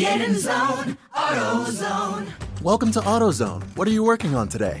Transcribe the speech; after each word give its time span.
Get 0.00 0.22
in 0.22 0.34
zone, 0.34 0.96
AutoZone. 1.14 2.26
Welcome 2.62 2.90
to 2.92 3.00
AutoZone. 3.00 3.62
What 3.76 3.86
are 3.86 3.90
you 3.90 4.02
working 4.02 4.34
on 4.34 4.48
today? 4.48 4.80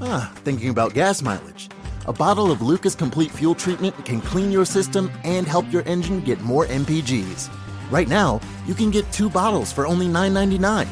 Ah, 0.00 0.32
thinking 0.38 0.70
about 0.70 0.92
gas 0.92 1.22
mileage. 1.22 1.68
A 2.08 2.12
bottle 2.12 2.50
of 2.50 2.60
Lucas 2.60 2.96
Complete 2.96 3.30
Fuel 3.30 3.54
Treatment 3.54 3.94
can 4.04 4.20
clean 4.20 4.50
your 4.50 4.64
system 4.64 5.08
and 5.22 5.46
help 5.46 5.72
your 5.72 5.82
engine 5.82 6.20
get 6.20 6.40
more 6.40 6.66
MPGs. 6.66 7.48
Right 7.92 8.08
now, 8.08 8.40
you 8.66 8.74
can 8.74 8.90
get 8.90 9.08
two 9.12 9.30
bottles 9.30 9.70
for 9.70 9.86
only 9.86 10.08
$9.99. 10.08 10.88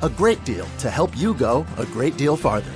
A 0.00 0.08
great 0.08 0.42
deal 0.46 0.66
to 0.78 0.90
help 0.90 1.14
you 1.14 1.34
go 1.34 1.66
a 1.76 1.84
great 1.84 2.16
deal 2.16 2.34
farther. 2.34 2.72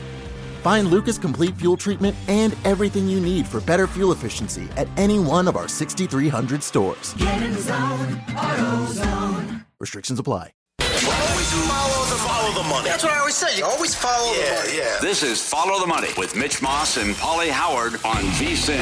Find 0.61 0.89
Lucas 0.89 1.17
Complete 1.17 1.57
Fuel 1.57 1.79
Treatment 1.79 2.15
and 2.29 2.55
everything 2.67 3.09
you 3.09 3.21
need 3.21 3.47
for 3.47 3.63
better 3.63 3.87
fuel 3.87 4.13
efficiency 4.13 4.69
at 4.77 4.87
any 4.99 5.19
one 5.19 5.49
of 5.49 5.57
our 5.57 5.67
6,300 5.67 6.63
stores. 6.63 7.15
Get 7.15 7.43
in 7.43 7.55
zone, 7.59 8.21
AutoZone. 8.37 9.52
Restrictions 9.83 10.21
apply. 10.21 10.53
Always 10.81 11.51
follow 11.69 12.05
the, 12.07 12.15
follow 12.23 12.63
the 12.63 12.69
money. 12.69 12.89
That's 12.89 13.03
what 13.03 13.13
I 13.13 13.19
always 13.19 13.35
say. 13.35 13.59
You 13.59 13.65
always 13.65 13.97
follow 13.97 14.33
Yeah, 14.33 14.55
the 14.61 14.67
money. 14.69 14.79
yeah. 14.79 14.99
This 15.01 15.25
is 15.25 15.43
Follow 15.45 15.81
the 15.81 15.89
Money 15.89 16.07
with 16.17 16.37
Mitch 16.37 16.63
Moss 16.63 16.99
and 16.99 17.17
Pauly 17.17 17.51
Howard 17.51 17.95
on 18.05 18.23
VSIN. 18.39 18.79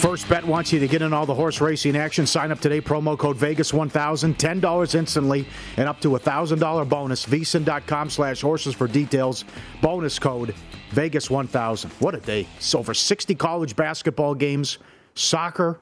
First 0.00 0.26
Bet 0.30 0.42
wants 0.44 0.72
you 0.72 0.80
to 0.80 0.88
get 0.88 1.02
in 1.02 1.12
all 1.12 1.26
the 1.26 1.34
horse 1.34 1.60
racing 1.60 1.94
action. 1.94 2.26
Sign 2.26 2.50
up 2.50 2.60
today. 2.60 2.80
Promo 2.80 3.16
code 3.18 3.36
Vegas1000. 3.36 4.34
$10 4.36 4.94
instantly 4.94 5.44
and 5.76 5.86
up 5.86 6.00
to 6.00 6.16
a 6.16 6.20
$1,000 6.20 6.88
bonus. 6.88 7.26
VSIN.com 7.26 8.08
slash 8.08 8.40
horses 8.40 8.74
for 8.74 8.88
details. 8.88 9.44
Bonus 9.82 10.18
code 10.18 10.54
Vegas1000. 10.92 11.90
What 12.00 12.14
a 12.14 12.20
day. 12.20 12.48
So 12.58 12.78
over 12.78 12.94
60 12.94 13.34
college 13.34 13.76
basketball 13.76 14.34
games, 14.34 14.78
soccer, 15.14 15.78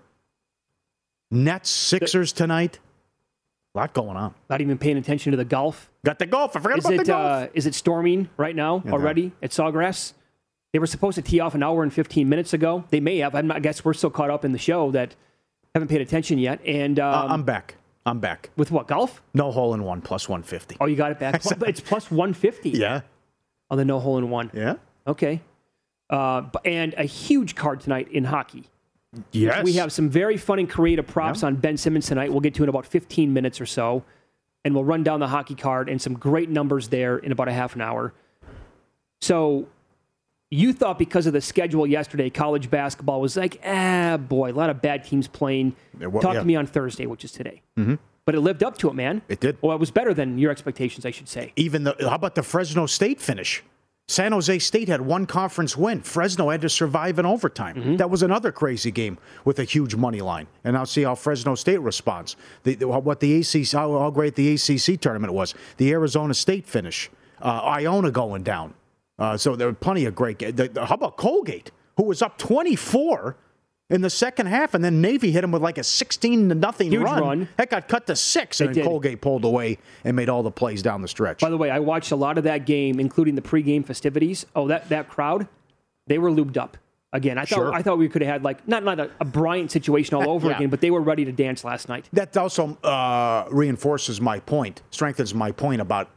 Nets, 1.30 1.70
Sixers 1.70 2.32
tonight. 2.32 2.78
A 3.74 3.78
lot 3.78 3.92
going 3.94 4.16
on. 4.16 4.34
Not 4.48 4.60
even 4.60 4.78
paying 4.78 4.96
attention 4.96 5.30
to 5.30 5.36
the 5.36 5.44
golf. 5.44 5.90
Got 6.04 6.18
the 6.18 6.26
golf. 6.26 6.56
I 6.56 6.60
forgot 6.60 6.78
Is 6.78 6.84
about 6.86 6.94
it 6.94 6.98
the 6.98 7.04
golf. 7.04 7.42
uh, 7.44 7.46
is 7.54 7.66
it 7.66 7.74
storming 7.74 8.28
right 8.36 8.56
now 8.56 8.82
Yeah. 8.84 8.92
already 8.92 9.32
at 9.42 9.50
Sawgrass? 9.50 10.14
They 10.72 10.78
were 10.80 10.86
supposed 10.88 11.14
to 11.16 11.22
tee 11.22 11.38
off 11.40 11.54
an 11.54 11.62
hour 11.62 11.82
and 11.82 11.92
15 11.92 12.28
minutes 12.28 12.52
ago. 12.52 12.84
They 12.90 13.00
may 13.00 13.18
have. 13.18 13.34
I'm 13.34 13.46
not, 13.46 13.56
I 13.58 13.60
guess 13.60 13.84
we're 13.84 13.92
so 13.94 14.10
caught 14.10 14.30
up 14.30 14.44
in 14.44 14.52
the 14.52 14.58
show 14.58 14.90
that 14.92 15.14
haven't 15.74 15.88
paid 15.88 16.00
attention 16.00 16.38
yet. 16.38 16.60
And 16.66 16.98
um, 16.98 17.14
Uh, 17.30 17.32
I'm 17.34 17.42
back. 17.44 17.76
I'm 18.06 18.18
back. 18.18 18.50
with 18.56 18.70
what 18.72 18.88
golf? 18.88 19.22
No 19.34 19.52
hole 19.52 19.72
in 19.74 19.84
one 19.84 20.00
plus 20.00 20.28
150. 20.28 20.76
Oh, 20.80 20.86
you 20.86 20.96
got 20.96 21.12
it 21.12 21.20
back. 21.20 21.34
It's 21.68 21.80
plus 21.80 22.10
150 22.10 22.70
Yeah. 22.70 23.02
on 23.70 23.78
the 23.78 23.84
no 23.84 24.00
hole 24.00 24.18
in 24.18 24.30
one. 24.30 24.50
Yeah. 24.52 24.76
Okay. 25.06 25.42
Uh, 26.08 26.42
and 26.64 26.94
a 26.96 27.04
huge 27.04 27.54
card 27.54 27.80
tonight 27.80 28.08
in 28.10 28.24
hockey. 28.24 28.64
Yes. 29.32 29.64
We 29.64 29.72
have 29.74 29.92
some 29.92 30.08
very 30.08 30.36
fun 30.36 30.58
and 30.58 30.70
creative 30.70 31.06
props 31.06 31.42
Yeah. 31.42 31.48
on 31.48 31.56
Ben 31.56 31.76
Simmons 31.76 32.06
tonight. 32.06 32.30
We'll 32.30 32.40
get 32.40 32.54
to 32.54 32.62
in 32.62 32.68
about 32.68 32.86
15 32.86 33.32
minutes 33.32 33.60
or 33.60 33.66
so. 33.66 34.04
And 34.64 34.74
we'll 34.74 34.84
run 34.84 35.02
down 35.02 35.20
the 35.20 35.28
hockey 35.28 35.54
card 35.54 35.88
and 35.88 36.00
some 36.00 36.14
great 36.14 36.50
numbers 36.50 36.88
there 36.88 37.16
in 37.18 37.32
about 37.32 37.48
a 37.48 37.52
half 37.52 37.74
an 37.74 37.80
hour. 37.80 38.12
So 39.20 39.68
you 40.50 40.72
thought 40.72 40.98
because 40.98 41.26
of 41.26 41.32
the 41.32 41.40
schedule 41.40 41.86
yesterday, 41.86 42.28
college 42.30 42.70
basketball 42.70 43.20
was 43.20 43.36
like, 43.36 43.60
ah, 43.64 44.16
boy, 44.18 44.50
a 44.50 44.54
lot 44.54 44.68
of 44.70 44.82
bad 44.82 45.04
teams 45.04 45.28
playing. 45.28 45.74
Well, 45.98 46.20
Talk 46.22 46.34
yeah. 46.34 46.40
to 46.40 46.46
me 46.46 46.56
on 46.56 46.66
Thursday, 46.66 47.06
which 47.06 47.24
is 47.24 47.32
today. 47.32 47.62
Mhm. 47.78 47.98
But 48.26 48.34
it 48.34 48.40
lived 48.40 48.62
up 48.62 48.76
to 48.78 48.88
it, 48.88 48.94
man. 48.94 49.22
It 49.28 49.40
did. 49.40 49.56
Well, 49.62 49.74
it 49.74 49.80
was 49.80 49.90
better 49.90 50.12
than 50.12 50.38
your 50.38 50.50
expectations, 50.50 51.06
I 51.06 51.10
should 51.10 51.28
say. 51.28 51.52
Even 51.56 51.84
the 51.84 51.96
how 52.00 52.14
about 52.14 52.34
the 52.34 52.42
Fresno 52.42 52.86
State 52.86 53.20
finish? 53.20 53.62
San 54.10 54.32
Jose 54.32 54.58
State 54.58 54.88
had 54.88 55.00
one 55.00 55.24
conference 55.24 55.76
win. 55.76 56.00
Fresno 56.00 56.50
had 56.50 56.62
to 56.62 56.68
survive 56.68 57.20
in 57.20 57.26
overtime. 57.26 57.76
Mm-hmm. 57.76 57.96
That 57.96 58.10
was 58.10 58.24
another 58.24 58.50
crazy 58.50 58.90
game 58.90 59.18
with 59.44 59.60
a 59.60 59.64
huge 59.64 59.94
money 59.94 60.20
line. 60.20 60.48
And 60.64 60.76
I'll 60.76 60.84
see 60.84 61.04
how 61.04 61.14
Fresno 61.14 61.54
State 61.54 61.80
responds. 61.80 62.34
The, 62.64 62.74
the- 62.74 62.88
what 62.88 63.20
the 63.20 63.38
ACC, 63.38 63.70
how, 63.70 64.10
great 64.10 64.34
the 64.34 64.54
ACC 64.54 65.00
tournament 65.00 65.32
was. 65.32 65.54
The 65.76 65.92
Arizona 65.92 66.34
State 66.34 66.66
finish. 66.66 67.08
Uh, 67.40 67.60
Iona 67.62 68.10
going 68.10 68.42
down. 68.42 68.74
Uh, 69.16 69.36
so 69.36 69.54
there 69.54 69.68
were 69.68 69.74
plenty 69.74 70.06
of 70.06 70.16
great. 70.16 70.40
The, 70.40 70.68
the, 70.68 70.86
how 70.86 70.96
about 70.96 71.16
Colgate, 71.16 71.70
who 71.96 72.02
was 72.02 72.20
up 72.20 72.36
24 72.36 73.36
in 73.90 74.00
the 74.02 74.10
second 74.10 74.46
half, 74.46 74.72
and 74.74 74.84
then 74.84 75.00
Navy 75.00 75.30
hit 75.32 75.42
him 75.44 75.50
with 75.52 75.62
like 75.62 75.76
a 75.78 75.82
16 75.84 76.48
to 76.48 76.54
nothing 76.54 76.90
Huge 76.90 77.02
run. 77.02 77.20
run. 77.22 77.48
That 77.56 77.70
got 77.70 77.88
cut 77.88 78.06
to 78.06 78.16
six, 78.16 78.60
It 78.60 78.76
and. 78.76 78.84
Colgate 78.86 79.20
pulled 79.20 79.44
away 79.44 79.78
and 80.04 80.16
made 80.16 80.28
all 80.28 80.42
the 80.42 80.50
plays 80.50 80.82
down 80.82 81.02
the 81.02 81.08
stretch. 81.08 81.40
By 81.40 81.50
the 81.50 81.56
way, 81.58 81.70
I 81.70 81.80
watched 81.80 82.12
a 82.12 82.16
lot 82.16 82.38
of 82.38 82.44
that 82.44 82.64
game, 82.66 83.00
including 83.00 83.34
the 83.34 83.42
pregame 83.42 83.84
festivities. 83.84 84.46
Oh, 84.54 84.68
that, 84.68 84.88
that 84.88 85.08
crowd, 85.08 85.48
they 86.06 86.18
were 86.18 86.30
lubed 86.30 86.56
up. 86.56 86.76
Again, 87.12 87.38
I 87.38 87.40
thought 87.44 87.56
Sure. 87.56 87.74
I 87.74 87.82
thought 87.82 87.98
we 87.98 88.08
could 88.08 88.22
have 88.22 88.30
had 88.30 88.44
like 88.44 88.68
not 88.68 88.84
not 88.84 89.00
a, 89.00 89.10
a 89.18 89.24
Bryant 89.24 89.72
situation 89.72 90.14
all 90.14 90.30
over 90.34 90.48
Yeah. 90.48 90.56
again, 90.56 90.70
but 90.70 90.80
they 90.80 90.92
were 90.92 91.00
ready 91.00 91.24
to 91.24 91.32
dance 91.32 91.64
last 91.64 91.88
night. 91.88 92.08
that 92.12 92.36
also 92.36 92.76
uh, 92.84 93.48
reinforces 93.50 94.20
my 94.20 94.38
point, 94.38 94.82
strengthens 94.92 95.34
my 95.34 95.50
point 95.50 95.80
about 95.80 96.08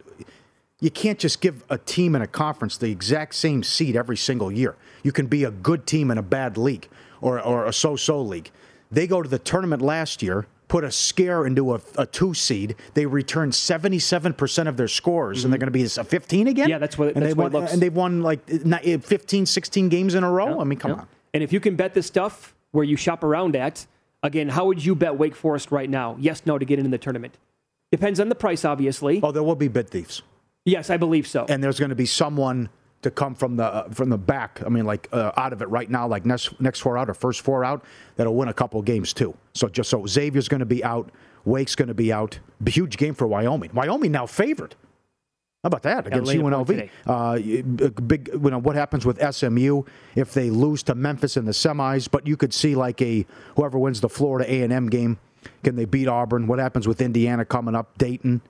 you 0.80 0.92
can't 0.92 1.18
just 1.18 1.42
give 1.42 1.64
a 1.72 1.80
team 1.80 2.14
in 2.16 2.22
a 2.22 2.28
conference 2.28 2.78
the 2.78 2.92
exact 2.92 3.34
same 3.34 3.64
seed 3.64 3.96
every 3.96 4.18
single 4.18 4.52
year. 4.52 4.76
You 5.02 5.12
can 5.12 5.26
be 5.26 5.44
a 5.46 5.50
good 5.52 5.88
team 5.88 6.12
in 6.12 6.20
a 6.20 6.22
bad 6.22 6.58
league 6.58 6.88
or, 7.24 7.40
or 7.42 7.66
a 7.66 7.74
so-so 7.74 8.22
league. 8.22 8.52
They 8.92 9.08
go 9.08 9.22
to 9.22 9.30
the 9.30 9.40
tournament 9.40 9.82
last 9.82 10.22
year, 10.22 10.46
put 10.68 10.84
a 10.84 10.92
scare 10.92 11.46
into 11.48 11.74
a, 11.74 11.82
a 11.98 12.06
two 12.06 12.34
seed. 12.34 12.76
They 12.94 13.06
return 13.06 13.52
77% 13.52 14.68
of 14.68 14.78
their 14.78 14.88
scores, 14.88 15.44
and 15.44 15.52
they're 15.54 15.58
going 15.58 15.68
to 15.68 15.72
be 15.72 15.84
a 15.84 15.90
15 15.90 16.48
again? 16.48 16.64
Mm-hmm. 16.66 16.70
Yeah, 16.70 16.78
that's 16.78 16.98
what- 16.98 17.16
and 17.16 17.24
that's 17.24 17.34
they 17.34 17.38
what 17.38 17.52
won, 17.54 17.56
it 17.56 17.60
looks- 17.64 17.74
And 17.74 17.82
they've 17.82 17.96
won 17.96 18.22
like 18.22 18.66
not- 18.66 18.84
15, 18.84 19.46
16 19.46 19.90
games 19.90 20.16
in 20.16 20.24
a 20.24 20.30
row? 20.30 20.60
I 20.60 20.64
mean, 20.66 20.78
come 20.78 20.92
Yeah. 20.92 20.98
on. 20.98 21.08
And 21.34 21.42
if 21.42 21.52
you 21.52 21.60
can 21.60 21.76
bet 21.76 21.94
this 21.96 22.06
stuff 22.06 22.54
where 22.72 22.84
you 22.84 22.96
shop 22.98 23.24
around 23.24 23.56
at, 23.56 23.88
again, 24.22 24.50
how 24.50 24.66
would 24.66 24.84
you 24.84 24.94
bet 24.94 25.18
Wake 25.18 25.36
Forest 25.36 25.72
right 25.72 25.90
now? 25.90 26.16
Yes, 26.20 26.44
no 26.46 26.58
to 26.60 26.66
get 26.66 26.78
into 26.78 26.92
the 26.92 26.98
tournament. 27.00 27.38
Depends 27.92 28.20
on 28.20 28.30
the 28.30 28.36
price, 28.36 28.66
obviously. 28.66 29.20
Oh, 29.24 29.32
there 29.32 29.44
will 29.44 29.56
be 29.56 29.68
bid 29.68 29.90
thieves. 29.90 30.22
Yes, 30.66 30.90
I 30.90 30.98
believe 30.98 31.26
so. 31.28 31.46
and 31.50 31.64
there's 31.64 31.80
going 31.80 31.90
to 31.90 31.96
be 31.96 32.06
someone 32.06 32.70
to 33.04 33.12
come 33.12 33.36
from 33.36 33.56
the 33.56 33.66
uh, 33.66 33.90
from 33.90 34.10
the 34.10 34.18
back. 34.18 34.62
I 34.66 34.70
mean, 34.70 34.86
like 34.86 35.08
uh, 35.12 35.32
out 35.38 35.54
of 35.54 35.62
it 35.62 35.70
right 35.70 35.90
now, 35.90 36.08
like 36.08 36.26
next 36.26 36.60
next 36.60 36.80
four 36.80 36.98
out 36.98 37.10
or 37.10 37.14
first 37.14 37.42
four 37.42 37.64
out, 37.64 37.84
that'll 38.16 38.36
win 38.36 38.48
a 38.50 38.54
couple 38.54 38.82
games 38.82 39.14
too. 39.14 39.36
So 39.54 39.68
just 39.68 39.90
so 39.90 40.06
Xavier's 40.06 40.48
going 40.48 40.60
to 40.60 40.66
be 40.66 40.84
out, 40.84 41.12
Wake's 41.46 41.76
going 41.76 41.90
to 41.90 41.94
be 41.94 42.12
out. 42.12 42.40
Huge 42.66 42.98
game 42.98 43.14
for 43.14 43.28
Wyoming. 43.28 43.72
Wyoming 43.74 44.12
now 44.12 44.26
favored. 44.26 44.76
How 45.64 45.68
about 45.68 45.84
that 45.84 46.08
against 46.08 46.28
laid 46.28 46.40
a 46.40 46.42
point 46.42 46.68
UNLV? 46.68 46.90
Uh, 47.06 48.02
big, 48.02 48.30
you 48.34 48.52
know, 48.52 48.58
what 48.58 48.76
happens 48.76 49.06
with 49.06 49.18
SMU 49.34 49.84
if 50.14 50.34
they 50.34 50.50
lose 50.50 50.84
to 50.84 50.96
Memphis 50.96 51.38
in 51.38 51.46
the 51.46 51.54
semis? 51.54 52.10
But 52.12 52.28
you 52.28 52.36
could 52.36 52.54
see 52.54 52.76
like 52.76 53.02
a 53.02 53.26
whoever 53.56 53.80
wins 53.80 54.02
the 54.02 54.10
Florida 54.10 54.52
A 54.52 54.62
and 54.64 54.74
M 54.74 54.90
game 54.90 55.20
Can 55.64 55.76
they 55.76 55.86
beat 55.86 56.08
Auburn? 56.08 56.48
What 56.48 56.60
happens 56.60 56.88
with 56.88 57.02
Indiana 57.02 57.46
coming 57.46 57.76
up? 57.76 57.98
Dayton. 57.98 58.42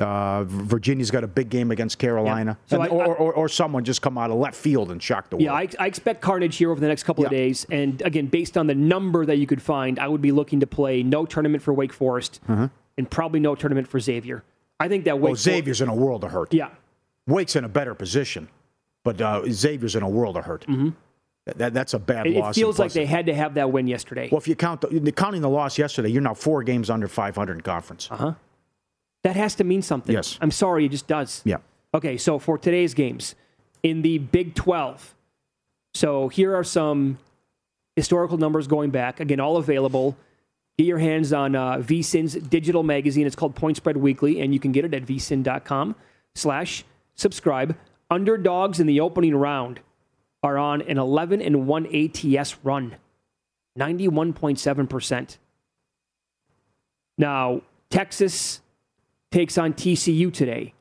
Uh, 0.00 0.44
Virginia's 0.44 1.10
got 1.10 1.22
a 1.24 1.26
big 1.28 1.50
game 1.50 1.70
against 1.70 1.98
Carolina, 1.98 2.56
Yeah. 2.68 2.76
So 2.76 2.82
And- 2.82 2.92
I- 2.92 2.94
or, 2.94 3.14
or, 3.16 3.32
or 3.34 3.48
someone 3.48 3.84
just 3.84 4.00
come 4.02 4.16
out 4.18 4.30
of 4.30 4.36
left 4.36 4.56
field 4.56 4.90
and 4.90 5.02
shock 5.02 5.28
the 5.30 5.36
world. 5.36 5.44
Yeah, 5.44 5.52
I, 5.54 5.68
I 5.78 5.86
expect 5.86 6.20
carnage 6.22 6.56
here 6.56 6.70
over 6.70 6.80
the 6.80 6.88
next 6.88 7.02
couple 7.04 7.24
of 7.24 7.30
days. 7.30 7.66
And 7.70 8.00
again, 8.02 8.26
based 8.26 8.56
on 8.56 8.66
the 8.66 8.74
number 8.74 9.26
that 9.26 9.36
you 9.36 9.46
could 9.46 9.60
find, 9.62 9.98
I 9.98 10.08
would 10.08 10.22
be 10.22 10.32
looking 10.32 10.60
to 10.60 10.66
play 10.66 11.02
no 11.02 11.26
tournament 11.26 11.62
for 11.62 11.74
Wake 11.74 11.92
Forest 11.92 12.40
Uh-huh. 12.48 12.68
and 12.96 13.10
probably 13.10 13.40
no 13.40 13.54
tournament 13.54 13.86
for 13.88 14.00
Xavier. 14.00 14.42
I 14.78 14.88
think 14.88 15.04
that 15.04 15.18
Wake 15.18 15.24
Well, 15.32 15.36
Xavier's 15.36 15.80
in 15.82 15.88
a 15.88 15.94
world 15.94 16.24
of 16.24 16.30
hurt. 16.30 16.54
Yeah. 16.54 16.70
Wake's 17.26 17.54
in 17.54 17.64
a 17.64 17.68
better 17.68 17.94
position, 17.94 18.48
but 19.04 19.20
uh, 19.20 19.42
Xavier's 19.50 19.94
in 19.96 20.02
a 20.02 20.08
world 20.08 20.36
of 20.38 20.44
hurt. 20.46 20.62
Mm-hmm. 20.66 20.88
That, 21.56 21.74
that's 21.74 21.94
a 21.94 21.98
bad 21.98 22.26
It, 22.26 22.36
loss. 22.36 22.56
it 22.56 22.60
feels 22.60 22.78
like 22.78 22.92
they 22.92 23.06
had 23.06 23.26
to 23.26 23.34
have 23.34 23.54
that 23.54 23.70
win 23.72 23.86
yesterday. 23.86 24.28
Well, 24.30 24.38
if 24.38 24.46
you 24.48 24.54
count 24.54 24.80
the, 24.82 25.12
counting 25.12 25.40
the 25.42 25.48
loss 25.48 25.78
yesterday, 25.78 26.08
you're 26.10 26.22
now 26.22 26.34
four 26.34 26.62
games 26.62 26.88
under 26.90 27.08
500 27.08 27.52
in 27.54 27.60
conference. 27.62 28.08
Uh 28.10 28.16
huh. 28.16 28.32
That 29.22 29.36
has 29.36 29.54
to 29.56 29.64
mean 29.64 29.82
something. 29.82 30.14
Yes. 30.14 30.38
I'm 30.40 30.50
sorry, 30.50 30.86
it 30.86 30.90
just 30.90 31.06
does. 31.06 31.42
Yeah. 31.44 31.58
Okay, 31.94 32.16
so 32.16 32.38
for 32.38 32.56
today's 32.56 32.94
games 32.94 33.34
in 33.82 34.02
the 34.02 34.18
Big 34.18 34.54
12, 34.54 35.14
so 35.94 36.28
here 36.28 36.54
are 36.54 36.64
some 36.64 37.18
historical 37.96 38.38
numbers 38.38 38.66
going 38.66 38.90
back. 38.90 39.20
Again, 39.20 39.40
all 39.40 39.56
available. 39.56 40.16
Get 40.78 40.86
your 40.86 40.98
hands 40.98 41.32
on 41.32 41.54
uh, 41.54 41.78
VSIN's 41.78 42.34
digital 42.34 42.82
magazine. 42.82 43.26
It's 43.26 43.36
called 43.36 43.54
Point 43.54 43.76
Spread 43.76 43.96
Weekly, 43.96 44.40
and 44.40 44.54
you 44.54 44.60
can 44.60 44.72
get 44.72 44.84
it 44.84 44.94
at 44.94 45.04
vsin.com 45.04 45.96
slash 46.34 46.84
subscribe. 47.16 47.76
Underdogs 48.10 48.80
in 48.80 48.86
the 48.86 49.00
opening 49.00 49.34
round 49.34 49.80
are 50.42 50.56
on 50.56 50.80
an 50.82 50.96
11 50.96 51.42
and 51.42 51.66
1 51.66 51.86
ATS 51.94 52.56
run, 52.62 52.96
91.7%. 53.78 55.36
Now, 57.18 57.60
Texas 57.90 58.62
takes 59.30 59.58
on 59.58 59.72
TCU 59.72 60.32
today. 60.32 60.74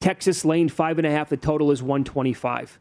Texas 0.00 0.44
lane 0.44 0.68
five 0.68 0.98
and 0.98 1.06
a 1.06 1.10
half. 1.10 1.28
The 1.28 1.36
total 1.36 1.70
is 1.70 1.82
125. 1.82 2.78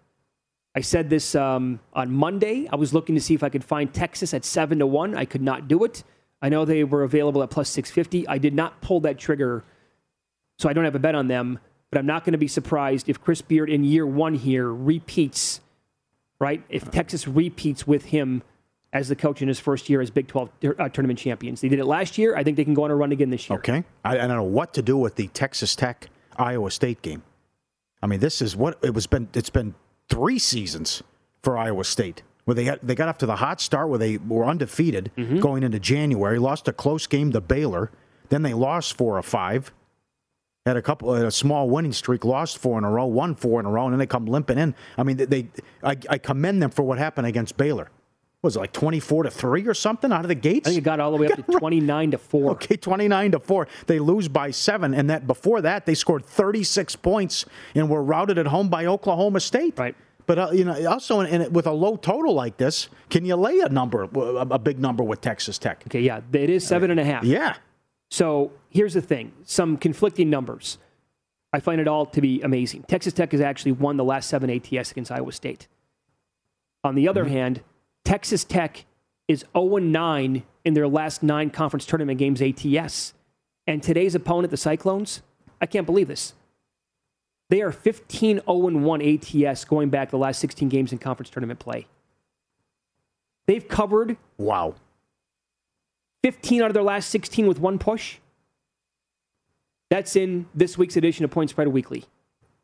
I 0.76 0.82
said 0.82 1.10
this 1.10 1.36
um, 1.36 1.80
on 1.94 2.12
Monday. 2.12 2.68
I 2.72 2.76
was 2.76 2.94
looking 2.94 3.16
to 3.16 3.22
see 3.22 3.34
if 3.34 3.44
I 3.44 3.50
could 3.50 3.64
find 3.64 3.94
Texas 3.94 4.34
at 4.34 4.44
seven 4.44 4.80
to 4.80 4.88
one. 4.88 5.16
I 5.16 5.26
could 5.26 5.42
not 5.42 5.68
do 5.68 5.84
it. 5.84 6.04
I 6.42 6.50
know 6.50 6.66
they 6.66 6.84
were 6.84 7.04
available 7.04 7.44
at 7.44 7.52
plus 7.52 7.70
650. 7.70 8.28
I 8.28 8.38
did 8.38 8.54
not 8.54 8.82
pull 8.82 9.00
that 9.02 9.18
trigger, 9.18 9.64
so 10.58 10.68
I 10.68 10.74
don't 10.74 10.84
have 10.84 10.96
a 10.96 11.00
bet 11.00 11.16
on 11.16 11.28
them. 11.28 11.60
But 11.90 12.00
I'm 12.00 12.06
not 12.08 12.26
going 12.26 12.32
to 12.32 12.40
be 12.40 12.48
surprised 12.48 13.08
if 13.08 13.22
Chris 13.22 13.42
Beard 13.42 13.70
in 13.70 13.84
year 13.84 14.06
one 14.06 14.34
here 14.34 14.68
repeats, 14.74 15.62
right? 16.40 16.64
If 16.68 16.90
Texas 16.90 17.28
repeats 17.28 17.86
with 17.86 18.06
him 18.06 18.42
as 18.94 19.10
the 19.10 19.16
coach 19.16 19.42
in 19.42 19.48
his 19.48 19.60
first 19.60 19.90
year 19.90 20.00
as 20.02 20.10
Big 20.10 20.28
12 20.28 20.50
uh, 20.80 20.88
tournament 20.90 21.20
champions. 21.20 21.60
They 21.62 21.68
did 21.68 21.80
it 21.80 21.86
last 21.86 22.18
year. 22.18 22.36
I 22.36 22.44
think 22.44 22.56
they 22.58 22.64
can 22.64 22.74
go 22.76 22.84
on 22.84 22.92
a 22.92 22.96
run 22.96 23.12
again 23.12 23.30
this 23.32 23.50
year. 23.50 23.58
Okay. 23.60 23.84
I, 24.06 24.14
I 24.14 24.28
don't 24.28 24.38
know 24.38 24.44
what 24.44 24.74
to 24.76 24.82
do 24.82 24.96
with 24.98 25.16
the 25.16 25.28
Texas 25.30 25.76
Tech 25.76 26.10
Iowa 26.38 26.70
State 26.72 27.02
game. 27.02 27.24
I 28.02 28.08
mean, 28.08 28.20
this 28.20 28.42
is 28.42 28.56
what 28.56 28.78
it 28.84 28.94
was 28.94 29.08
been. 29.08 29.28
It's 29.34 29.50
been 29.50 29.74
three 30.10 30.38
seasons 30.40 31.02
for 31.42 31.58
Iowa 31.58 31.84
State 31.84 32.22
where 32.46 32.54
they 32.56 32.66
had, 32.66 32.80
they 32.84 32.94
got 32.94 33.08
off 33.10 33.18
to 33.20 33.26
the 33.26 33.38
hot 33.38 33.60
start 33.62 33.90
where 33.90 33.98
they 34.00 34.18
were 34.18 34.46
undefeated 34.46 35.12
Mm-hmm. 35.18 35.40
going 35.40 35.64
into 35.64 35.80
January, 35.80 36.38
lost 36.40 36.68
a 36.68 36.74
close 36.74 37.08
game 37.08 37.32
to 37.32 37.42
Baylor, 37.42 37.90
then 38.30 38.42
they 38.44 38.54
lost 38.54 38.96
four 38.98 39.18
or 39.18 39.24
five. 39.24 39.72
Had 40.66 40.78
a 40.78 40.82
couple, 40.82 41.14
a 41.14 41.30
small 41.32 41.70
winning 41.70 41.92
streak, 41.94 42.24
lost 42.24 42.58
four 42.58 42.78
in 42.78 42.84
a 42.86 42.90
row, 42.90 43.06
won 43.06 43.36
four 43.36 43.60
in 43.60 43.66
a 43.66 43.70
row, 43.70 43.84
and 43.86 43.94
then 43.94 44.00
they 44.00 44.06
come 44.06 44.26
limping 44.26 44.58
in. 44.58 44.74
I 44.98 45.04
mean, 45.04 45.18
they, 45.18 45.48
I, 45.84 45.98
I 46.10 46.18
commend 46.18 46.62
them 46.62 46.70
for 46.70 46.84
what 46.84 46.98
happened 46.98 47.28
against 47.28 47.58
Baylor. 47.58 47.90
Was 48.44 48.58
it 48.58 48.60
like 48.60 48.74
twenty-four 48.74 49.24
to 49.24 49.32
three 49.32 49.66
or 49.66 49.74
something 49.74 50.12
out 50.12 50.22
of 50.22 50.28
the 50.28 50.36
gates? 50.36 50.68
I 50.68 50.72
think 50.72 50.82
it 50.82 50.84
got 50.84 51.00
all 51.00 51.12
the 51.12 51.18
way 51.18 51.28
up 51.28 51.38
to 51.38 51.44
29 51.60 52.12
to 52.12 52.18
4. 52.18 52.52
Okay, 52.52 52.76
29 52.76 53.32
to 53.32 53.40
4. 53.40 53.68
They 53.88 54.00
lose 54.00 54.28
by 54.28 54.52
7 54.52 54.94
and 54.94 55.10
that 55.10 55.26
before 55.26 55.62
that 55.62 55.86
they 55.86 55.96
scored 55.96 56.26
36 56.26 56.98
points 56.98 57.46
and 57.74 57.90
were 57.90 58.04
routed 58.04 58.38
at 58.38 58.48
home 58.48 58.68
by 58.68 58.86
Oklahoma 58.86 59.40
State. 59.40 59.80
Right. 59.80 59.96
But 60.26 60.40
uh, 60.40 60.50
you 60.52 60.66
know, 60.66 60.90
also 60.90 61.22
in, 61.22 61.42
in, 61.42 61.54
with 61.54 61.68
a 61.68 61.72
low 61.72 61.96
total 61.96 62.34
like 62.34 62.58
this, 62.58 62.90
can 63.10 63.26
you 63.26 63.36
lay 63.36 63.60
a 63.62 63.70
number, 63.70 64.04
a, 64.04 64.48
a 64.52 64.60
big 64.60 64.78
number 64.78 65.04
with 65.04 65.22
Texas 65.22 65.58
Tech? 65.58 65.84
Okay, 65.88 66.02
yeah, 66.02 66.20
it 66.34 66.50
is 66.50 66.66
seven 66.66 66.92
and 66.92 67.00
a 67.00 67.04
half. 67.04 67.24
Yeah. 67.24 67.56
So 68.12 68.52
here's 68.70 68.94
the 68.94 69.02
thing: 69.02 69.34
some 69.44 69.78
conflicting 69.78 70.30
numbers. 70.30 70.78
I 71.52 71.60
find 71.60 71.80
it 71.80 71.88
all 71.88 72.06
to 72.08 72.22
be 72.22 72.42
amazing. 72.42 72.84
Texas 72.84 73.14
Tech 73.14 73.32
has 73.32 73.42
actually 73.42 73.74
won 73.74 73.98
the 73.98 74.04
last 74.04 74.28
seven 74.28 74.50
ATS 74.50 74.92
against 74.92 75.12
Iowa 75.12 75.32
State. 75.32 75.68
On 76.84 76.96
the 76.96 77.08
other 77.08 77.26
hand, 77.26 77.62
Texas 78.06 78.44
Tech 78.44 78.86
is 79.28 79.46
0 79.56 79.78
9 79.78 80.44
in 80.66 80.74
their 80.74 80.88
last 80.88 81.24
nine 81.24 81.50
conference 81.50 81.86
tournament 81.86 82.20
games 82.20 82.42
ATS. 82.42 83.14
And 83.66 83.82
today's 83.82 84.14
opponent, 84.16 84.52
the 84.52 84.58
Cyclones, 84.58 85.22
I 85.62 85.66
can't 85.66 85.86
believe 85.86 86.08
this. 86.08 86.34
They 87.50 87.62
are 87.62 87.72
15 87.72 88.42
0 88.42 88.44
1 88.80 89.02
ATS 89.02 89.66
going 89.66 89.90
back 89.90 90.10
the 90.10 90.18
last 90.18 90.40
16 90.40 90.70
games 90.70 90.92
in 90.92 90.98
conference 90.98 91.30
tournament 91.30 91.60
play. 91.60 91.88
They've 93.48 93.68
covered 93.68 94.18
Wow. 94.38 94.76
15 96.24 96.62
out 96.62 96.68
of 96.70 96.74
their 96.74 96.84
last 96.84 97.10
16 97.10 97.48
with 97.48 97.60
one 97.60 97.78
push. 97.78 98.18
That's 99.90 100.16
in 100.16 100.48
this 100.56 100.78
week's 100.78 100.96
edition 100.96 101.26
of 101.26 101.32
Point 101.32 101.50
Spread 101.50 101.68
Weekly. 101.68 102.06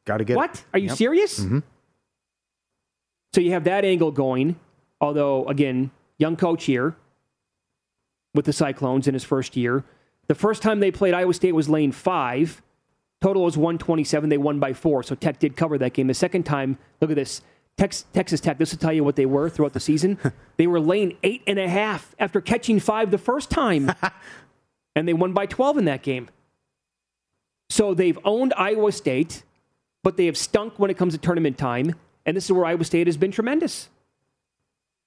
Got 0.06 0.18
to 0.18 0.24
get 0.24 0.38
What? 0.38 0.64
Are 0.74 0.80
you 0.80 0.88
Yep. 0.88 0.98
serious? 0.98 1.40
Mhm. 1.42 1.64
So 3.34 3.42
you 3.42 3.52
have 3.52 3.66
that 3.66 3.84
angle 3.86 4.12
going. 4.12 4.58
Although, 5.02 5.46
again, 5.48 5.92
young 6.18 6.36
coach 6.36 6.66
here 6.66 6.96
with 8.34 8.46
the 8.46 8.54
Cyclones 8.54 9.08
in 9.08 9.14
his 9.14 9.24
first 9.24 9.56
year. 9.56 9.84
The 10.28 10.36
first 10.36 10.62
time 10.62 10.80
they 10.80 10.92
played 10.92 11.14
Iowa 11.14 11.34
State 11.34 11.54
was 11.54 11.70
lane 11.70 11.92
five. 11.92 12.62
Total 13.22 13.44
was 13.44 13.58
127. 13.58 14.30
They 14.30 14.38
won 14.38 14.60
by 14.60 14.74
four. 14.74 15.04
So 15.04 15.16
Tech 15.16 15.40
did 15.40 15.56
cover 15.56 15.78
that 15.78 15.94
game. 15.94 16.08
The 16.08 16.14
second 16.14 16.44
time, 16.44 16.78
look 17.02 17.10
at 17.10 17.16
this. 17.16 17.42
Tex, 17.78 18.06
Texas 18.14 18.40
Tech, 18.40 18.58
this 18.58 18.72
will 18.72 18.80
tell 18.80 18.94
you 18.94 19.04
what 19.04 19.16
they 19.16 19.26
were 19.26 19.50
throughout 19.50 19.74
the 19.74 19.80
season. 19.80 20.18
they 20.58 20.68
were 20.68 20.80
lane 20.80 21.18
eight 21.24 21.42
and 21.48 21.58
a 21.58 21.68
half 21.68 22.16
after 22.20 22.42
catching 22.42 22.80
five 22.80 23.12
the 23.12 23.18
first 23.18 23.50
time. 23.50 23.92
and 24.96 25.08
they 25.08 25.14
won 25.14 25.34
by 25.34 25.46
12 25.46 25.80
in 25.80 25.86
that 25.86 26.04
game. 26.04 26.30
So 27.70 27.94
they've 27.94 28.18
owned 28.26 28.54
Iowa 28.58 28.92
State, 28.92 29.44
but 30.04 30.18
they 30.18 30.26
have 30.26 30.38
stunk 30.38 30.78
when 30.78 30.90
it 30.90 30.98
comes 30.98 31.14
to 31.14 31.20
tournament 31.20 31.58
time. 31.58 31.96
And 32.26 32.36
this 32.36 32.46
is 32.46 32.52
where 32.52 32.66
Iowa 32.66 32.84
State 32.84 33.08
has 33.08 33.18
been 33.18 33.32
tremendous. 33.32 33.90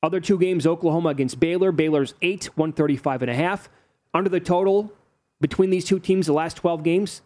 Other 0.02 0.20
two 0.20 0.38
games, 0.38 0.66
Oklahoma 0.66 1.10
against 1.10 1.38
Baylor. 1.38 1.70
Baylor's 1.70 2.14
eight, 2.22 2.46
135 2.56 3.22
and 3.22 3.30
a 3.30 3.34
half. 3.34 3.68
Under 4.12 4.28
the 4.28 4.40
total 4.40 4.92
between 5.40 5.70
these 5.70 5.84
two 5.84 5.98
teams, 5.98 6.26
the 6.26 6.32
last 6.32 6.56
12 6.56 6.82
games, 6.82 7.22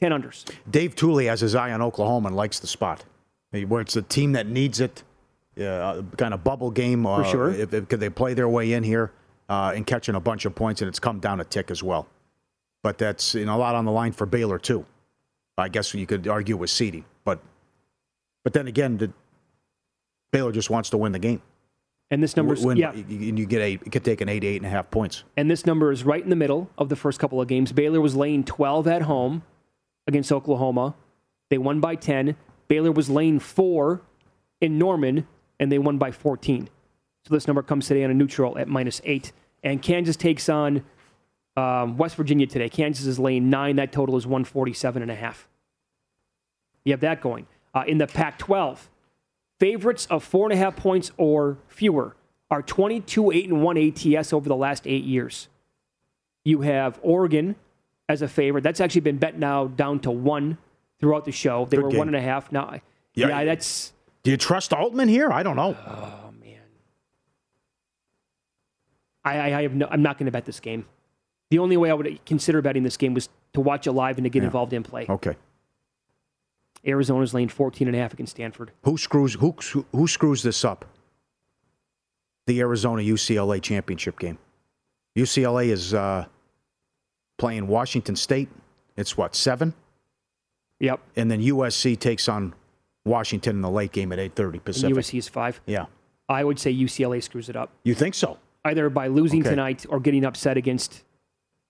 10 0.00 0.12
unders. 0.12 0.44
Dave 0.70 0.94
Tuley 0.94 1.26
has 1.26 1.40
his 1.40 1.54
eye 1.54 1.72
on 1.72 1.82
Oklahoma 1.82 2.28
and 2.28 2.36
likes 2.36 2.58
the 2.58 2.66
spot. 2.66 3.04
Where 3.50 3.80
it's 3.80 3.96
a 3.96 4.02
team 4.02 4.32
that 4.32 4.46
needs 4.46 4.80
it, 4.80 5.02
uh, 5.58 6.02
kind 6.18 6.34
of 6.34 6.44
bubble 6.44 6.70
game. 6.70 7.06
Uh, 7.06 7.22
For 7.22 7.30
sure. 7.30 7.50
If, 7.50 7.72
if, 7.72 7.88
could 7.88 8.00
they 8.00 8.10
play 8.10 8.34
their 8.34 8.48
way 8.48 8.74
in 8.74 8.82
here 8.82 9.10
uh, 9.48 9.72
and 9.74 9.86
catching 9.86 10.14
a 10.14 10.20
bunch 10.20 10.44
of 10.44 10.54
points, 10.54 10.82
and 10.82 10.88
it's 10.88 11.00
come 11.00 11.18
down 11.18 11.40
a 11.40 11.44
tick 11.44 11.70
as 11.70 11.82
well. 11.82 12.06
But 12.82 12.98
that's 12.98 13.34
you 13.34 13.46
know, 13.46 13.56
a 13.56 13.58
lot 13.58 13.74
on 13.74 13.86
the 13.86 13.90
line 13.90 14.12
for 14.12 14.26
Baylor 14.26 14.58
too. 14.58 14.84
I 15.56 15.68
guess 15.68 15.92
you 15.94 16.06
could 16.06 16.28
argue 16.28 16.56
with 16.56 16.70
seeding, 16.70 17.04
but 17.24 17.40
but 18.44 18.52
then 18.52 18.68
again, 18.68 18.98
the, 18.98 19.12
Baylor 20.30 20.52
just 20.52 20.70
wants 20.70 20.90
to 20.90 20.96
win 20.96 21.10
the 21.10 21.18
game. 21.18 21.42
And 22.10 22.22
this 22.22 22.36
number's, 22.36 22.64
Win- 22.64 22.78
yeah. 22.78 22.90
and 22.92 23.38
you 23.38 23.44
get 23.44 23.60
eight. 23.60 23.92
Could 23.92 24.04
take 24.04 24.20
an 24.20 24.28
eight, 24.28 24.42
eight 24.42 24.56
and 24.56 24.66
a 24.66 24.70
half 24.70 24.90
points. 24.90 25.24
And 25.36 25.50
this 25.50 25.66
number 25.66 25.92
is 25.92 26.04
right 26.04 26.22
in 26.22 26.30
the 26.30 26.36
middle 26.36 26.70
of 26.78 26.88
the 26.88 26.96
first 26.96 27.18
couple 27.20 27.40
of 27.40 27.48
games. 27.48 27.72
Baylor 27.72 28.00
was 28.00 28.16
laying 28.16 28.44
12 28.44 28.86
at 28.88 29.02
home 29.02 29.42
against 30.06 30.32
Oklahoma. 30.32 30.94
They 31.50 31.58
won 31.58 31.80
by 31.80 31.96
10. 31.96 32.34
Baylor 32.66 32.92
was 32.92 33.10
laying 33.10 33.38
4 33.38 34.00
in 34.60 34.78
Norman, 34.78 35.26
and 35.60 35.70
they 35.70 35.78
won 35.78 35.98
by 35.98 36.10
14. 36.10 36.68
So 37.26 37.34
this 37.34 37.46
number 37.46 37.62
comes 37.62 37.86
today 37.86 38.04
on 38.04 38.10
a 38.10 38.14
neutral 38.14 38.56
at 38.58 38.68
minus 38.68 39.02
8. 39.04 39.32
And 39.62 39.82
Kansas 39.82 40.16
takes 40.16 40.48
on 40.48 40.84
um, 41.56 41.98
West 41.98 42.16
Virginia 42.16 42.46
today. 42.46 42.70
Kansas 42.70 43.04
is 43.06 43.18
laying 43.18 43.50
9. 43.50 43.76
That 43.76 43.92
total 43.92 44.16
is 44.16 44.26
147 44.26 45.02
and 45.02 45.10
a 45.10 45.14
half. 45.14 45.46
You 46.84 46.92
have 46.92 47.00
that 47.00 47.20
going. 47.20 47.46
Uh, 47.74 47.84
in 47.86 47.98
the 47.98 48.06
Pac 48.06 48.38
12, 48.38 48.88
favorites 49.58 50.06
of 50.06 50.22
four 50.24 50.46
and 50.46 50.52
a 50.52 50.56
half 50.56 50.76
points 50.76 51.10
or 51.16 51.58
fewer 51.68 52.14
are 52.50 52.62
22 52.62 53.30
8 53.32 53.48
and 53.50 53.62
1 53.62 53.76
ATS 53.78 54.32
over 54.32 54.48
the 54.48 54.56
last 54.56 54.86
eight 54.86 55.04
years. 55.04 55.48
You 56.44 56.62
have 56.62 56.98
Oregon 57.02 57.56
as 58.08 58.22
a 58.22 58.28
favorite. 58.28 58.62
That's 58.64 58.80
actually 58.80 59.02
been 59.02 59.18
bet 59.18 59.38
now 59.38 59.66
down 59.66 60.00
to 60.00 60.10
one 60.10 60.56
throughout 61.00 61.24
the 61.24 61.32
show. 61.32 61.66
They 61.66 61.76
Good 61.76 61.84
were 61.84 61.90
game. 61.90 61.98
one 61.98 62.08
and 62.08 62.16
a 62.16 62.20
half. 62.22 62.50
Now, 62.50 62.80
Yeah. 63.14 63.28
yeah, 63.28 63.44
that's 63.44 63.92
Do 64.22 64.30
you 64.30 64.36
trust 64.36 64.72
Altman 64.72 65.08
here? 65.08 65.30
I 65.30 65.42
don't 65.42 65.56
know. 65.56 65.76
oh 65.86 66.30
man. 66.40 66.60
I, 69.24 69.36
I, 69.38 69.58
I 69.58 69.62
have 69.62 69.74
no, 69.74 69.86
I'm 69.90 70.02
not 70.02 70.16
going 70.18 70.26
to 70.26 70.32
bet 70.32 70.44
this 70.46 70.60
game. 70.60 70.86
The 71.50 71.58
only 71.58 71.76
way 71.76 71.90
I 71.90 71.94
would 71.94 72.24
consider 72.26 72.62
betting 72.62 72.82
this 72.82 72.96
game 72.96 73.14
was 73.14 73.28
to 73.54 73.60
watch 73.60 73.86
it 73.86 73.92
live 73.92 74.16
and 74.18 74.24
to 74.24 74.30
get 74.30 74.40
Yeah. 74.42 74.46
involved 74.46 74.72
in 74.72 74.82
play. 74.82 75.06
Okay. 75.08 75.36
Arizona's 76.86 77.34
lane 77.34 77.48
14 77.48 77.86
and 77.88 77.96
a 77.96 77.98
half 78.00 78.12
against 78.12 78.32
Stanford. 78.32 78.72
Who 78.84 78.96
screws 78.96 79.34
who 79.34 79.54
who 79.92 80.06
screws 80.06 80.42
this 80.42 80.64
up? 80.64 80.84
The 82.46 82.60
Arizona 82.60 83.02
UCLA 83.02 83.60
championship 83.60 84.18
game. 84.18 84.38
UCLA 85.16 85.66
is 85.68 85.92
uh, 85.92 86.24
playing 87.36 87.66
Washington 87.66 88.16
State. 88.16 88.48
It's 88.96 89.16
what 89.16 89.34
seven? 89.34 89.74
Yep. 90.80 91.00
And 91.16 91.30
then 91.30 91.40
USC 91.42 91.98
takes 91.98 92.28
on 92.28 92.54
Washington 93.04 93.56
in 93.56 93.62
the 93.62 93.70
late 93.70 93.92
game 93.92 94.12
at 94.12 94.18
eight 94.18 94.34
thirty 94.34 94.58
And 94.58 94.64
Pacific. 94.64 94.96
USC 94.96 95.18
is 95.18 95.28
five. 95.28 95.60
Yeah. 95.66 95.86
I 96.28 96.44
would 96.44 96.58
say 96.58 96.72
UCLA 96.72 97.22
screws 97.22 97.48
it 97.48 97.56
up. 97.56 97.70
You 97.84 97.94
think 97.94 98.14
so? 98.14 98.38
Either 98.64 98.88
by 98.90 99.06
losing 99.08 99.40
Okay. 99.40 99.50
tonight 99.50 99.86
or 99.88 99.98
getting 99.98 100.24
upset 100.24 100.56
against 100.56 101.04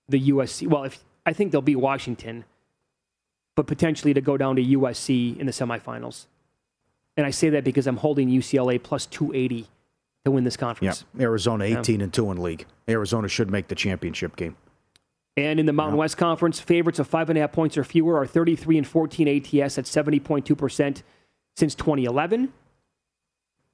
the 0.09 0.31
USC. 0.31 0.67
Well, 0.69 0.85
if 0.85 1.05
I 1.27 1.33
think 1.33 1.53
they'll 1.53 1.61
beat 1.63 1.77
Washington, 1.77 2.45
but 3.59 3.67
potentially 3.67 4.15
to 4.15 4.21
go 4.21 4.37
down 4.37 4.55
to 4.55 4.63
USC 4.63 5.37
in 5.37 5.45
the 5.47 5.51
semifinals. 5.51 6.27
And 7.17 7.27
I 7.27 7.31
say 7.31 7.51
that 7.51 7.65
because 7.65 7.89
I'm 7.89 7.97
holding 7.97 8.29
UCLA 8.29 8.81
plus 8.81 9.05
280 9.07 9.67
to 10.25 10.31
win 10.31 10.45
this 10.45 10.55
Yeah. 10.55 10.61
conference. 10.61 11.05
Arizona 11.19 11.67
Yeah. 11.67 11.81
eighteen 11.81 12.01
and 12.01 12.13
two 12.13 12.31
in 12.31 12.41
league. 12.41 12.67
Arizona 12.89 13.27
should 13.27 13.51
make 13.51 13.67
the 13.67 13.75
championship 13.75 14.37
game. 14.37 14.55
And 15.37 15.59
in 15.59 15.67
the 15.67 15.73
Mountain 15.73 15.97
West 15.99 16.17
Conference, 16.17 16.61
favorites 16.61 17.01
of 17.01 17.09
five 17.09 17.31
and 17.31 17.37
a 17.37 17.41
half 17.41 17.51
points 17.51 17.77
or 17.77 17.83
fewer 17.83 18.17
are 18.17 18.27
33 18.27 18.79
and 18.79 18.87
14 18.87 19.27
ATS 19.27 19.77
at 19.77 19.87
70.2% 19.89 21.03
since 21.57 21.75
2011. 21.75 22.53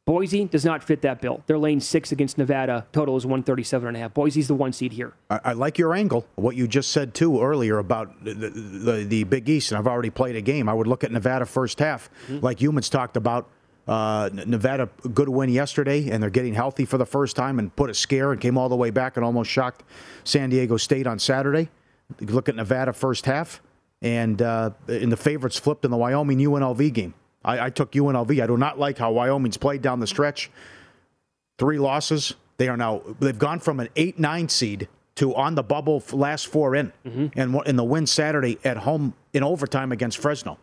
Boise 0.07 0.45
does 0.45 0.67
not 0.67 0.85
fit 0.85 1.01
that 1.01 1.23
bill. 1.23 1.43
They're 1.47 1.57
laying 1.57 1.81
six 1.81 2.13
against 2.13 2.37
Nevada. 2.37 2.87
Total 2.93 3.17
is 3.17 3.25
137 3.25 3.89
and 3.89 3.97
a 3.97 4.01
half. 4.01 4.13
Boise's 4.13 4.49
the 4.49 4.55
one 4.55 4.75
seed 4.75 4.93
here. 4.93 5.15
I, 5.31 5.41
I 5.45 5.53
like 5.55 5.79
your 5.79 5.95
angle. 5.95 6.27
What 6.35 6.57
you 6.57 6.69
just 6.69 6.91
said 6.91 7.15
too 7.15 7.41
earlier 7.41 7.79
about 7.79 8.23
the, 8.23 8.35
the, 8.35 9.05
the, 9.09 9.25
Big 9.25 9.49
East, 9.49 9.73
and 9.73 9.79
I've 9.79 9.87
already 9.87 10.11
played 10.11 10.37
a 10.37 10.43
game. 10.43 10.69
I 10.69 10.75
would 10.75 10.87
look 10.87 11.05
at 11.05 11.13
Nevada 11.13 11.47
first 11.47 11.79
half, 11.79 12.11
like 12.29 12.61
humans 12.61 12.91
talked 12.91 13.17
about. 13.17 13.49
Uh, 13.89 14.31
Nevada 14.33 14.89
good 15.13 15.29
win 15.29 15.51
yesterday, 15.51 16.11
and 16.11 16.23
they're 16.23 16.31
getting 16.31 16.55
healthy 16.55 16.85
for 16.87 16.97
the 16.97 17.05
first 17.05 17.37
time 17.37 17.59
and 17.59 17.75
put 17.75 17.91
a 17.91 17.95
scare 17.95 18.33
and 18.33 18.41
came 18.41 18.57
all 18.57 18.71
the 18.71 18.77
way 18.77 18.89
back 18.91 19.17
and 19.17 19.25
almost 19.25 19.51
shocked 19.51 19.83
San 20.25 20.49
Diego 20.49 20.79
State 20.79 21.07
on 21.07 21.19
Saturday. 21.19 21.69
Look 22.21 22.49
at 22.49 22.57
Nevada 22.57 22.93
first 22.95 23.27
half, 23.27 23.63
and 24.01 24.41
uh, 24.41 24.71
in 24.89 25.09
the 25.09 25.17
favorites 25.17 25.59
flipped 25.59 25.85
in 25.85 25.91
the 25.91 25.99
Wyoming 25.99 26.39
UNLV 26.39 26.93
game. 26.93 27.15
I, 27.45 27.67
I 27.67 27.71
took 27.71 27.93
UNLV. 27.93 28.43
I 28.43 28.47
do 28.47 28.57
not 28.57 28.79
like 28.79 28.99
how 28.99 29.13
Wyoming's 29.13 29.57
played 29.57 29.83
down 29.83 30.01
the 30.01 30.07
stretch 30.07 30.51
three 31.59 31.79
losses. 31.79 32.35
They 32.57 32.69
are 32.69 32.77
now 32.77 33.03
they've 33.21 33.39
gone 33.39 33.59
from 33.61 33.81
an 33.81 33.89
eight 33.97 34.19
nine 34.19 34.49
seed 34.49 34.89
to 35.17 35.35
on 35.35 35.55
the 35.55 35.63
bubble 35.63 36.03
last 36.13 36.47
four 36.49 36.75
in, 36.75 36.93
and 37.05 37.61
in 37.67 37.77
the 37.77 37.85
win 37.85 38.07
Saturday 38.07 38.59
at 38.65 38.77
home 38.79 39.15
in 39.33 39.43
overtime 39.43 39.93
against 39.93 40.19
Fresno. 40.19 40.59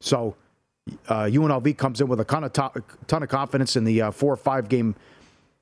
So 0.00 0.36
uh, 1.08 1.24
UNLV 1.24 1.76
comes 1.76 2.00
in 2.00 2.08
with 2.08 2.20
a 2.20 2.24
ton 2.24 2.44
of 2.44 2.52
to- 2.52 2.82
ton 3.06 3.22
of 3.22 3.28
confidence 3.28 3.76
in 3.76 3.84
the 3.84 4.02
uh, 4.02 4.10
four 4.10 4.32
or 4.32 4.36
five 4.36 4.68
game 4.68 4.94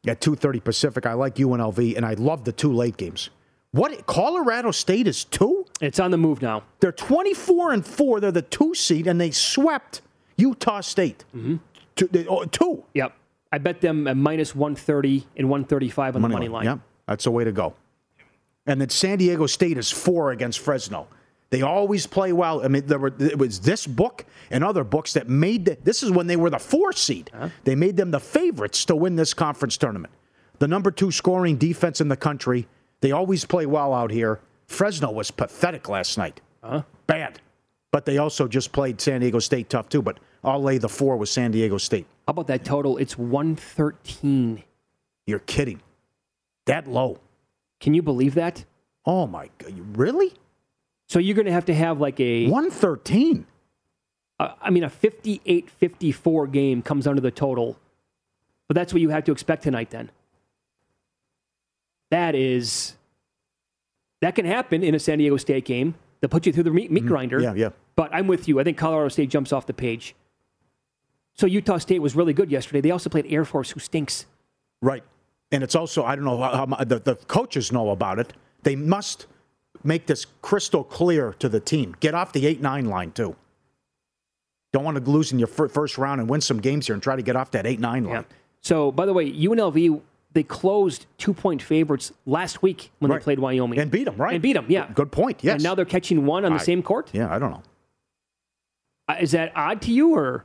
at 0.07 0.21
two 0.21 0.35
thirty 0.35 0.61
Pacific. 0.61 1.07
I 1.07 1.15
like 1.15 1.37
UNLV, 1.37 1.97
and 1.97 2.05
I 2.07 2.15
love 2.15 2.45
the 2.45 2.53
two 2.53 2.73
late 2.73 2.97
games. 2.97 3.31
What 3.73 4.07
Colorado 4.07 4.71
State 4.71 5.07
is 5.07 5.25
two? 5.25 5.67
It's 5.83 6.01
on 6.01 6.11
the 6.11 6.17
move 6.17 6.41
now. 6.41 6.63
They're 6.81 6.93
twenty 6.93 7.35
four 7.35 7.73
and 7.73 7.85
four. 7.87 8.21
They're 8.21 8.33
the 8.33 8.43
two 8.43 8.75
seed, 8.75 9.07
and 9.07 9.21
they 9.21 9.31
swept 9.31 10.01
Utah 10.39 10.81
State. 10.81 11.25
Mm-hmm. 11.37 11.57
Two, 11.97 12.07
they- 12.11 12.27
oh, 12.27 12.45
two. 12.45 12.85
Yep. 12.95 13.13
I 13.53 13.59
bet 13.59 13.81
them 13.81 14.07
at 14.07 14.17
minus 14.17 14.55
130 14.55 15.27
and 15.37 15.49
135 15.49 16.17
on 16.17 16.23
the 16.23 16.29
money 16.29 16.49
line. 16.49 16.65
Yep, 16.67 16.79
that's 17.07 17.25
the 17.25 17.31
way 17.31 17.45
to 17.45 17.53
go. 17.53 17.75
And 18.67 18.81
then 18.81 18.91
San 18.91 19.17
Diego 19.19 19.47
State 19.47 19.79
is 19.79 19.91
four 19.91 20.31
against 20.33 20.59
Fresno. 20.59 21.09
They 21.51 21.63
always 21.63 22.07
play 22.07 22.35
well. 22.35 22.63
I 22.63 22.69
mean, 22.69 22.87
there 22.87 22.99
were 22.99 23.13
it 23.19 23.39
was 23.39 23.61
this 23.61 23.87
book 23.87 24.27
and 24.51 24.63
other 24.63 24.85
books 24.85 25.15
that 25.15 25.31
made 25.31 25.65
the, 25.65 25.79
this 25.83 26.03
is 26.03 26.11
when 26.11 26.27
they 26.27 26.37
were 26.37 26.51
the 26.51 26.59
four 26.59 26.93
seed. 26.93 27.31
Uh-huh. 27.33 27.49
They 27.65 27.75
made 27.75 27.97
them 27.97 28.11
the 28.11 28.21
favorites 28.21 28.85
to 28.85 28.95
win 28.97 29.17
this 29.17 29.33
conference 29.33 29.79
tournament. 29.79 30.13
The 30.59 30.69
number 30.69 30.91
two 30.91 31.11
scoring 31.11 31.57
defense 31.57 32.03
in 32.03 32.09
the 32.09 32.17
country. 32.19 32.69
They 33.01 33.13
always 33.13 33.47
play 33.47 33.65
well 33.65 33.95
out 33.95 34.11
here. 34.11 34.41
Fresno 34.67 35.11
was 35.11 35.31
pathetic 35.31 35.89
last 35.89 36.19
night. 36.19 36.43
Huh? 36.63 36.83
Bad. 37.07 37.41
But 37.91 38.05
they 38.05 38.19
also 38.19 38.47
just 38.47 38.73
played 38.73 39.01
San 39.01 39.21
Diego 39.21 39.39
State 39.39 39.71
tough 39.71 39.89
too. 39.89 40.03
But 40.03 40.19
I'll 40.45 40.63
lay 40.63 40.79
the 40.79 40.89
four 40.89 41.17
with 41.17 41.29
San 41.29 41.51
Diego 41.51 41.79
State. 41.79 42.07
How 42.27 42.33
about 42.33 42.47
that 42.49 42.65
total? 42.65 42.99
It's 42.99 43.17
113. 43.17 44.63
You're 45.27 45.39
kidding. 45.41 45.81
That 46.67 46.87
low. 46.87 47.19
Can 47.81 47.95
you 47.95 48.03
believe 48.03 48.35
that? 48.35 48.65
Oh 49.07 49.27
my 49.27 49.49
god! 49.59 49.97
Really? 49.97 50.35
So 51.09 51.19
you're 51.19 51.35
going 51.35 51.47
to 51.47 51.53
have 51.53 51.65
to 51.67 51.75
have 51.75 52.01
like 52.01 52.21
a 52.21 52.47
113. 52.49 53.47
Uh, 54.39 54.55
I 54.61 54.71
mean, 54.71 54.85
a 54.85 54.91
58-54 54.91 56.53
game 56.53 56.83
comes 56.83 57.07
under 57.07 57.21
the 57.21 57.31
total, 57.31 57.79
but 58.69 58.75
that's 58.75 58.93
what 58.93 59.01
you 59.03 59.09
have 59.09 59.25
to 59.25 59.33
expect 59.33 59.63
tonight. 59.63 59.91
Then 59.91 60.11
that 62.11 62.35
is 62.35 62.95
that 64.21 64.35
can 64.35 64.45
happen 64.45 64.83
in 64.83 64.95
a 64.95 64.99
San 64.99 65.19
Diego 65.19 65.37
State 65.37 65.65
game. 65.65 65.95
They'll 66.21 66.29
put 66.29 66.47
you 66.47 66.53
through 66.53 66.65
the 66.65 66.71
meat, 66.71 66.91
meat 66.91 67.07
grinder. 67.07 67.39
Mm-hmm. 67.39 67.57
Yeah, 67.59 67.67
yeah. 67.67 67.71
But 67.97 68.13
I'm 68.13 68.27
with 68.27 68.49
you. 68.49 68.61
I 68.61 68.65
think 68.65 68.77
Colorado 68.77 69.09
State 69.09 69.31
jumps 69.31 69.53
off 69.53 69.67
the 69.67 69.73
page. 69.73 70.15
So 71.35 71.47
Utah 71.47 71.79
State 71.79 72.01
was 72.01 72.17
really 72.17 72.33
good 72.33 72.51
yesterday. 72.51 72.81
They 72.81 72.91
also 72.91 73.11
played 73.11 73.27
Air 73.29 73.45
Force, 73.45 73.71
who 73.71 73.81
stinks. 73.81 74.27
Right. 74.83 75.05
And 75.53 75.63
it's 75.63 75.75
also, 75.75 76.05
I 76.05 76.17
don't 76.17 76.25
know 76.25 76.39
how, 76.39 76.67
how 76.67 76.85
the, 76.85 76.99
the 76.99 77.15
coaches 77.15 77.73
know 77.73 77.91
about 77.91 78.19
it. 78.19 78.33
They 78.65 78.75
must 78.77 79.27
make 79.85 80.07
this 80.07 80.27
crystal 80.43 80.83
clear 80.83 81.35
to 81.35 81.49
the 81.49 81.61
team. 81.61 81.95
Get 82.01 82.15
off 82.15 82.33
the 82.33 82.47
8 82.47 82.61
9 82.61 82.87
line, 82.87 83.13
too. 83.13 83.37
Don't 84.73 84.85
want 84.85 84.97
to 90.35 90.43
lose 90.43 90.97
in 90.99 91.25
your 91.25 91.35
fir- 91.35 91.53
first 91.53 91.53
round 91.53 91.53
and 91.53 91.79
win 91.79 91.79
some 91.79 91.79
games 91.79 91.79
here 91.79 91.93
and 91.93 91.93
try 91.93 91.93
to 91.93 91.93
get 91.93 91.93
off 91.93 91.93
that 91.93 91.93
8 91.93 91.93
9 91.93 91.93
line. 91.93 91.93
So, 91.93 91.93
by 91.93 91.93
the 91.93 91.93
way, 91.93 91.95
UNLV 91.95 91.99
they 91.99 92.03
closed 92.03 92.11
two 92.13 92.13
point 92.13 92.13
favorites 92.13 92.13
last 92.27 92.63
week 92.63 92.91
when 92.99 93.11
Right. 93.11 93.19
they 93.21 93.25
played 93.25 93.39
Wyoming 93.39 93.79
And 93.79 93.91
beat 93.91 94.05
them, 94.05 94.17
right? 94.17 94.35
and 94.35 94.43
beat 94.43 94.53
them. 94.55 94.67
Yeah, 94.69 94.89
Good 94.95 95.11
point. 95.13 95.39
Yes. 95.43 95.55
And 95.55 95.63
now 95.63 95.75
they're 95.75 95.85
catching 95.85 96.27
one 96.27 96.45
on 96.45 96.53
the 96.53 96.59
I- 96.59 96.63
same 96.63 96.83
court. 96.83 97.11
yeah, 97.13 97.33
I 97.35 97.39
don't 97.39 97.51
know. 97.51 97.63
Uh, 99.09 99.17
Is 99.21 99.31
that 99.33 99.53
odd 99.57 99.81
to 99.83 99.91
you, 99.93 100.15
or? 100.15 100.45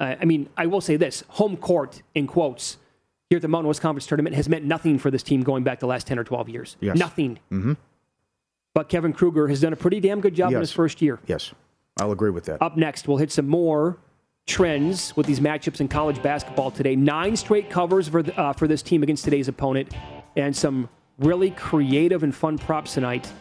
Uh, 0.00 0.16
I 0.20 0.24
mean, 0.24 0.48
I 0.56 0.66
will 0.66 0.80
say 0.80 0.96
this: 0.96 1.22
home 1.28 1.56
court 1.56 2.02
in 2.14 2.26
quotes 2.26 2.78
here 3.30 3.36
at 3.36 3.42
the 3.42 3.48
Mountain 3.48 3.68
West 3.68 3.80
Conference 3.80 4.06
tournament 4.06 4.34
has 4.36 4.48
meant 4.48 4.64
nothing 4.64 4.98
for 4.98 5.10
this 5.10 5.22
team 5.22 5.42
going 5.42 5.62
back 5.64 5.80
the 5.80 5.86
last 5.86 6.06
ten 6.06 6.18
or 6.18 6.24
twelve 6.24 6.48
years. 6.48 6.76
Yes. 6.80 6.96
Nothing. 6.98 7.38
Mm-hmm. 7.52 7.74
But 8.74 8.88
Kevin 8.88 9.12
Kruger 9.12 9.46
has 9.48 9.60
done 9.60 9.72
a 9.72 9.76
pretty 9.76 10.00
damn 10.00 10.20
good 10.20 10.34
job 10.34 10.52
in 10.52 10.58
his 10.60 10.72
first 10.72 11.00
year. 11.02 11.20
Yes. 11.26 11.52
I'll 12.00 12.10
agree 12.10 12.30
with 12.30 12.44
that. 12.46 12.60
Up 12.60 12.76
next, 12.76 13.06
we'll 13.06 13.18
hit 13.18 13.30
some 13.30 13.46
more 13.48 13.98
trends 14.46 15.16
with 15.16 15.26
these 15.26 15.40
matchups 15.40 15.80
in 15.80 15.88
college 15.88 16.22
basketball 16.22 16.70
today. 16.70 16.94
Nine 16.94 17.36
straight 17.36 17.70
covers 17.70 18.08
for, 18.08 18.22
the, 18.22 18.38
uh, 18.38 18.52
for 18.52 18.68
this 18.68 18.82
team 18.82 19.02
against 19.02 19.24
today's 19.24 19.48
opponent, 19.48 19.94
and 20.36 20.54
some 20.54 20.88
really 21.18 21.50
creative 21.50 22.22
and 22.22 22.34
fun 22.34 22.58
props 22.58 22.94
tonight 22.94 23.32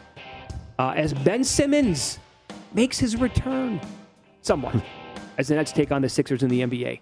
uh, 0.80 0.94
as 0.96 1.14
Ben 1.14 1.44
Simmons 1.44 2.20
makes 2.74 3.00
his 3.00 3.16
return 3.16 3.82
somewhat 4.42 4.76
as 5.38 5.48
the 5.48 5.56
Nets 5.56 5.72
take 5.72 5.92
on 5.92 6.02
the 6.02 6.10
Sixers 6.10 6.44
in 6.44 6.50
the 6.50 6.62
NBA. 6.62 7.00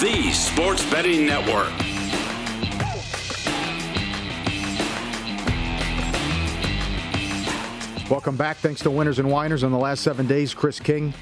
The 0.00 0.30
sports 0.30 0.88
betting 0.90 1.26
network. 1.26 1.72
Welcome 8.08 8.36
back. 8.36 8.58
Thanks 8.58 8.80
to 8.82 8.90
Winners 8.90 9.18
and 9.18 9.28
Winers 9.28 9.64
on 9.64 9.72
the 9.72 9.78
last 9.78 10.02
seven 10.02 10.28
days. 10.28 10.54
Chris 10.54 10.78
King 10.78 11.12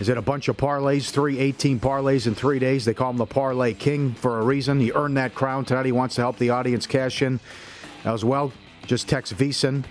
is 0.00 0.08
in 0.08 0.18
a 0.18 0.22
bunch 0.22 0.48
of 0.48 0.56
parlays, 0.56 1.10
three 1.10 1.38
18 1.38 1.78
parlays 1.78 2.26
in 2.26 2.34
three 2.34 2.58
days. 2.58 2.84
They 2.84 2.92
call 2.92 3.10
him 3.10 3.18
the 3.18 3.24
Parlay 3.24 3.72
King 3.72 4.14
for 4.14 4.40
a 4.40 4.42
reason. 4.42 4.80
He 4.80 4.90
earned 4.92 5.16
that 5.16 5.34
crown 5.36 5.64
tonight. 5.64 5.86
He 5.86 5.92
wants 5.92 6.16
to 6.16 6.22
help 6.22 6.36
the 6.38 6.50
audience 6.50 6.88
cash 6.88 7.22
in 7.22 7.38
as 8.04 8.24
well. 8.24 8.52
Just 8.86 9.08
text 9.08 9.36
VSIN 9.36 9.84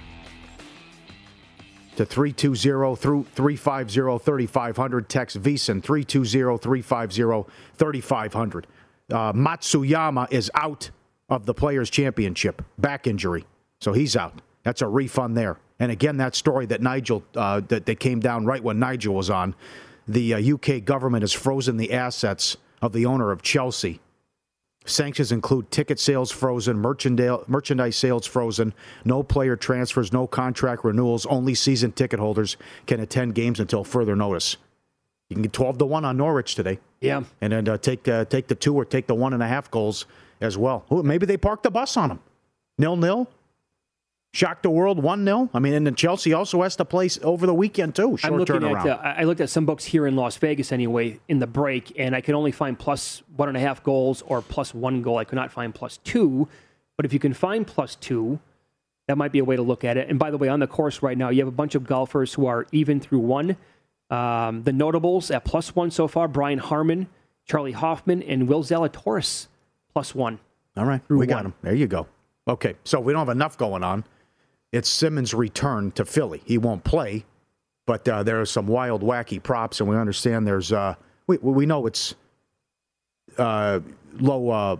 to 1.96 2.06
320 2.06 2.96
through 2.96 3.26
350 3.36 4.24
3500. 4.24 5.10
Text 5.10 5.42
VSIN 5.42 5.84
320 5.84 6.58
350 6.58 7.52
3500. 7.76 8.68
Uh, 9.12 9.34
Matsuyama 9.34 10.32
is 10.32 10.50
out 10.56 10.90
of 11.30 11.46
the 11.46 11.54
Players' 11.54 11.90
Championship, 11.90 12.62
back 12.78 13.08
injury. 13.08 13.46
So 13.82 13.94
he's 13.94 14.16
out. 14.16 14.42
That's 14.64 14.82
a 14.82 14.88
refund 14.88 15.36
there. 15.36 15.58
And 15.80 15.92
again, 15.92 16.18
that 16.18 16.36
story 16.36 16.66
that 16.68 16.82
Nigel, 16.82 17.24
uh, 17.36 17.62
that, 17.68 17.86
that 17.86 18.00
came 18.00 18.20
down 18.20 18.46
right 18.46 18.64
when 18.64 18.80
Nigel 18.80 19.16
was 19.16 19.30
on, 19.30 19.56
the 20.08 20.34
uh, 20.34 20.56
UK 20.56 20.84
government 20.84 21.24
has 21.24 21.34
frozen 21.34 21.78
the 21.78 21.94
assets 21.94 22.58
of 22.82 22.94
the 22.94 23.06
owner 23.06 23.32
of 23.32 23.42
Chelsea 23.42 24.00
Sanctions 24.86 25.32
include 25.32 25.72
ticket 25.72 26.00
sales 26.00 26.32
frozen, 26.32 26.78
merchandise, 26.78 27.40
merchandise 27.48 27.96
sales 27.96 28.28
frozen, 28.28 28.74
no 29.06 29.24
player 29.24 29.56
transfers, 29.56 30.12
no 30.12 30.28
contract 30.28 30.84
renewals. 30.84 31.26
Only 31.26 31.56
season 31.56 31.94
ticket 31.94 32.20
holders 32.20 32.58
can 32.86 33.00
attend 33.00 33.36
games 33.36 33.60
until 33.60 33.84
further 33.84 34.16
notice. 34.16 34.58
You 35.30 35.36
can 35.36 35.44
get 35.44 35.54
12 35.54 35.78
to 35.80 35.86
1 35.86 36.06
on 36.06 36.18
Norwich 36.18 36.56
today. 36.56 36.80
Yeah. 37.00 37.24
And 37.42 37.54
then 37.54 37.68
uh, 37.68 37.78
take, 37.78 38.08
uh, 38.08 38.26
take 38.26 38.48
the 38.48 38.56
two 38.56 38.76
or 38.76 38.86
take 38.86 39.08
the 39.08 39.16
one 39.16 39.34
and 39.34 39.42
a 39.42 39.48
half 39.48 39.72
goals 39.72 40.06
as 40.42 40.58
well. 40.58 40.86
Ooh, 40.92 41.02
maybe 41.02 41.26
they 41.26 41.38
parked 41.38 41.64
the 41.64 41.72
bus 41.72 41.98
on 41.98 42.10
them. 42.10 42.20
Nil 42.78 42.96
nil. 42.98 43.30
Shocked 44.34 44.64
the 44.64 44.70
world 44.72 45.02
1 45.02 45.26
0. 45.26 45.50
I 45.54 45.60
mean, 45.60 45.74
and 45.76 45.86
then 45.86 45.94
Chelsea 45.94 46.34
also 46.34 46.64
has 46.64 46.76
to 46.78 46.86
play 46.86 47.08
over 47.22 47.46
the 47.46 47.54
weekend, 47.54 47.94
too. 47.96 48.18
Short 48.18 48.26
I'm 48.26 48.40
looking 48.40 48.56
turnaround. 48.56 48.86
at. 48.88 49.00
Uh, 49.00 49.14
I 49.20 49.24
looked 49.26 49.42
at 49.42 49.50
some 49.52 49.68
books 49.68 49.86
here 49.86 50.08
in 50.08 50.16
Las 50.16 50.38
Vegas 50.38 50.72
anyway 50.72 51.20
in 51.28 51.38
the 51.38 51.46
break, 51.46 51.94
and 52.00 52.16
I 52.16 52.22
could 52.22 52.34
only 52.34 52.52
find 52.52 52.78
plus 52.78 53.22
one 53.36 53.48
and 53.48 53.56
a 53.56 53.60
half 53.60 53.84
goals 53.84 54.24
or 54.26 54.42
plus 54.42 54.74
one 54.74 55.04
goal. 55.04 55.20
I 55.20 55.24
could 55.24 55.36
not 55.36 55.52
find 55.52 55.74
plus 55.74 55.98
two. 55.98 56.48
But 56.98 57.06
if 57.06 57.14
you 57.14 57.20
can 57.20 57.36
find 57.36 57.68
plus 57.68 57.96
two, 57.96 58.40
that 59.08 59.18
might 59.18 59.32
be 59.32 59.38
a 59.38 59.46
way 59.46 59.56
to 59.56 59.62
look 59.62 59.84
at 59.84 59.98
it. 59.98 60.10
And 60.10 60.18
by 60.18 60.32
the 60.32 60.38
way, 60.40 60.48
on 60.48 60.60
the 60.60 60.68
course 60.68 61.04
right 61.04 61.18
now, 61.18 61.30
you 61.30 61.42
have 61.42 61.48
a 61.48 61.52
bunch 61.52 61.76
of 61.76 61.86
golfers 61.86 62.34
who 62.34 62.48
are 62.48 62.66
even 62.72 63.00
through 63.00 63.20
one. 63.20 63.56
Um, 64.10 64.64
the 64.64 64.74
notables 64.74 65.30
at 65.30 65.46
plus 65.46 65.76
one 65.76 65.92
so 65.92 66.08
far: 66.08 66.28
Brian 66.28 66.58
Harman, 66.60 67.08
Charley 67.46 67.72
Hoffman, 67.72 68.24
and 68.24 68.48
Will 68.48 68.64
Zalatoris 68.64 69.46
plus 69.94 70.16
one. 70.16 70.40
All 70.76 70.86
right, 70.86 71.02
we 71.08 71.28
got 71.28 71.46
him. 71.46 71.54
There 71.62 71.76
you 71.76 71.86
go. 71.86 72.08
Okay, 72.48 72.76
so 72.84 73.00
we 73.00 73.14
don't 73.14 73.28
have 73.28 73.36
enough 73.36 73.58
going 73.60 73.84
on. 73.84 74.04
It's 74.74 74.90
Simmons' 74.90 75.36
return 75.36 75.92
to 75.92 76.04
Philly. 76.04 76.42
He 76.46 76.58
won't 76.58 76.84
play, 76.84 77.26
but 77.86 78.10
uh, 78.10 78.24
there 78.24 78.42
are 78.42 78.46
some 78.46 78.66
wild, 78.66 79.04
wacky 79.04 79.42
props, 79.42 79.80
and 79.80 79.88
we 79.88 79.96
understand 79.96 80.48
there's. 80.48 80.74
Uh, 80.74 80.96
we 81.28 81.38
we 81.38 81.68
know 81.68 81.86
it's 81.86 82.16
uh, 83.38 83.82
low. 84.20 84.50
Uh, 84.50 84.78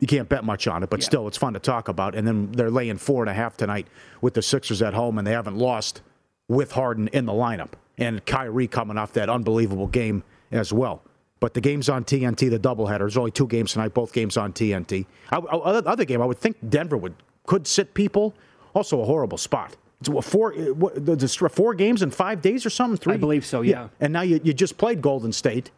you 0.00 0.06
can't 0.06 0.28
bet 0.28 0.42
much 0.42 0.66
on 0.66 0.82
it, 0.82 0.88
but 0.88 1.02
still, 1.02 1.28
it's 1.28 1.36
fun 1.36 1.52
to 1.52 1.58
talk 1.58 1.88
about. 1.88 2.14
And 2.14 2.26
then 2.26 2.50
they're 2.52 2.70
laying 2.70 2.96
four 2.96 3.22
and 3.22 3.30
a 3.30 3.34
half 3.34 3.58
tonight 3.58 3.86
with 4.22 4.32
the 4.32 4.42
Sixers 4.42 4.80
at 4.80 4.94
home, 4.94 5.18
and 5.18 5.26
they 5.26 5.32
haven't 5.32 5.56
lost 5.56 6.00
with 6.48 6.72
Harden 6.72 7.08
in 7.08 7.26
the 7.26 7.32
lineup, 7.32 7.72
and 7.98 8.24
Kyrie 8.24 8.68
coming 8.68 8.96
off 8.96 9.12
that 9.12 9.28
unbelievable 9.28 9.86
game 9.86 10.22
as 10.50 10.72
well. 10.72 11.02
But 11.40 11.52
the 11.52 11.60
game's 11.60 11.90
on 11.90 12.04
TNT, 12.04 12.48
the 12.48 12.58
doubleheader. 12.58 13.00
There's 13.00 13.18
only 13.18 13.32
two 13.32 13.46
games 13.46 13.74
tonight, 13.74 13.92
both 13.92 14.14
games 14.14 14.38
on 14.38 14.54
TNT. 14.54 15.04
I, 15.30 15.36
I, 15.36 15.40
other 15.40 16.06
game, 16.06 16.22
I 16.22 16.24
would 16.24 16.38
think 16.38 16.56
Denver 16.70 16.96
would 16.96 17.14
could 17.46 17.66
sit 17.66 17.94
people. 17.94 18.34
Also, 18.74 19.00
a 19.00 19.04
horrible 19.04 19.38
spot. 19.38 19.76
Four 20.22 20.52
what, 20.52 20.94
the, 21.06 21.16
the, 21.16 21.28
four 21.48 21.74
games 21.74 22.02
in 22.02 22.10
five 22.10 22.42
days 22.42 22.66
or 22.66 22.70
something. 22.70 22.98
Three, 22.98 23.14
I 23.14 23.16
believe 23.16 23.46
so. 23.46 23.62
Yeah. 23.62 23.88
And 23.98 24.12
now 24.12 24.20
you, 24.20 24.40
you 24.44 24.52
just 24.52 24.76
played 24.76 25.00
Golden 25.00 25.32
State, 25.32 25.70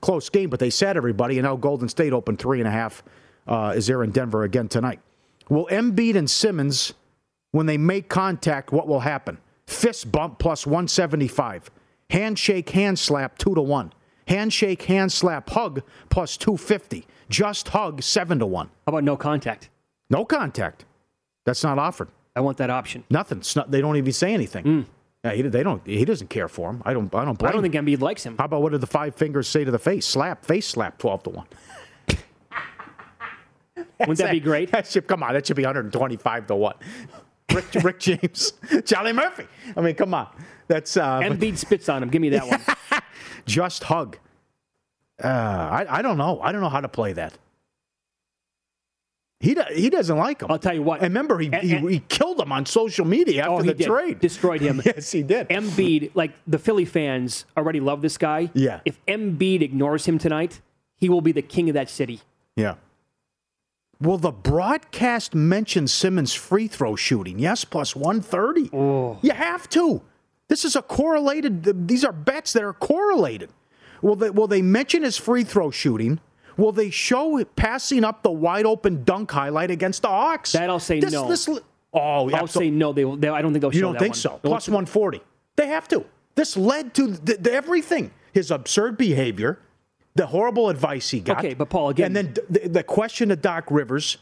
close 0.00 0.30
game, 0.30 0.48
but 0.48 0.60
they 0.60 0.70
sat 0.70 0.96
everybody, 0.96 1.38
and 1.38 1.44
now 1.44 1.56
Golden 1.56 1.88
State 1.88 2.14
opened 2.14 2.38
three 2.38 2.58
and 2.58 2.66
a 2.66 2.70
half. 2.70 3.02
Uh, 3.46 3.74
is 3.76 3.86
there 3.86 4.02
in 4.02 4.10
Denver 4.10 4.44
again 4.44 4.68
tonight? 4.68 5.00
Will 5.48 5.66
Embiid 5.66 6.16
and 6.16 6.28
Simmons, 6.28 6.94
when 7.52 7.66
they 7.66 7.76
make 7.76 8.08
contact, 8.08 8.72
what 8.72 8.88
will 8.88 9.00
happen? 9.00 9.38
Fist 9.66 10.10
bump 10.10 10.38
plus 10.38 10.66
175. 10.66 11.70
Handshake, 12.10 12.70
hand 12.70 12.98
slap, 12.98 13.36
two 13.38 13.54
to 13.54 13.60
one. 13.60 13.92
Handshake, 14.28 14.82
hand 14.82 15.12
slap, 15.12 15.50
hug 15.50 15.82
plus 16.08 16.36
250. 16.36 17.06
Just 17.28 17.68
hug, 17.68 18.02
seven 18.02 18.38
to 18.38 18.46
one. 18.46 18.68
How 18.86 18.90
about 18.90 19.04
no 19.04 19.16
contact? 19.16 19.68
No 20.08 20.24
contact. 20.24 20.84
That's 21.46 21.62
not 21.64 21.78
offered. 21.78 22.08
I 22.34 22.40
want 22.40 22.58
that 22.58 22.68
option. 22.68 23.04
Nothing. 23.08 23.42
Not, 23.54 23.70
they 23.70 23.80
don't 23.80 23.96
even 23.96 24.12
say 24.12 24.34
anything. 24.34 24.64
Mm. 24.64 24.84
Yeah, 25.24 25.32
he, 25.32 25.42
they 25.42 25.62
don't. 25.62 25.84
He 25.86 26.04
doesn't 26.04 26.28
care 26.28 26.48
for 26.48 26.68
him. 26.70 26.82
I 26.84 26.92
don't. 26.92 27.12
I 27.14 27.24
don't. 27.24 27.38
Blame 27.38 27.48
I 27.48 27.52
don't 27.52 27.62
think 27.62 27.74
Embiid 27.74 28.00
likes 28.00 28.22
him. 28.24 28.36
How 28.36 28.44
about 28.44 28.60
what 28.60 28.72
did 28.72 28.82
the 28.82 28.86
five 28.86 29.14
fingers 29.14 29.48
say 29.48 29.64
to 29.64 29.70
the 29.70 29.78
face? 29.78 30.04
Slap, 30.04 30.44
face 30.44 30.66
slap, 30.66 30.98
twelve 30.98 31.22
to 31.22 31.30
one. 31.30 31.46
Wouldn't 34.00 34.18
that 34.18 34.32
be 34.32 34.40
great? 34.40 34.70
That 34.72 34.86
should, 34.86 35.06
come 35.06 35.22
on, 35.22 35.32
that 35.32 35.46
should 35.46 35.56
be 35.56 35.62
125 35.62 36.46
to 36.48 36.54
one. 36.54 36.74
Rick, 37.54 37.64
Rick 37.82 38.00
James, 38.00 38.52
Charlie 38.84 39.14
Murphy. 39.14 39.46
I 39.74 39.80
mean, 39.80 39.94
come 39.94 40.12
on. 40.12 40.28
That's 40.68 40.96
uh, 40.96 41.20
Embiid 41.20 41.56
spits 41.56 41.88
on 41.88 42.02
him. 42.02 42.10
Give 42.10 42.20
me 42.20 42.28
that 42.30 42.46
one. 42.46 43.02
Just 43.46 43.84
hug. 43.84 44.18
Uh, 45.22 45.28
I, 45.28 45.86
I 45.88 46.02
don't 46.02 46.18
know. 46.18 46.40
I 46.42 46.52
don't 46.52 46.60
know 46.60 46.68
how 46.68 46.80
to 46.80 46.88
play 46.88 47.14
that. 47.14 47.38
He, 49.38 49.54
do, 49.54 49.62
he 49.70 49.90
doesn't 49.90 50.16
like 50.16 50.40
him. 50.40 50.50
I'll 50.50 50.58
tell 50.58 50.72
you 50.74 50.82
what. 50.82 51.00
And 51.00 51.08
remember, 51.10 51.38
he, 51.38 51.50
And- 51.52 51.62
he, 51.62 51.74
and- 51.74 51.90
he 51.90 52.00
killed 52.08 52.40
him 52.40 52.52
on 52.52 52.64
social 52.64 53.04
media 53.04 53.42
after 53.42 53.52
oh, 53.52 53.58
he 53.58 53.68
the 53.68 53.74
did. 53.74 53.86
trade. 53.86 54.20
Destroyed 54.20 54.60
him. 54.62 54.80
yes, 54.84 55.12
he 55.12 55.22
did. 55.22 55.48
Embiid, 55.50 56.12
like 56.14 56.32
the 56.46 56.58
Philly 56.58 56.86
fans 56.86 57.44
already 57.56 57.80
love 57.80 58.00
this 58.00 58.16
guy. 58.16 58.50
Yeah. 58.54 58.80
If 58.84 59.04
Embiid 59.06 59.60
ignores 59.60 60.06
him 60.06 60.18
tonight, 60.18 60.62
he 60.96 61.08
will 61.10 61.20
be 61.20 61.32
the 61.32 61.42
king 61.42 61.68
of 61.68 61.74
that 61.74 61.90
city. 61.90 62.20
Yeah. 62.56 62.76
Will 64.00 64.18
the 64.18 64.30
broadcast 64.32 65.34
mention 65.34 65.86
Simmons' 65.86 66.34
free 66.34 66.68
throw 66.68 66.96
shooting? 66.96 67.38
Yes, 67.38 67.64
plus 67.64 67.94
130. 67.96 68.70
Oh. 68.74 69.18
You 69.22 69.32
have 69.32 69.68
to. 69.70 70.02
This 70.48 70.64
is 70.64 70.76
a 70.76 70.82
correlated, 70.82 71.88
these 71.88 72.04
are 72.04 72.12
bets 72.12 72.52
that 72.52 72.62
are 72.62 72.72
correlated. 72.74 73.50
Will 74.02 74.16
they, 74.16 74.30
will 74.30 74.46
they 74.46 74.62
mention 74.62 75.02
his 75.02 75.16
free 75.16 75.44
throw 75.44 75.70
shooting? 75.70 76.20
Will 76.56 76.72
they 76.72 76.90
show 76.90 77.44
passing 77.56 78.04
up 78.04 78.22
the 78.22 78.30
wide 78.30 78.64
open 78.66 79.04
dunk 79.04 79.30
highlight 79.30 79.70
against 79.70 80.02
the 80.02 80.08
Hawks? 80.08 80.52
That 80.52 80.70
I'll 80.70 80.78
say 80.80 81.00
This- 81.00 81.12
no. 81.12 81.28
this- 81.28 81.48
oh, 81.48 81.60
I'll 81.94 82.28
absol- 82.30 82.48
say 82.58 82.70
no. 82.70 82.92
They, 82.92 83.04
will- 83.04 83.16
they 83.16 83.28
I 83.28 83.42
don't 83.42 83.52
think 83.52 83.60
they'll 83.62 83.70
show 83.70 83.76
you 83.76 83.82
don't 83.82 83.92
that 83.94 83.98
think 84.00 84.12
one. 84.14 84.18
so? 84.20 84.40
Plus 84.42 84.68
140. 84.68 85.20
They 85.56 85.66
have 85.68 85.86
to. 85.88 86.04
This 86.34 86.56
led 86.56 86.94
to 86.94 87.16
th- 87.16 87.42
th- 87.42 87.46
everything. 87.54 88.10
His 88.32 88.50
absurd 88.50 88.96
behavior, 88.98 89.58
the 90.14 90.26
horrible 90.26 90.68
advice 90.68 91.10
he 91.10 91.20
got. 91.20 91.38
Okay, 91.38 91.54
but 91.54 91.68
Paul, 91.70 91.90
again- 91.90 92.14
And 92.14 92.16
then 92.16 92.34
the, 92.50 92.68
the 92.68 92.82
question 92.82 93.28
to 93.30 93.36
Doc 93.36 93.64
Rivers 93.70 94.18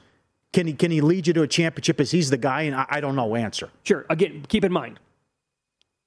can 0.53 0.68
he, 0.68 0.73
can 0.73 0.92
he 0.92 1.01
lead 1.01 1.27
you 1.27 1.33
to 1.33 1.42
a 1.42 1.49
championship 1.49 1.99
as 2.01 2.12
he's 2.12 2.31
the 2.31 2.37
guy? 2.37 2.62
And 2.62 2.77
I, 2.77 2.87
I 2.88 3.01
don't 3.01 3.16
know 3.16 3.35
answer. 3.35 3.70
Sure. 3.83 4.07
Again, 4.09 4.44
keep 4.49 4.64
in 4.64 4.73
mind, 4.73 5.01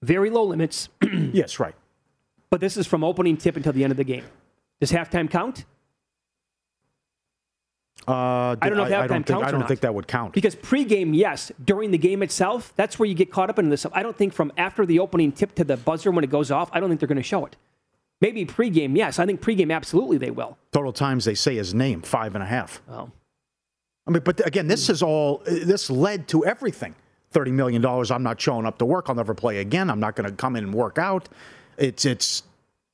very 0.01 0.29
low 0.29 0.43
limits, 0.43 0.87
yes, 1.33 1.59
right. 1.59 1.75
but 2.49 2.61
this 2.61 2.77
is 2.77 2.87
from 2.87 3.03
opening 3.03 3.35
tip 3.35 3.57
until 3.57 3.73
the 3.73 3.83
end 3.83 3.91
of 3.91 3.97
the 3.97 4.03
game. 4.05 4.23
Does 4.79 4.91
halftime 4.91 5.29
count? 5.29 5.65
Uh, 8.07 8.55
I 8.61 8.69
don't 8.69 8.77
know 8.77 8.85
if 8.85 8.93
I, 8.93 8.95
halftime 8.95 9.07
don't 9.07 9.09
think, 9.09 9.27
counts 9.27 9.47
I 9.47 9.51
don't 9.51 9.67
think 9.67 9.79
that 9.81 9.93
would 9.93 10.07
count. 10.07 10.33
Because 10.33 10.55
pregame, 10.55 11.15
yes. 11.15 11.51
During 11.63 11.91
the 11.91 11.97
game 11.97 12.23
itself, 12.23 12.71
that's 12.77 12.97
where 12.97 13.07
you 13.07 13.13
get 13.13 13.31
caught 13.31 13.49
up 13.49 13.59
in 13.59 13.69
this. 13.69 13.85
I 13.91 14.01
don't 14.01 14.15
think 14.15 14.33
from 14.33 14.53
after 14.57 14.85
the 14.85 14.99
opening 14.99 15.33
tip 15.33 15.53
to 15.55 15.65
the 15.65 15.75
buzzer 15.75 16.09
when 16.09 16.23
it 16.23 16.29
goes 16.29 16.49
off, 16.49 16.69
I 16.71 16.79
don't 16.79 16.87
think 16.89 17.01
they're 17.01 17.07
going 17.07 17.17
to 17.17 17.23
show 17.23 17.45
it. 17.45 17.57
Maybe 18.21 18.45
pregame, 18.45 18.95
yes. 18.95 19.19
I 19.19 19.25
think 19.25 19.41
pregame, 19.41 19.75
absolutely 19.75 20.17
they 20.17 20.31
will. 20.31 20.57
Total 20.71 20.93
times 20.93 21.25
they 21.25 21.35
say 21.35 21.55
his 21.55 21.73
name, 21.73 22.01
five 22.01 22.33
and 22.33 22.43
a 22.43 22.47
half. 22.47 22.81
Oh. 22.89 23.11
I 24.07 24.11
mean, 24.11 24.23
but 24.23 24.45
again, 24.47 24.67
this 24.67 24.89
is 24.89 25.03
all, 25.03 25.41
this 25.45 25.89
led 25.89 26.27
to 26.29 26.45
everything. 26.45 26.95
$30 27.33 27.51
million, 27.51 27.85
I'm 27.85 28.23
not 28.23 28.39
showing 28.39 28.65
up 28.65 28.77
to 28.77 28.85
work. 28.85 29.07
I'll 29.09 29.15
never 29.15 29.33
play 29.33 29.57
again. 29.57 29.89
I'm 29.89 29.99
not 29.99 30.15
going 30.15 30.29
to 30.29 30.35
come 30.35 30.55
in 30.55 30.63
and 30.63 30.73
work 30.73 30.97
out. 30.97 31.27
It's, 31.77 32.05
it's 32.05 32.43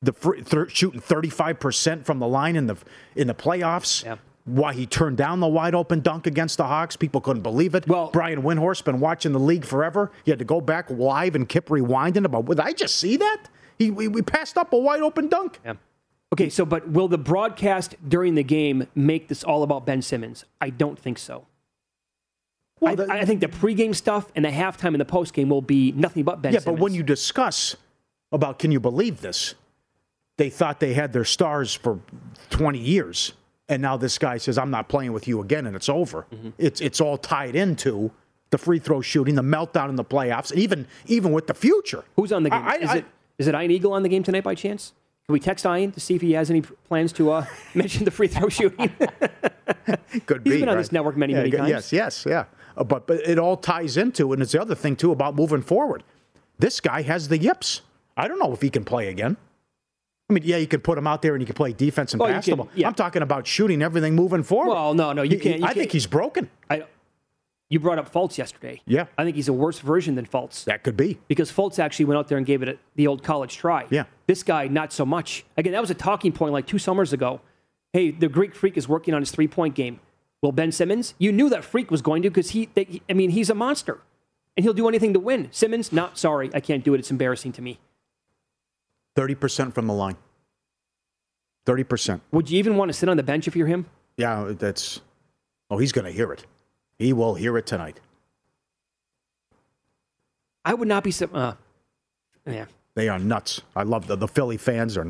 the 0.01 0.11
fr- 0.11 0.39
thir- 0.39 0.69
shooting 0.69 0.99
35% 0.99 2.03
from 2.03 2.17
the 2.17 2.27
line 2.27 2.55
in 2.55 2.65
the, 2.65 2.75
in 3.15 3.27
the 3.27 3.35
playoffs. 3.35 4.03
Yeah. 4.03 4.15
Why 4.45 4.73
he 4.73 4.85
turned 4.85 5.15
down 5.17 5.39
the 5.39 5.47
wide 5.47 5.73
open 5.73 6.01
dunk 6.01 6.27
against 6.27 6.57
the 6.57 6.65
Hawks. 6.65 6.97
People 6.97 7.21
couldn't 7.21 7.43
believe 7.43 7.75
it. 7.75 7.87
Well- 7.87 8.09
Brian 8.11 8.41
Windhorst 8.43 8.83
been 8.83 8.99
watching 8.99 9.31
the 9.31 9.39
league 9.39 9.63
forever. 9.65 10.11
He 10.25 10.31
had 10.31 10.39
to 10.39 10.45
go 10.45 10.59
back 10.59 10.89
live 10.89 11.35
and 11.35 11.47
kept 11.47 11.69
rewinding 11.69 12.25
about, 12.25 12.45
Would 12.45 12.59
I 12.59 12.73
just 12.73 12.95
see 12.95 13.15
that? 13.17 13.43
He, 13.79 13.89
we, 13.89 14.07
we 14.07 14.21
passed 14.21 14.57
up 14.57 14.73
a 14.73 14.77
wide 14.77 15.01
open 15.01 15.29
dunk. 15.29 15.59
Yeah. 15.63 15.73
Okay, 16.33 16.49
so 16.49 16.65
but 16.65 16.89
will 16.89 17.07
the 17.07 17.17
broadcast 17.17 17.95
during 18.07 18.35
the 18.35 18.43
game 18.43 18.87
make 18.95 19.27
this 19.27 19.43
all 19.43 19.63
about 19.63 19.85
Ben 19.85 20.01
Simmons? 20.01 20.45
I 20.59 20.71
don't 20.71 20.97
think 20.99 21.17
so. 21.19 21.45
I, 22.85 22.95
the- 22.95 23.09
I 23.11 23.23
think 23.23 23.39
the 23.39 23.47
pregame 23.47 23.95
stuff 23.95 24.29
and 24.35 24.43
the 24.43 24.49
halftime 24.49 24.87
and 24.89 24.99
the 24.99 25.05
postgame 25.05 25.47
will 25.47 25.61
be 25.61 25.93
nothing 25.93 26.23
but 26.23 26.41
Ben 26.41 26.51
yeah, 26.53 26.59
Simmons. 26.59 26.79
but 26.79 26.83
when 26.83 26.93
you 26.93 27.01
discuss 27.03 27.77
about 28.31 28.59
can 28.59 28.71
you 28.71 28.79
believe 28.81 29.21
this, 29.21 29.55
they 30.37 30.49
thought 30.49 30.79
they 30.81 30.93
had 30.93 31.13
their 31.13 31.23
stars 31.23 31.73
for 31.73 31.99
20 32.49 32.79
years, 32.79 33.33
and 33.69 33.81
now 33.81 33.97
this 33.97 34.17
guy 34.17 34.37
says 34.37 34.57
I'm 34.57 34.71
not 34.71 34.89
playing 34.89 35.13
with 35.13 35.27
you 35.27 35.41
again, 35.41 35.65
and 35.67 35.75
it's 35.75 35.89
over. 35.89 36.25
Mm-hmm. 36.33 36.49
It's 36.57 36.81
it's 36.81 36.99
all 37.01 37.17
tied 37.17 37.55
into 37.55 38.11
the 38.49 38.57
free 38.57 38.79
throw 38.79 39.01
shooting, 39.01 39.35
the 39.35 39.41
meltdown 39.41 39.89
in 39.89 39.95
the 39.95 40.03
playoffs, 40.05 40.51
and 40.51 40.59
even 40.59 40.87
even 41.07 41.31
with 41.31 41.47
the 41.47 41.53
future. 41.53 42.03
Who's 42.15 42.31
on 42.31 42.43
the 42.43 42.49
game? 42.49 42.61
I- 42.63 42.77
is 42.77 42.89
I- 42.89 42.97
it 42.97 43.05
is 43.37 43.47
it 43.47 43.55
Ian 43.55 43.71
Eagle 43.71 43.93
on 43.93 44.03
the 44.03 44.09
game 44.09 44.23
tonight 44.23 44.43
by 44.43 44.55
chance? 44.55 44.93
Can 45.25 45.33
we 45.33 45.39
text 45.39 45.65
Ian 45.65 45.91
to 45.93 45.99
see 46.01 46.15
if 46.15 46.21
he 46.21 46.33
has 46.33 46.49
any 46.49 46.61
plans 46.61 47.13
to 47.13 47.31
uh, 47.31 47.45
mention 47.73 48.03
the 48.03 48.11
free 48.11 48.27
throw 48.27 48.49
shooting? 48.49 48.89
Could 50.25 50.41
He's 50.43 50.53
be. 50.55 50.59
been 50.59 50.69
on 50.69 50.75
right? 50.75 50.81
this 50.81 50.91
network 50.91 51.15
many, 51.17 51.33
Yeah, 51.33 51.39
many 51.39 51.51
times. 51.51 51.69
Yes, 51.69 51.93
yes, 51.93 52.25
yeah. 52.27 52.45
Uh, 52.77 52.83
But 52.83 53.07
but 53.07 53.21
it 53.27 53.39
all 53.39 53.55
ties 53.57 53.97
into, 53.97 54.33
and 54.33 54.41
it's 54.41 54.51
the 54.51 54.61
other 54.61 54.75
thing 54.75 54.95
too 54.95 55.11
about 55.11 55.35
moving 55.35 55.61
forward. 55.61 56.03
This 56.59 56.79
guy 56.81 57.01
has 57.03 57.29
the 57.29 57.37
yips. 57.37 57.81
I 58.17 58.27
don't 58.27 58.37
know 58.39 58.53
if 58.53 58.61
he 58.61 58.69
can 58.69 58.83
play 58.85 59.07
again. 59.07 59.37
I 60.29 60.33
mean, 60.33 60.43
yeah, 60.45 60.57
you 60.57 60.67
can 60.67 60.79
put 60.81 60.97
him 60.97 61.05
out 61.05 61.21
there 61.21 61.33
and 61.33 61.41
you 61.41 61.45
can 61.45 61.55
play 61.55 61.73
defense 61.73 62.13
and 62.13 62.21
Oh, 62.21 62.25
you 62.25 62.31
can- 62.31 62.37
basketball. 62.37 62.69
yeah. 62.75 62.87
I'm 62.87 62.93
talking 62.93 63.21
about 63.21 63.45
shooting 63.45 63.81
everything 63.81 64.15
moving 64.15 64.41
forward. 64.43 64.69
Well, 64.73 64.93
no, 64.93 65.11
no, 65.13 65.21
you 65.21 65.31
He- 65.31 65.37
can't- 65.39 65.59
you 65.59 65.65
I 65.65 65.69
think 65.69 65.77
can't- 65.83 65.91
he's 65.91 66.07
broken. 66.07 66.49
I, 66.69 66.83
you 67.69 67.79
brought 67.79 67.97
up 67.97 68.11
Fultz 68.11 68.37
yesterday. 68.37 68.81
Yeah. 68.85 69.05
I 69.17 69.23
think 69.25 69.35
he's 69.35 69.47
a 69.49 69.53
worse 69.53 69.79
version 69.79 70.15
than 70.15 70.25
Fultz. 70.25 70.63
That 70.63 70.83
could 70.83 70.95
be. 70.95 71.19
because 71.27 71.51
Fultz 71.51 71.77
actually 71.77 72.05
went 72.05 72.17
out 72.19 72.27
there 72.29 72.37
and 72.37 72.47
gave 72.47 72.61
it 72.63 72.69
a, 72.69 72.77
the 72.95 73.07
old 73.07 73.21
college 73.23 73.57
try. 73.57 73.85
Yeah. 73.89 74.05
This 74.27 74.43
guy, 74.43 74.67
not 74.67 74.93
so 74.93 75.05
much. 75.05 75.43
Again, 75.57 75.73
that 75.73 75.81
was 75.81 75.89
a 75.91 75.95
talking 75.95 76.31
point 76.31 76.53
like 76.53 76.67
two 76.67 76.79
summers 76.79 77.13
ago 77.13 77.41
hey, 77.91 78.09
the 78.09 78.27
Greek 78.27 78.55
Freak 78.55 78.75
is 78.75 78.87
working 78.89 79.13
on 79.13 79.21
his 79.21 79.29
three 79.29 79.47
point 79.47 79.75
game. 79.75 79.99
Well, 80.41 80.51
Ben 80.51 80.71
Simmons, 80.71 81.13
you 81.19 81.31
knew 81.31 81.47
that 81.49 81.63
Freak 81.63 81.91
was 81.91 82.01
going 82.01 82.23
to 82.23 82.29
because 82.31 82.49
he, 82.49 82.67
they, 82.73 83.01
I 83.07 83.13
mean, 83.13 83.29
he's 83.29 83.51
a 83.51 83.53
monster 83.55 84.01
and 84.57 84.63
he'll 84.63 84.73
do 84.73 84.87
anything 84.87 85.13
to 85.13 85.19
win. 85.19 85.47
Simmons, 85.51 85.91
not 85.93 86.17
sorry, 86.17 86.49
I 86.55 86.59
can't 86.59 86.83
do 86.83 86.95
it. 86.95 86.99
It's 86.99 87.11
embarrassing 87.11 87.51
to 87.53 87.61
me. 87.61 87.79
30% 89.15 89.73
from 89.73 89.87
the 89.87 89.93
line. 89.93 90.17
30%. 91.65 92.21
Would 92.31 92.49
you 92.49 92.59
even 92.59 92.75
want 92.75 92.89
to 92.89 92.93
sit 92.93 93.09
on 93.09 93.17
the 93.17 93.23
bench 93.23 93.47
if 93.47 93.55
you're 93.55 93.67
him? 93.67 93.85
Yeah, 94.17 94.53
that's. 94.57 95.01
Oh, 95.69 95.77
he's 95.77 95.91
going 95.91 96.05
to 96.05 96.11
hear 96.11 96.31
it. 96.33 96.45
He 96.99 97.13
will 97.13 97.35
hear 97.35 97.57
it 97.57 97.65
tonight. 97.65 97.99
I 100.65 100.73
would 100.73 100.87
not 100.87 101.03
be. 101.03 101.13
Uh, 101.33 101.53
yeah. 102.45 102.65
They 102.95 103.09
are 103.09 103.19
nuts. 103.19 103.61
I 103.75 103.83
love 103.83 104.07
the, 104.07 104.15
the 104.15 104.27
Philly 104.27 104.57
fans, 104.57 104.97
are, 104.97 105.07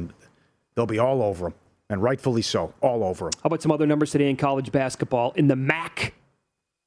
they'll 0.75 0.85
be 0.85 0.99
all 0.99 1.21
over 1.21 1.45
them, 1.45 1.53
and 1.89 2.01
rightfully 2.01 2.41
so, 2.41 2.73
all 2.81 3.03
over 3.03 3.25
them. 3.25 3.31
How 3.43 3.47
about 3.47 3.61
some 3.61 3.71
other 3.71 3.85
numbers 3.85 4.11
today 4.11 4.29
in 4.29 4.37
college 4.37 4.71
basketball? 4.71 5.31
In 5.35 5.47
the 5.47 5.55
MAC, 5.55 6.13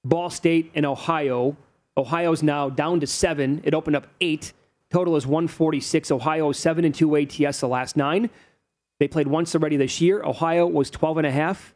Ball 0.05 0.31
State 0.31 0.71
and 0.75 0.87
Ohio. 0.87 1.57
Ohio's 1.99 2.43
now 2.43 2.69
down 2.69 3.01
to 3.01 3.07
seven. 3.07 3.61
It 3.65 3.75
opened 3.75 3.97
up 3.97 4.07
eight. 4.21 4.53
Total 4.91 5.17
is 5.17 5.27
146. 5.27 6.11
Ohio 6.11 6.53
7 6.53 6.85
and 6.85 6.95
2 6.95 7.17
ATS 7.17 7.61
the 7.61 7.69
last 7.69 7.97
nine. 7.97 8.31
They 8.99 9.09
played 9.09 9.27
once 9.27 9.55
already 9.55 9.77
this 9.77 10.01
year. 10.01 10.23
Ohio 10.23 10.67
was 10.67 10.91
12 10.91 11.19
and 11.19 11.27
a 11.27 11.31
half 11.31 11.75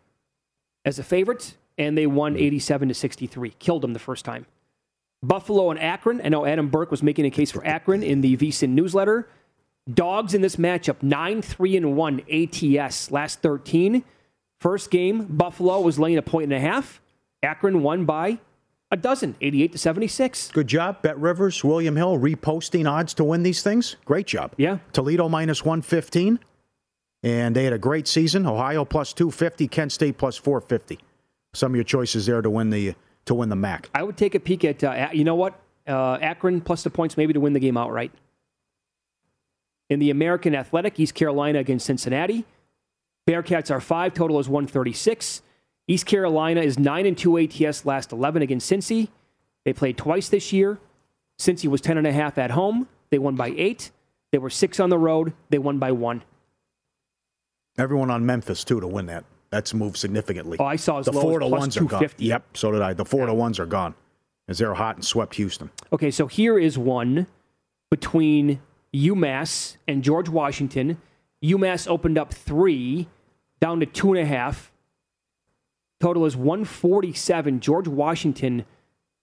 as 0.85 0.99
a 0.99 1.03
favorite, 1.03 1.57
and 1.77 1.97
they 1.97 2.07
won 2.07 2.37
87 2.37 2.89
to 2.89 2.95
63. 2.95 3.51
Killed 3.59 3.83
them 3.83 3.93
the 3.93 3.99
first 3.99 4.25
time. 4.25 4.47
Buffalo 5.23 5.71
and 5.71 5.79
Akron. 5.79 6.21
I 6.25 6.29
know 6.29 6.47
Adam 6.47 6.69
Burke 6.69 6.91
was 6.91 7.03
making 7.03 7.27
a 7.27 7.31
case 7.31 7.51
for 7.51 7.67
Akron 7.67 8.03
in 8.03 8.23
the 8.23 8.37
VSIN 8.37 8.71
newsletter. 8.71 9.29
Dogs 9.93 10.35
in 10.35 10.41
this 10.41 10.57
matchup 10.57 11.03
9 11.03 11.43
3 11.43 11.77
and 11.77 11.97
1 11.97 12.23
ATS 12.31 13.11
last 13.11 13.43
13. 13.43 14.05
First 14.61 14.91
game, 14.91 15.25
Buffalo 15.25 15.81
was 15.81 15.99
laying 15.99 16.19
a 16.19 16.23
point 16.23 16.45
and 16.45 16.53
a 16.53 16.61
half. 16.61 17.01
Akron 17.43 17.83
won 17.83 18.05
by 18.05 18.39
a 18.91 18.97
dozen, 18.97 19.37
88 19.41 19.73
to 19.73 19.79
76. 19.79 20.51
Good 20.53 20.67
job, 20.67 21.03
Bet 21.03 21.19
Rivers, 21.19 21.63
William 21.63 21.97
Hill, 21.97 22.19
reposting 22.19 22.91
odds 22.91 23.15
to 23.15 23.25
win 23.25 23.43
these 23.43 23.63
things. 23.63 23.97
Great 24.05 24.27
job. 24.27 24.53
Yeah. 24.57 24.79
Toledo 24.93 25.29
minus 25.29 25.65
115. 25.65 26.39
And 27.23 27.55
they 27.55 27.65
had 27.65 27.73
a 27.73 27.79
great 27.79 28.09
season. 28.09 28.47
Ohio 28.47 28.85
plus 28.85 29.13
250, 29.13 29.69
Kent 29.69 29.93
State 29.93 30.19
plus 30.19 30.37
450. 30.37 30.99
Some 31.53 31.73
of 31.73 31.77
your 31.77 31.85
choices 31.85 32.27
there 32.27 32.43
to 32.43 32.51
win 32.51 32.71
the 32.71 32.95
to 33.27 33.35
win 33.35 33.49
the 33.49 33.57
MAC. 33.57 33.91
I 33.95 34.03
would 34.03 34.17
take 34.17 34.35
a 34.35 34.41
peek 34.41 34.65
at, 34.65 34.83
uh, 34.83 35.09
you 35.13 35.25
know 35.25 35.35
what? 35.35 35.61
Uh, 35.87 36.15
Akron 36.15 36.63
plus 36.63 36.83
the 36.83 36.91
points 36.91 37.17
maybe 37.17 37.35
to 37.35 37.41
win 37.41 37.53
the 37.53 37.61
game 37.61 37.77
outright. 37.77 38.13
In 39.91 39.99
the 39.99 40.11
American 40.11 40.55
Athletic, 40.55 40.99
East 40.99 41.15
Carolina 41.15 41.59
against 41.59 41.85
Cincinnati. 41.85 42.47
Bearcats 43.29 43.71
are 43.71 43.81
five, 43.81 44.15
total 44.15 44.39
is 44.39 44.49
136. 44.49 45.43
East 45.91 46.07
Carolina 46.07 46.61
is 46.61 46.79
9 46.79 47.05
and 47.05 47.19
2 47.19 47.39
ATS 47.39 47.85
last 47.85 48.13
11 48.13 48.43
against 48.43 48.71
Cincy. 48.71 49.09
They 49.65 49.73
played 49.73 49.99
twice 49.99 50.29
this 50.29 50.53
year. 50.53 50.79
Cincy 51.37 51.69
was 51.69 51.81
10 51.81 51.99
and 51.99 52.07
a 52.07 52.13
half 52.13 52.39
at 52.39 52.53
home. 52.53 52.87
They 53.11 53.19
won 53.19 53.35
by 53.35 53.49
8. 53.57 53.91
They 54.31 54.39
were 54.39 54.51
6 54.51 54.79
on 54.79 54.89
the 54.89 54.99
road. 54.99 55.33
They 55.49 55.59
won 55.59 55.81
by 55.81 55.91
1. 55.91 56.23
Everyone 57.77 58.09
on 58.09 58.25
Memphis 58.25 58.63
too 58.63 58.79
to 58.79 58.87
win 58.87 59.07
that. 59.07 59.25
That's 59.51 59.75
moved 59.75 59.97
significantly. 59.97 60.59
Oh, 60.61 60.65
I 60.65 60.77
saw 60.77 61.01
as 61.01 61.07
the 61.07 61.13
low 61.13 61.23
four 61.23 61.41
to 61.41 61.49
ones 61.49 61.77
are 61.77 61.83
gone. 61.83 62.09
Yep, 62.19 62.57
so 62.57 62.71
did 62.71 62.83
I. 62.83 62.93
The 62.93 63.05
four 63.05 63.27
to 63.27 63.35
ones 63.35 63.59
are 63.59 63.67
gone 63.67 63.97
as 64.47 64.59
they're 64.59 64.75
hot 64.75 64.95
and 64.95 65.05
swept 65.05 65.35
Houston. 65.35 65.71
Okay, 65.93 66.13
so 66.13 66.29
here 66.29 66.57
is 66.57 66.79
one 66.79 67.27
between 67.91 68.61
UMass 68.95 69.77
and 69.89 70.05
George 70.05 70.29
Washington. 70.29 70.99
UMass 71.43 71.89
opened 71.89 72.17
up 72.17 72.33
three, 72.33 73.09
down 73.59 73.81
to 73.81 73.87
two 73.87 74.13
and 74.13 74.21
a 74.21 74.27
half. 74.27 74.70
Total 76.01 76.25
is 76.25 76.37
147. 76.37 77.61
George 77.61 77.87
Washington, 77.87 78.65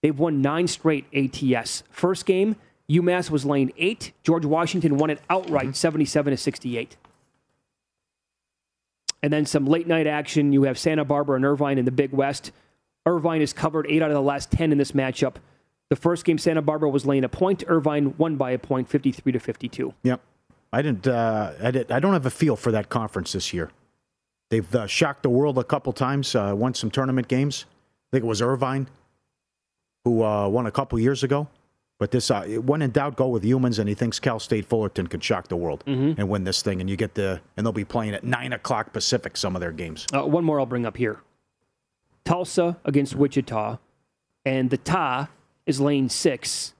they've 0.02 0.18
won 0.18 0.40
nine 0.40 0.68
straight 0.68 1.06
ATS. 1.12 1.82
First 1.90 2.24
game, 2.24 2.56
UMass 2.88 3.30
was 3.30 3.44
laying 3.44 3.72
eight. 3.76 4.12
George 4.22 4.44
Washington 4.44 4.96
won 4.96 5.10
it 5.10 5.20
outright, 5.28 5.76
77 5.76 6.30
to 6.30 6.36
68. 6.36 6.96
And 9.22 9.32
then 9.32 9.44
some 9.44 9.66
late 9.66 9.88
night 9.88 10.06
action. 10.06 10.52
You 10.52 10.62
have 10.62 10.78
Santa 10.78 11.04
Barbara 11.04 11.36
and 11.36 11.44
Irvine 11.44 11.78
in 11.78 11.84
the 11.84 11.90
Big 11.90 12.12
West. 12.12 12.52
Irvine 13.04 13.40
has 13.40 13.52
covered 13.52 13.86
eight 13.88 14.00
out 14.00 14.10
of 14.10 14.14
the 14.14 14.22
last 14.22 14.52
10 14.52 14.70
in 14.70 14.78
this 14.78 14.92
matchup. 14.92 15.34
The 15.90 15.96
first 15.96 16.24
game, 16.24 16.38
Santa 16.38 16.62
Barbara 16.62 16.88
was 16.88 17.04
laying 17.04 17.24
a 17.24 17.28
point. 17.28 17.64
Irvine 17.66 18.14
won 18.18 18.36
by 18.36 18.52
a 18.52 18.58
point, 18.58 18.88
53 18.88 19.32
to 19.32 19.40
52. 19.40 19.94
Yep. 20.02 20.20
I 20.72 20.82
didn't. 20.82 21.06
Uh, 21.06 21.54
I 21.62 21.70
did. 21.70 21.90
I 21.90 21.98
don't 21.98 22.12
have 22.12 22.26
a 22.26 22.30
feel 22.30 22.54
for 22.54 22.70
that 22.72 22.90
conference 22.90 23.32
this 23.32 23.54
year. 23.54 23.70
They've 24.50 24.74
uh, 24.74 24.86
shocked 24.86 25.22
the 25.22 25.30
world 25.30 25.58
a 25.58 25.64
couple 25.64 25.92
times. 25.92 26.34
Uh, 26.34 26.54
won 26.56 26.74
some 26.74 26.90
tournament 26.90 27.28
games. 27.28 27.66
I 27.68 28.16
think 28.16 28.24
it 28.24 28.28
was 28.28 28.40
Irvine 28.42 28.88
who 30.04 30.22
uh, 30.24 30.48
won 30.48 30.66
a 30.66 30.70
couple 30.70 30.98
years 30.98 31.22
ago. 31.22 31.48
But 31.98 32.12
this, 32.12 32.30
uh, 32.30 32.44
when 32.64 32.80
in 32.80 32.92
doubt, 32.92 33.16
go 33.16 33.26
with 33.28 33.42
humans, 33.44 33.80
and 33.80 33.88
he 33.88 33.94
thinks 33.94 34.20
Cal 34.20 34.38
State 34.38 34.64
Fullerton 34.66 35.08
could 35.08 35.22
shock 35.22 35.48
the 35.48 35.56
world 35.56 35.82
Mm-hmm. 35.86 36.20
and 36.20 36.28
win 36.28 36.44
this 36.44 36.62
thing. 36.62 36.80
And 36.80 36.88
you 36.88 36.96
get 36.96 37.14
the, 37.14 37.40
and 37.56 37.66
they'll 37.66 37.72
be 37.72 37.84
playing 37.84 38.14
at 38.14 38.22
nine 38.22 38.52
o'clock 38.52 38.92
Pacific. 38.92 39.36
Some 39.36 39.56
of 39.56 39.60
their 39.60 39.72
games. 39.72 40.06
Uh, 40.14 40.22
one 40.24 40.44
more 40.44 40.60
I'll 40.60 40.66
bring 40.66 40.86
up 40.86 40.96
here 40.96 41.20
Tulsa 42.24 42.76
against 42.84 43.16
Wichita, 43.16 43.78
and 44.44 44.70
the 44.70 44.76
Ta 44.78 45.28
is 45.66 45.80
lane 45.80 46.08
six. 46.08 46.72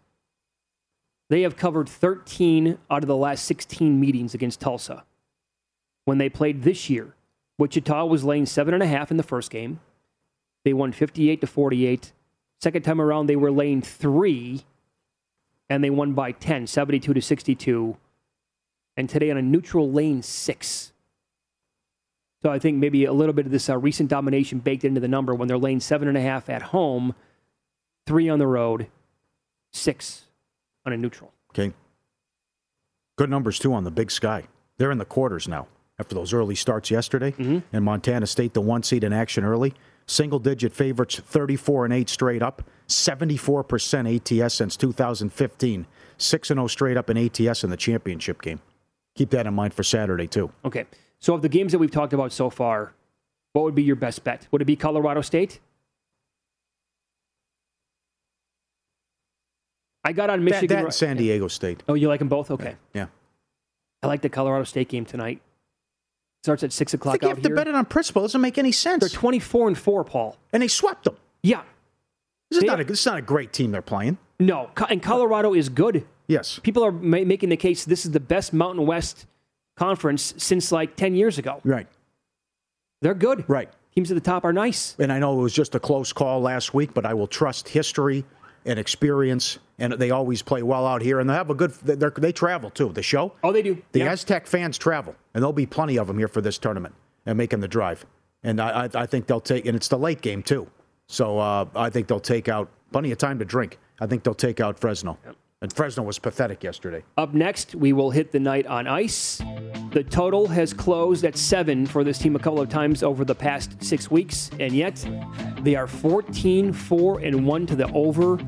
They 1.30 1.42
have 1.42 1.56
covered 1.56 1.88
13 1.88 2.78
out 2.90 3.02
of 3.02 3.08
the 3.08 3.16
last 3.16 3.44
16 3.44 4.00
meetings 4.00 4.34
against 4.34 4.60
Tulsa. 4.60 5.04
When 6.06 6.16
they 6.18 6.28
played 6.30 6.62
this 6.62 6.88
year, 6.88 7.14
Wichita 7.58 8.04
was 8.06 8.24
laying 8.24 8.46
seven 8.46 8.72
and 8.72 8.82
a 8.82 8.86
half 8.86 9.10
in 9.10 9.16
the 9.16 9.22
first 9.22 9.50
game. 9.50 9.80
They 10.64 10.72
won 10.72 10.92
58 10.92 11.40
to 11.40 11.46
48. 11.46 12.12
Second 12.60 12.82
time 12.82 13.00
around, 13.00 13.26
they 13.26 13.36
were 13.36 13.50
laying 13.50 13.82
three, 13.82 14.64
and 15.68 15.82
they 15.82 15.90
won 15.90 16.14
by 16.14 16.32
10, 16.32 16.66
72 16.66 17.12
to 17.12 17.22
62. 17.22 17.96
And 18.96 19.08
today 19.08 19.30
on 19.30 19.36
a 19.36 19.42
neutral 19.42 19.90
lane 19.90 20.22
six. 20.22 20.92
So 22.42 22.50
I 22.50 22.58
think 22.58 22.78
maybe 22.78 23.04
a 23.04 23.12
little 23.12 23.32
bit 23.32 23.46
of 23.46 23.52
this 23.52 23.68
uh, 23.68 23.76
recent 23.76 24.08
domination 24.08 24.60
baked 24.60 24.84
into 24.84 25.00
the 25.00 25.08
number 25.08 25.34
when 25.34 25.48
they're 25.48 25.58
laying 25.58 25.80
seven 25.80 26.08
and 26.08 26.16
a 26.16 26.20
half 26.20 26.48
at 26.48 26.62
home, 26.62 27.14
three 28.06 28.28
on 28.28 28.38
the 28.38 28.46
road, 28.46 28.86
six 29.72 30.22
on 30.86 30.92
a 30.92 30.96
neutral. 30.96 31.32
Okay. 31.50 31.72
Good 33.16 33.30
numbers 33.30 33.58
too 33.58 33.74
on 33.74 33.82
the 33.82 33.90
Big 33.90 34.12
Sky. 34.12 34.44
They're 34.78 34.92
in 34.92 34.98
the 34.98 35.04
quarters 35.04 35.48
now 35.48 35.66
after 35.98 36.14
those 36.14 36.32
early 36.32 36.54
starts 36.54 36.90
yesterday. 36.90 37.32
Mm-hmm. 37.32 37.58
And 37.72 37.84
Montana 37.84 38.26
State, 38.26 38.54
the 38.54 38.60
one 38.60 38.82
seed 38.82 39.04
in 39.04 39.12
action 39.12 39.44
early. 39.44 39.74
Single 40.06 40.38
digit 40.38 40.72
favorites, 40.72 41.18
34 41.18 41.84
and 41.86 41.94
8 41.94 42.08
straight 42.08 42.42
up, 42.42 42.62
74% 42.88 44.42
ATS 44.44 44.54
since 44.54 44.76
2015, 44.76 45.86
6 46.16 46.50
and 46.50 46.58
0 46.58 46.66
straight 46.66 46.96
up 46.96 47.10
in 47.10 47.18
ATS 47.18 47.62
in 47.62 47.70
the 47.70 47.76
championship 47.76 48.40
game. 48.40 48.60
Keep 49.16 49.30
that 49.30 49.46
in 49.46 49.52
mind 49.52 49.74
for 49.74 49.82
Saturday 49.82 50.26
too. 50.26 50.50
Okay. 50.64 50.86
So 51.18 51.34
of 51.34 51.42
the 51.42 51.48
games 51.48 51.72
that 51.72 51.78
we've 51.78 51.90
talked 51.90 52.14
about 52.14 52.32
so 52.32 52.48
far, 52.48 52.94
what 53.52 53.64
would 53.64 53.74
be 53.74 53.82
your 53.82 53.96
best 53.96 54.24
bet? 54.24 54.46
Would 54.50 54.62
it 54.62 54.66
be 54.66 54.76
Colorado 54.76 55.20
State? 55.20 55.60
I 60.04 60.12
got 60.12 60.30
on 60.30 60.42
Michigan. 60.42 60.68
that 60.68 60.84
and 60.84 60.94
San 60.94 61.16
Diego 61.18 61.48
State. 61.48 61.82
Oh, 61.86 61.94
you 61.94 62.08
like 62.08 62.20
them 62.20 62.28
both? 62.28 62.50
Okay. 62.50 62.76
Yeah. 62.94 63.06
I 64.02 64.06
like 64.06 64.22
the 64.22 64.30
Colorado 64.30 64.64
State 64.64 64.88
game 64.88 65.04
tonight. 65.04 65.42
Starts 66.44 66.62
at 66.62 66.72
six 66.72 66.94
o'clock. 66.94 67.14
I 67.14 67.18
think 67.18 67.22
you 67.24 67.28
have 67.30 67.42
to 67.42 67.48
here. 67.48 67.56
bet 67.56 67.66
it 67.68 67.74
on 67.74 67.84
principle. 67.84 68.22
It 68.22 68.26
doesn't 68.28 68.40
make 68.40 68.58
any 68.58 68.72
sense. 68.72 69.00
They're 69.00 69.08
twenty-four 69.08 69.68
and 69.68 69.76
four, 69.76 70.04
Paul. 70.04 70.36
and 70.52 70.62
they 70.62 70.68
swept 70.68 71.04
them. 71.04 71.16
Yeah. 71.42 71.62
This 72.50 72.58
is, 72.58 72.60
They 72.62 72.66
not 72.68 72.80
a, 72.80 72.84
this 72.84 73.00
is 73.00 73.06
not 73.06 73.18
a 73.18 73.22
great 73.22 73.52
team 73.52 73.72
they're 73.72 73.82
playing. 73.82 74.18
No, 74.40 74.70
and 74.88 75.02
Colorado 75.02 75.52
is 75.52 75.68
good. 75.68 76.06
Yes. 76.28 76.58
People 76.60 76.84
are 76.84 76.92
ma- 76.92 77.24
making 77.24 77.48
the 77.48 77.56
case 77.56 77.84
this 77.84 78.04
is 78.06 78.12
the 78.12 78.20
best 78.20 78.52
Mountain 78.52 78.86
West 78.86 79.26
conference 79.76 80.32
since 80.38 80.70
like 80.72 80.94
ten 80.96 81.14
years 81.14 81.38
ago. 81.38 81.60
Right. 81.64 81.86
They're 83.02 83.14
good. 83.14 83.44
Right. 83.48 83.68
Teams 83.94 84.10
at 84.10 84.14
the 84.14 84.20
top 84.20 84.44
are 84.44 84.52
nice. 84.52 84.94
And 84.98 85.12
I 85.12 85.18
know 85.18 85.38
it 85.38 85.42
was 85.42 85.52
just 85.52 85.74
a 85.74 85.80
close 85.80 86.12
call 86.12 86.40
last 86.40 86.72
week, 86.72 86.94
but 86.94 87.04
I 87.04 87.14
will 87.14 87.26
trust 87.26 87.68
history 87.68 88.24
and 88.64 88.78
experience, 88.78 89.58
and 89.78 89.92
they 89.94 90.10
always 90.10 90.42
play 90.42 90.62
well 90.62 90.86
out 90.86 91.02
here. 91.02 91.20
And 91.20 91.28
they 91.28 91.34
have 91.34 91.50
a 91.50 91.54
good. 91.54 91.70
They're, 91.82 92.10
they 92.10 92.32
travel 92.32 92.70
too. 92.70 92.90
The 92.92 93.02
show. 93.02 93.32
Oh, 93.42 93.52
they 93.52 93.62
do. 93.62 93.80
The 93.92 94.00
Yeah. 94.00 94.12
Aztec 94.12 94.46
fans 94.46 94.78
travel, 94.78 95.14
and 95.34 95.42
there'll 95.42 95.52
be 95.52 95.66
plenty 95.66 95.98
of 95.98 96.06
them 96.06 96.18
here 96.18 96.28
for 96.28 96.40
this 96.40 96.58
tournament 96.58 96.94
and 97.26 97.36
making 97.38 97.60
the 97.60 97.68
drive. 97.68 98.04
And 98.42 98.60
I, 98.60 98.88
I, 98.94 99.06
think 99.06 99.26
they'll 99.26 99.40
take, 99.40 99.66
and 99.66 99.74
it's 99.74 99.88
the 99.88 99.98
late 99.98 100.20
game 100.20 100.42
too. 100.42 100.68
So 101.08 101.38
uh, 101.38 101.66
I 101.74 101.90
think 101.90 102.06
they'll 102.06 102.20
take 102.20 102.48
out 102.48 102.70
plenty 102.92 103.10
of 103.10 103.18
time 103.18 103.38
to 103.40 103.44
drink. 103.44 103.78
I 104.00 104.06
think 104.06 104.22
they'll 104.22 104.34
take 104.34 104.60
out 104.60 104.78
Fresno. 104.78 105.18
And 105.60 105.72
Fresno 105.72 106.04
was 106.04 106.20
pathetic 106.20 106.62
yesterday. 106.62 107.02
Up 107.16 107.34
next, 107.34 107.74
we 107.74 107.92
will 107.92 108.10
hit 108.10 108.30
the 108.30 108.38
night 108.38 108.64
on 108.66 108.86
ice. 108.86 109.42
The 109.90 110.04
total 110.04 110.46
has 110.46 110.72
closed 110.72 111.24
at 111.24 111.36
seven 111.36 111.84
for 111.84 112.04
this 112.04 112.18
team 112.18 112.36
a 112.36 112.38
couple 112.38 112.60
of 112.60 112.68
times 112.68 113.02
over 113.02 113.24
the 113.24 113.34
past 113.34 113.82
six 113.82 114.08
weeks, 114.08 114.52
and 114.60 114.72
yet 114.72 115.04
they 115.62 115.74
are 115.74 115.88
14 115.88 116.72
4 116.72 117.20
and 117.20 117.44
1 117.44 117.66
to 117.66 117.74
the 117.74 117.90
over 117.92 118.38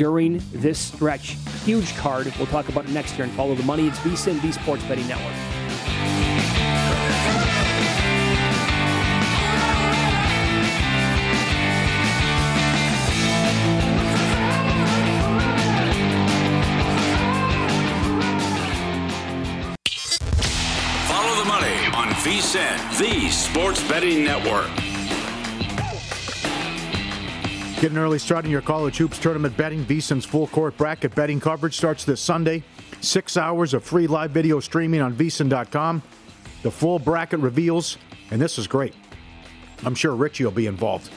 during 0.00 0.42
this 0.50 0.78
stretch. 0.78 1.36
Huge 1.62 1.94
card. 1.94 2.32
We'll 2.38 2.46
talk 2.46 2.70
about 2.70 2.86
it 2.86 2.90
next 2.90 3.18
year 3.18 3.24
and 3.24 3.32
follow 3.34 3.54
the 3.54 3.62
money. 3.64 3.86
It's 3.86 3.98
VSIN, 3.98 4.40
the 4.40 4.50
Sports 4.50 4.82
Betting 4.84 5.06
Network. 5.06 5.34
Follow 21.08 21.36
the 21.36 21.44
money 21.44 21.76
on 21.94 22.08
VSIN, 22.24 22.98
the 22.98 23.28
Sports 23.28 23.86
Betting 23.86 24.24
Network. 24.24 24.89
Get 27.80 27.92
an 27.92 27.98
early 27.98 28.18
start 28.18 28.44
in 28.44 28.50
your 28.50 28.60
college 28.60 28.98
hoops 28.98 29.18
tournament 29.18 29.56
betting. 29.56 29.86
VSIN's 29.86 30.26
full 30.26 30.48
court 30.48 30.76
bracket 30.76 31.14
betting 31.14 31.40
coverage 31.40 31.74
starts 31.74 32.04
this 32.04 32.20
Sunday. 32.20 32.62
Six 33.00 33.38
hours 33.38 33.72
of 33.72 33.82
free 33.82 34.06
live 34.06 34.32
video 34.32 34.60
streaming 34.60 35.00
on 35.00 35.14
VSIN.com. 35.14 36.02
The 36.62 36.70
full 36.70 36.98
bracket 36.98 37.40
reveals, 37.40 37.96
and 38.30 38.38
this 38.38 38.58
is 38.58 38.66
great. 38.66 38.92
I'm 39.82 39.94
sure 39.94 40.14
Richie 40.14 40.44
will 40.44 40.50
be 40.50 40.66
involved. 40.66 41.10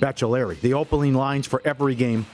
Baccellieri, 0.00 0.60
the 0.60 0.74
opening 0.74 1.14
lines 1.14 1.46
for 1.46 1.62
every 1.64 1.94
game. 1.94 2.26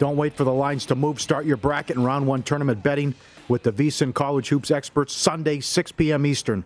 Don't 0.00 0.16
wait 0.16 0.34
for 0.34 0.42
the 0.42 0.52
lines 0.52 0.84
to 0.86 0.96
move. 0.96 1.20
Start 1.20 1.46
your 1.46 1.58
bracket 1.58 1.94
and 1.94 2.04
round 2.04 2.26
one 2.26 2.42
tournament 2.42 2.82
betting 2.82 3.14
with 3.46 3.62
the 3.62 3.70
VSIN 3.70 4.12
College 4.14 4.48
Hoops 4.48 4.72
experts 4.72 5.14
Sunday, 5.14 5.60
6 5.60 5.92
p.m. 5.92 6.26
Eastern. 6.26 6.64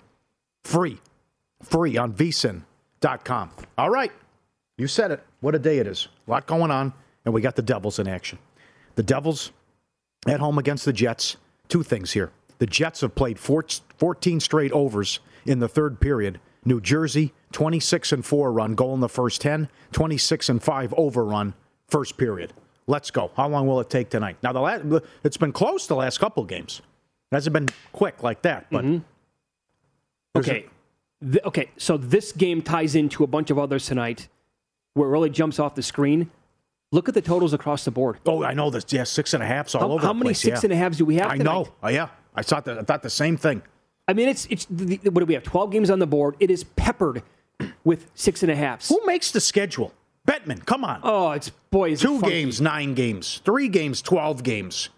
Free. 0.64 0.98
Free 1.62 1.98
on 1.98 2.14
VSIN.com. 2.14 3.50
All 3.76 3.90
right. 3.90 4.12
You 4.78 4.88
said 4.88 5.11
it. 5.11 5.22
What 5.42 5.57
a 5.57 5.59
day 5.59 5.78
it 5.78 5.87
is. 5.88 6.09
A 6.26 6.31
lot 6.31 6.46
going 6.46 6.70
on, 6.70 6.94
and 7.24 7.35
we 7.35 7.42
got 7.42 7.57
the 7.57 7.62
Devils 7.62 7.98
in 7.98 8.07
action. 8.07 8.38
The 8.94 9.02
Devils 9.02 9.50
at 10.26 10.40
home 10.40 10.57
against 10.57 10.85
the 10.85 10.92
Jets. 10.92 11.37
Two 11.68 11.83
things 11.83 12.12
here. 12.12 12.31
The 12.59 12.66
Jets 12.66 13.00
have 13.00 13.14
played 13.16 13.38
14 13.40 14.40
straight 14.40 14.72
overs 14.72 15.18
in 15.44 15.59
the 15.59 15.68
third 15.68 16.00
period. 16.00 16.38
New 16.64 16.81
Jersey, 16.81 17.35
26 17.50 18.12
and 18.12 18.24
4 18.24 18.52
run, 18.52 18.76
goal 18.76 18.94
in 18.94 19.00
the 19.00 19.09
first 19.09 19.40
10, 19.40 19.68
26 19.90 20.48
and 20.48 20.62
5 20.62 20.94
overrun, 20.96 21.55
first 21.88 22.16
period. 22.16 22.52
Let's 22.87 23.11
go. 23.11 23.33
How 23.37 23.48
long 23.48 23.66
will 23.66 23.81
it 23.81 23.90
take 23.90 24.11
tonight? 24.11 24.37
Now, 24.44 24.52
the 24.52 24.61
last, 24.61 24.85
it's 25.24 25.37
been 25.37 25.52
close 25.52 25.88
the 25.88 25.96
last 25.96 26.18
couple 26.18 26.44
games. 26.44 26.83
It 27.33 27.35
hasn't 27.35 27.52
been 27.52 27.68
quick 27.92 28.22
like 28.22 28.42
that, 28.42 28.66
but. 28.70 28.85
Mm-hmm. 28.85 30.38
Okay. 30.38 30.66
The, 31.20 31.44
okay, 31.48 31.70
so 31.78 31.96
this 31.96 32.31
game 32.31 32.62
ties 32.62 32.94
into 32.94 33.24
a 33.24 33.26
bunch 33.26 33.50
of 33.50 33.59
others 33.59 33.87
tonight 33.87 34.28
where 34.94 35.09
it 35.09 35.12
really 35.12 35.31
jumps 35.31 35.59
off 35.59 35.74
the 35.74 35.83
screen. 35.83 36.31
Look 36.90 37.09
at 37.09 37.14
the 37.14 37.22
totals 37.22 37.55
across 37.55 37.85
the 37.85 37.90
board. 37.90 38.18
Oh, 38.26 38.44
I 38.44 38.52
know 38.52 38.68
this. 38.68 38.85
Yeah, 38.90 39.05
six 39.05 39.33
and 39.33 39.42
a 39.42 39.46
halfs 39.46 39.74
all 39.74 39.81
how, 39.81 39.90
over. 39.92 40.07
How 40.07 40.12
many 40.12 40.28
place, 40.28 40.40
six 40.40 40.62
yeah. 40.62 40.66
and 40.66 40.72
a 40.72 40.76
halves 40.76 40.98
do 40.98 41.07
we 41.07 41.16
have? 41.16 41.31
I 41.31 41.38
tonight? 41.38 41.52
know. 41.52 41.68
Oh, 41.83 41.88
yeah, 41.88 42.09
I 42.35 42.42
thought 42.42 42.66
that. 42.66 42.78
I 42.78 42.83
thought 42.83 43.02
the 43.02 43.11
same 43.11 43.37
thing. 43.37 43.62
I 44.07 44.12
mean, 44.12 44.28
it's 44.28 44.46
it's 44.50 44.66
the, 44.68 44.98
what 45.05 45.20
do 45.20 45.26
we 45.26 45.35
have? 45.35 45.42
Twelve 45.42 45.70
games 45.70 45.90
on 45.90 46.00
the 46.00 46.07
board. 46.07 46.37
It 46.38 46.50
is 46.50 46.64
peppered 46.64 47.22
with 47.85 48.11
six 48.14 48.42
and 48.42 48.52
a 48.52 48.57
halves. 48.57 48.88
Who 48.88 49.00
makes 49.07 49.31
the 49.31 49.40
schedule? 49.40 49.94
Bettman, 50.28 50.64
come 50.66 50.85
on. 50.85 51.00
Oh, 51.02 51.31
it's 51.33 51.48
boy. 51.70 51.96
Two 51.96 52.16
it 52.16 52.24
games, 52.24 52.61
nine 52.61 52.94
games. 52.94 53.40
Three 53.44 53.68
games, 53.68 54.02
twelve 54.02 54.42
games. 54.42 54.90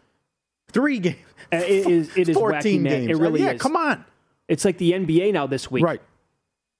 Three 0.73 0.99
games. 0.99 1.19
Uh, 1.53 1.57
it 1.59 1.87
is. 1.87 2.17
It 2.17 2.29
is 2.31 2.37
14 2.37 2.81
wacky, 2.81 2.83
man. 2.83 2.93
games. 2.93 3.11
It 3.11 3.23
really 3.23 3.43
yeah, 3.43 3.53
is. 3.53 3.61
come 3.61 3.77
on. 3.77 4.05
It's 4.49 4.65
like 4.65 4.79
the 4.79 4.93
NBA 4.93 5.33
now 5.33 5.47
this 5.47 5.71
week. 5.71 5.85
Right. 5.85 6.01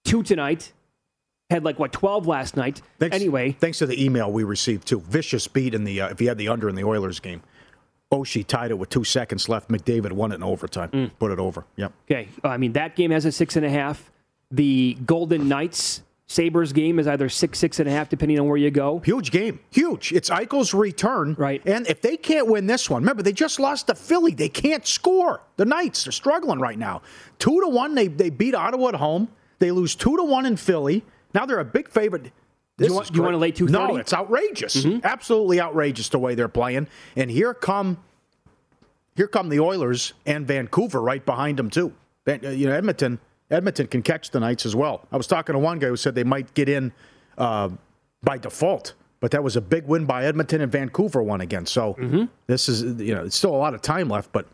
Two 0.05 0.23
tonight. 0.23 0.73
Had 1.55 1.65
like 1.65 1.79
what 1.79 1.93
twelve 1.93 2.27
last 2.27 2.57
night. 2.57 2.83
Thanks, 2.99 3.15
anyway, 3.15 3.53
thanks 3.53 3.79
to 3.79 3.87
the 3.87 4.05
email 4.05 4.33
we 4.33 4.43
received 4.43 4.89
too. 4.89 4.99
Vicious 4.99 5.47
beat 5.47 5.73
in 5.73 5.85
the 5.85 6.01
uh, 6.01 6.09
if 6.09 6.19
he 6.19 6.27
had 6.27 6.37
the 6.37 6.49
under 6.49 6.69
in 6.69 6.75
the 6.75 6.83
Oilers 6.83 7.21
game. 7.21 7.43
Oshie 8.11 8.45
tied 8.45 8.73
it 8.73 8.75
with 8.75 8.89
two 8.91 9.05
seconds 9.05 9.49
left. 9.49 9.69
McDavid 9.69 10.11
won 10.11 10.33
it 10.33 10.37
in 10.37 10.43
overtime. 10.43 10.91
Mm. 10.91 11.11
Put 11.21 11.31
it 11.31 11.39
over. 11.39 11.65
Yep. 11.77 11.93
Okay. 12.11 12.29
I 12.43 12.57
mean, 12.57 12.73
that 12.73 12.97
game 12.97 13.13
has 13.13 13.25
a 13.25 13.31
six 13.31 13.55
and 13.55 13.65
a 13.65 13.71
half. 13.71 14.11
The 14.51 14.99
Golden 15.07 15.47
Knights 15.49 16.03
Sabres 16.27 16.73
game 16.73 16.99
is 16.99 17.07
either 17.07 17.29
six, 17.29 17.59
six 17.59 17.79
and 17.79 17.89
a 17.89 17.93
half, 17.93 18.09
depending 18.09 18.41
on 18.41 18.49
where 18.49 18.57
you 18.57 18.73
go. 18.73 18.99
Huge 19.01 19.31
game. 19.31 19.61
Huge. 19.71 20.13
It's 20.13 20.31
Eichel's 20.31 20.75
return. 20.75 21.37
Right. 21.39 21.63
And 21.67 21.87
if 21.87 22.01
they 22.01 22.17
can't 22.17 22.49
win 22.49 22.67
this 22.67 22.91
one, 22.91 23.03
remember, 23.03 23.23
they 23.23 23.33
just 23.33 23.61
lost 23.61 23.87
to 23.87 23.95
Philly. 23.95 24.33
They 24.33 24.49
can't 24.49 24.85
score. 24.87 25.43
The 25.57 25.65
Knights 25.65 26.09
are 26.09 26.13
struggling 26.13 26.59
right 26.59 26.79
now. 26.79 27.03
Two 27.39 27.61
to 27.61 27.69
one, 27.69 27.95
they, 27.95 28.09
they 28.09 28.31
beat 28.31 28.55
Ottawa 28.55 28.89
at 28.89 28.95
home. 28.95 29.29
They 29.59 29.71
lose 29.71 29.95
two 29.95 30.17
to 30.17 30.25
one 30.25 30.47
in 30.47 30.57
Philly. 30.57 31.05
Now 31.35 31.45
they're 31.47 31.59
a 31.61 31.65
big 31.65 31.89
favorite. 31.89 32.31
This 32.77 32.89
you 32.89 32.95
want, 32.95 33.15
you 33.15 33.23
want 33.23 33.35
to 33.35 33.39
lay 33.39 33.53
230? 33.53 33.93
No, 33.95 33.99
it's 34.01 34.13
outrageous. 34.13 34.77
Mm-hmm. 34.85 35.01
Absolutely 35.05 35.61
outrageous 35.61 36.09
the 36.09 36.19
way 36.19 36.35
they're 36.35 36.49
playing. 36.49 36.89
And 37.17 37.31
here 37.31 37.55
come 37.55 37.99
here 39.17 39.29
come 39.29 39.49
the 39.49 39.61
Oilers 39.61 40.13
and 40.27 40.47
Vancouver 40.47 41.01
right 41.01 41.25
behind 41.25 41.59
them 41.59 41.71
too. 41.71 41.93
Uh, 42.27 42.33
You 42.49 42.67
know, 42.69 42.73
Edmonton 42.75 43.19
Edmonton 43.51 43.87
can 43.87 44.03
catch 44.03 44.31
the 44.31 44.41
Knights 44.41 44.67
as 44.67 44.75
well. 44.75 45.07
I 45.13 45.17
was 45.17 45.27
talking 45.27 45.53
to 45.53 45.59
one 45.59 45.79
guy 45.79 45.87
who 45.89 45.97
said 45.97 46.15
they 46.15 46.25
might 46.25 46.53
get 46.55 46.69
in 46.69 46.93
uh, 47.39 47.69
by 48.23 48.39
default, 48.39 48.95
but 49.21 49.31
that 49.33 49.45
was 49.45 49.55
a 49.57 49.61
big 49.61 49.87
win 49.87 50.07
by 50.07 50.25
Edmonton 50.25 50.61
and 50.63 50.73
Vancouver 50.73 51.23
won 51.23 51.41
again. 51.43 51.67
So 51.67 51.95
Mm-hmm. 51.95 52.25
this 52.47 52.69
is 52.69 52.83
you 53.01 53.15
know 53.15 53.25
it's 53.27 53.37
still 53.37 53.55
a 53.55 53.59
lot 53.59 53.75
of 53.75 53.83
time 53.83 54.09
left, 54.09 54.33
but 54.33 54.47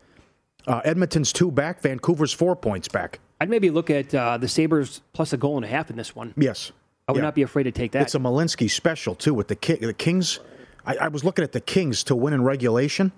uh, 0.67 0.81
Edmonton's 0.85 1.33
two 1.33 1.49
back, 1.49 1.81
Vancouver's 1.81 2.33
four 2.33 2.55
points 2.55 2.87
back. 2.87 3.19
I'd 3.41 3.49
maybe 3.49 3.71
look 3.71 3.89
at 3.89 4.13
uh, 4.13 4.37
the 4.37 4.47
Sabres 4.47 5.01
plus 5.13 5.33
a 5.33 5.37
goal 5.37 5.55
and 5.55 5.65
a 5.65 5.67
half 5.67 5.89
in 5.89 5.95
this 5.95 6.15
one. 6.15 6.31
Yes, 6.37 6.71
I 7.07 7.11
would 7.11 7.17
Yeah. 7.17 7.23
not 7.23 7.33
be 7.33 7.41
afraid 7.41 7.63
to 7.63 7.71
take 7.71 7.91
that. 7.93 8.03
It's 8.03 8.13
a 8.13 8.19
Malinsky 8.19 8.69
special 8.69 9.15
too 9.15 9.33
with 9.33 9.47
the 9.47 9.55
Ki- 9.55 9.77
the 9.81 9.95
Kings. 9.95 10.39
I, 10.85 10.97
I 10.97 11.07
was 11.07 11.23
looking 11.23 11.43
at 11.43 11.51
the 11.51 11.59
Kings 11.59 12.03
to 12.03 12.15
win 12.15 12.33
in 12.33 12.43
regulation 12.43 13.11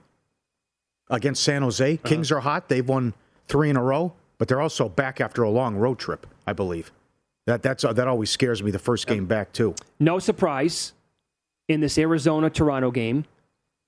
against 1.10 1.44
San 1.44 1.62
Jose. 1.62 1.94
Uh-huh. 1.96 2.08
Kings 2.08 2.32
are 2.32 2.40
hot. 2.40 2.70
They've 2.70 2.88
won 2.88 3.14
three 3.50 3.70
in 3.70 3.76
a 3.76 3.84
row, 3.84 4.14
but 4.38 4.48
they're 4.48 4.62
also 4.62 4.88
back 4.88 5.20
after 5.20 5.44
a 5.44 5.50
long 5.50 5.76
road 5.76 6.00
trip. 6.00 6.26
I 6.48 6.54
believe 6.54 6.94
that 7.46 7.62
that's 7.62 7.84
uh, 7.84 7.92
that 7.92 8.08
always 8.08 8.30
scares 8.30 8.64
me. 8.64 8.72
The 8.72 8.80
first 8.80 9.08
game 9.08 9.26
back 9.26 9.52
too. 9.52 9.76
No 10.00 10.20
surprise 10.20 10.94
in 11.68 11.82
this 11.82 11.98
Arizona 11.98 12.50
Toronto 12.50 12.92
game. 12.92 13.26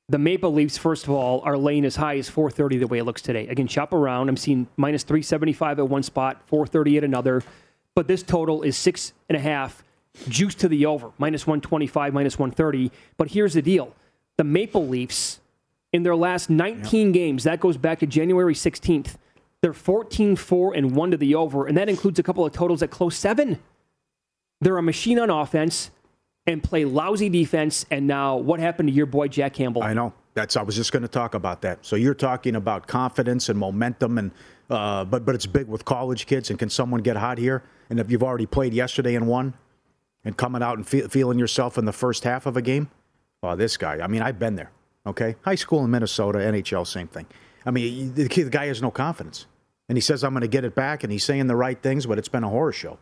The 0.08 0.20
Maple 0.20 0.54
Leafs, 0.54 0.78
first 0.78 1.06
of 1.06 1.10
all, 1.10 1.42
are 1.42 1.58
laying 1.58 1.84
as 1.84 1.96
high 1.96 2.18
as 2.18 2.30
430 2.30 2.78
the 2.78 2.88
way 2.88 3.00
it 3.00 3.06
looks 3.06 3.24
today. 3.24 3.48
Again, 3.48 3.68
shop 3.68 3.92
around. 3.92 4.30
I'm 4.30 4.38
seeing 4.38 4.68
minus 4.78 5.02
375 5.04 5.80
at 5.80 5.90
one 5.90 6.04
spot, 6.04 6.42
430 6.46 6.98
at 7.00 7.04
another. 7.04 7.42
But 7.96 8.08
this 8.08 8.22
total 8.22 8.62
is 8.62 8.78
six 8.78 9.14
and 9.30 9.36
a 9.36 9.42
half, 9.42 9.84
juice 10.30 10.54
to 10.56 10.68
the 10.68 10.86
over, 10.86 11.12
minus 11.18 11.48
125, 11.48 12.14
minus 12.14 12.38
130. 12.38 12.92
But 13.18 13.30
here's 13.30 13.54
the 13.54 13.64
deal 13.64 13.96
the 14.38 14.44
Maple 14.44 14.88
Leafs, 14.88 15.40
in 15.92 16.04
their 16.04 16.16
last 16.16 16.50
19 16.50 17.12
games, 17.12 17.46
that 17.46 17.60
goes 17.60 17.78
back 17.78 18.00
to 18.00 18.06
January 18.06 18.54
16th, 18.54 19.16
they're 19.62 19.74
14 19.74 20.36
4 20.36 20.76
and 20.76 20.96
1 20.96 21.12
to 21.12 21.18
the 21.18 21.34
over, 21.34 21.66
and 21.66 21.76
that 21.78 21.90
includes 21.90 22.20
a 22.20 22.24
couple 22.24 22.46
of 22.46 22.52
totals 22.52 22.84
at 22.84 22.92
close 22.92 23.16
seven. 23.16 23.58
They're 24.62 24.78
a 24.78 24.84
machine 24.84 25.18
on 25.18 25.32
offense 25.32 25.90
and 26.48 26.64
play 26.64 26.86
lousy 26.86 27.30
defense. 27.30 27.86
And 27.92 28.08
now, 28.08 28.38
what 28.38 28.60
happened 28.60 28.90
to 28.90 28.94
your 28.94 29.06
boy 29.06 29.28
Jack 29.28 29.54
Campbell? 29.54 29.84
I 29.84 29.94
know. 29.94 30.14
That's 30.34 30.58
I 30.58 30.64
was 30.64 30.76
just 30.76 30.92
going 30.92 31.04
to 31.04 31.10
talk 31.10 31.34
about 31.34 31.62
that. 31.62 31.86
So 31.86 31.96
you're 31.96 32.14
talking 32.14 32.56
about 32.56 32.88
confidence 32.88 33.50
and 33.50 33.58
momentum, 33.58 34.18
and 34.18 34.32
uh, 34.70 35.06
but 35.06 35.26
but 35.26 35.34
it's 35.34 35.46
big 35.46 35.68
with 35.68 35.86
college 35.86 36.26
kids. 36.26 36.50
And 36.50 36.60
can 36.60 36.70
someone 36.70 37.02
get 37.02 37.16
hot 37.16 37.38
here? 37.38 37.64
And 37.90 38.00
if 38.00 38.12
you've 38.12 38.24
already 38.24 38.46
played 38.46 38.74
yesterday 38.74 39.16
and 39.16 39.28
won, 39.28 39.54
and 40.26 40.36
coming 40.36 40.62
out 40.62 40.78
and 40.78 40.86
fe- 40.86 41.08
feeling 41.08 41.40
yourself 41.40 41.78
in 41.78 41.86
the 41.86 41.94
first 41.94 42.24
half 42.24 42.46
of 42.46 42.58
a 42.58 42.62
game, 42.62 42.90
oh, 43.44 43.56
this 43.56 43.78
guy. 43.78 44.00
I 44.02 44.08
mean, 44.08 44.22
I've 44.22 44.40
been 44.40 44.56
there. 44.56 44.72
Okay, 45.08 45.36
high 45.44 45.56
school 45.56 45.86
in 45.86 45.92
Minnesota, 45.92 46.40
NHL, 46.40 46.86
same 46.86 47.08
thing. 47.08 47.28
I 47.66 47.72
mean, 47.72 48.14
the, 48.14 48.28
the 48.28 48.50
guy 48.50 48.66
has 48.66 48.82
no 48.82 48.92
confidence, 48.92 49.46
and 49.88 49.98
he 49.98 50.02
says 50.02 50.24
I'm 50.24 50.34
going 50.34 50.42
to 50.42 50.48
get 50.48 50.66
it 50.66 50.76
back, 50.76 51.04
and 51.04 51.14
he's 51.14 51.24
saying 51.24 51.48
the 51.48 51.56
right 51.56 51.82
things, 51.82 52.06
but 52.08 52.18
it's 52.18 52.28
been 52.28 52.44
a 52.44 52.50
horror 52.50 52.72
show. 52.72 52.98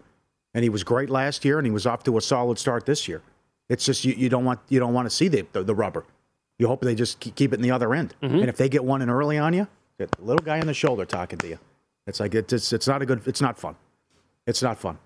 And 0.54 0.64
he 0.64 0.70
was 0.70 0.84
great 0.84 1.10
last 1.10 1.46
year, 1.46 1.58
and 1.58 1.66
he 1.66 1.72
was 1.72 1.88
off 1.88 2.04
to 2.04 2.18
a 2.18 2.22
solid 2.22 2.60
start 2.60 2.86
this 2.86 3.08
year. 3.08 3.22
It's 3.74 3.86
just 3.86 4.06
you, 4.06 4.14
you 4.14 4.30
don't 4.30 4.46
want 4.46 4.60
you 4.70 4.80
don't 4.80 4.94
want 4.94 5.08
to 5.08 5.10
see 5.10 5.28
the, 5.28 5.46
the, 5.52 5.64
the 5.64 5.76
rubber. 5.76 6.06
You 6.60 6.68
hope 6.68 6.82
they 6.82 6.96
just 6.96 7.20
keep 7.20 7.52
it 7.52 7.56
in 7.56 7.62
the 7.62 7.72
other 7.72 7.94
end. 7.94 8.14
Mm-hmm. 8.22 8.36
And 8.36 8.48
if 8.48 8.56
they 8.56 8.70
get 8.70 8.86
one 8.86 9.02
in 9.02 9.10
early 9.10 9.40
on 9.40 9.54
you, 9.54 9.68
the 9.98 10.08
little 10.20 10.46
guy 10.46 10.60
on 10.60 10.68
the 10.68 10.74
shoulder 10.74 11.06
talking 11.06 11.40
to 11.40 11.48
you. 11.48 11.60
It's 12.06 12.20
like 12.20 12.36
it's, 12.36 12.54
it's 12.54 12.72
it's 12.72 12.88
not 12.88 13.02
a 13.02 13.06
good. 13.06 13.28
It's 13.28 13.42
not 13.42 13.58
fun. 13.58 13.76
It's 14.46 14.62
not 14.62 14.78
fun. 14.78 15.00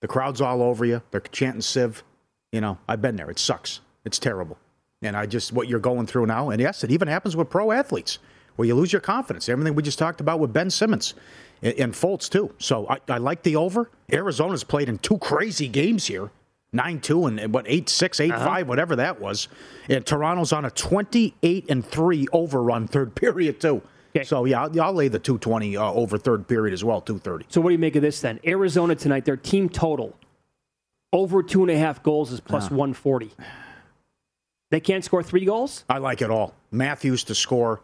The 0.00 0.08
crowd's 0.08 0.40
all 0.40 0.62
over 0.62 0.84
you. 0.84 1.02
They're 1.10 1.20
chanting 1.20 1.62
Civ. 1.62 2.04
You 2.52 2.60
know, 2.60 2.78
I've 2.88 3.02
been 3.02 3.16
there. 3.16 3.28
It 3.30 3.38
sucks. 3.38 3.80
It's 4.04 4.18
terrible. 4.18 4.56
And 5.02 5.16
I 5.16 5.26
just 5.26 5.52
what 5.52 5.68
you're 5.68 5.80
going 5.80 6.06
through 6.06 6.26
now. 6.26 6.50
And 6.50 6.60
yes, 6.60 6.84
it 6.84 6.92
even 6.92 7.08
happens 7.08 7.34
with 7.34 7.50
pro 7.50 7.72
athletes 7.72 8.20
where 8.54 8.68
you 8.68 8.74
lose 8.74 8.92
your 8.92 9.00
confidence. 9.00 9.48
Everything 9.48 9.74
we 9.74 9.82
just 9.82 9.98
talked 9.98 10.20
about 10.20 10.38
with 10.38 10.52
Ben 10.52 10.70
Simmons 10.70 11.14
and, 11.60 11.74
and 11.74 11.92
Fultz 11.92 12.30
too. 12.30 12.54
So 12.58 12.86
I, 12.88 12.98
I 13.08 13.18
like 13.18 13.42
the 13.42 13.56
over. 13.56 13.90
Arizona's 14.12 14.64
played 14.64 14.88
in 14.88 14.98
two 14.98 15.18
crazy 15.18 15.66
games 15.66 16.06
here. 16.06 16.30
Nine 16.76 17.00
two 17.00 17.26
and 17.26 17.52
what 17.52 17.64
eight 17.68 17.88
six 17.88 18.20
eight 18.20 18.30
Uh-huh. 18.32 18.44
five 18.44 18.68
whatever 18.68 18.96
that 18.96 19.20
was, 19.20 19.48
and 19.88 20.04
Toronto's 20.06 20.52
on 20.52 20.64
a 20.64 20.70
twenty 20.70 21.34
eight 21.42 21.64
and 21.70 21.84
three 21.84 22.26
overrun 22.32 22.86
third 22.86 23.14
period 23.14 23.60
too. 23.60 23.82
So 24.24 24.44
yeah, 24.46 24.62
I'll, 24.62 24.80
I'll 24.80 24.92
lay 24.94 25.08
the 25.08 25.18
two 25.18 25.38
twenty 25.38 25.76
uh, 25.76 25.82
over 25.92 26.16
third 26.18 26.46
period 26.48 26.72
as 26.72 26.84
well, 26.84 27.00
two 27.00 27.18
thirty. 27.18 27.44
So, 27.48 27.60
what 27.60 27.70
do 27.70 27.72
you 27.72 27.78
make 27.78 27.96
of 27.96 28.02
this 28.02 28.20
then? 28.20 28.40
Arizona 28.46 28.94
tonight, 28.94 29.24
their 29.24 29.36
team 29.36 29.68
total 29.68 30.16
over 31.12 31.42
two 31.42 31.62
and 31.62 31.70
a 31.70 31.76
half 31.78 32.02
goals 32.02 32.30
is 32.32 32.40
plus 32.40 32.64
140. 32.70 33.30
They 34.70 34.80
can't 34.80 35.04
score 35.04 35.22
three 35.22 35.44
goals? 35.44 35.84
I 35.88 35.98
like 35.98 36.20
it 36.22 36.30
all. 36.30 36.52
Matthews 36.70 37.24
to 37.24 37.34
score, 37.34 37.80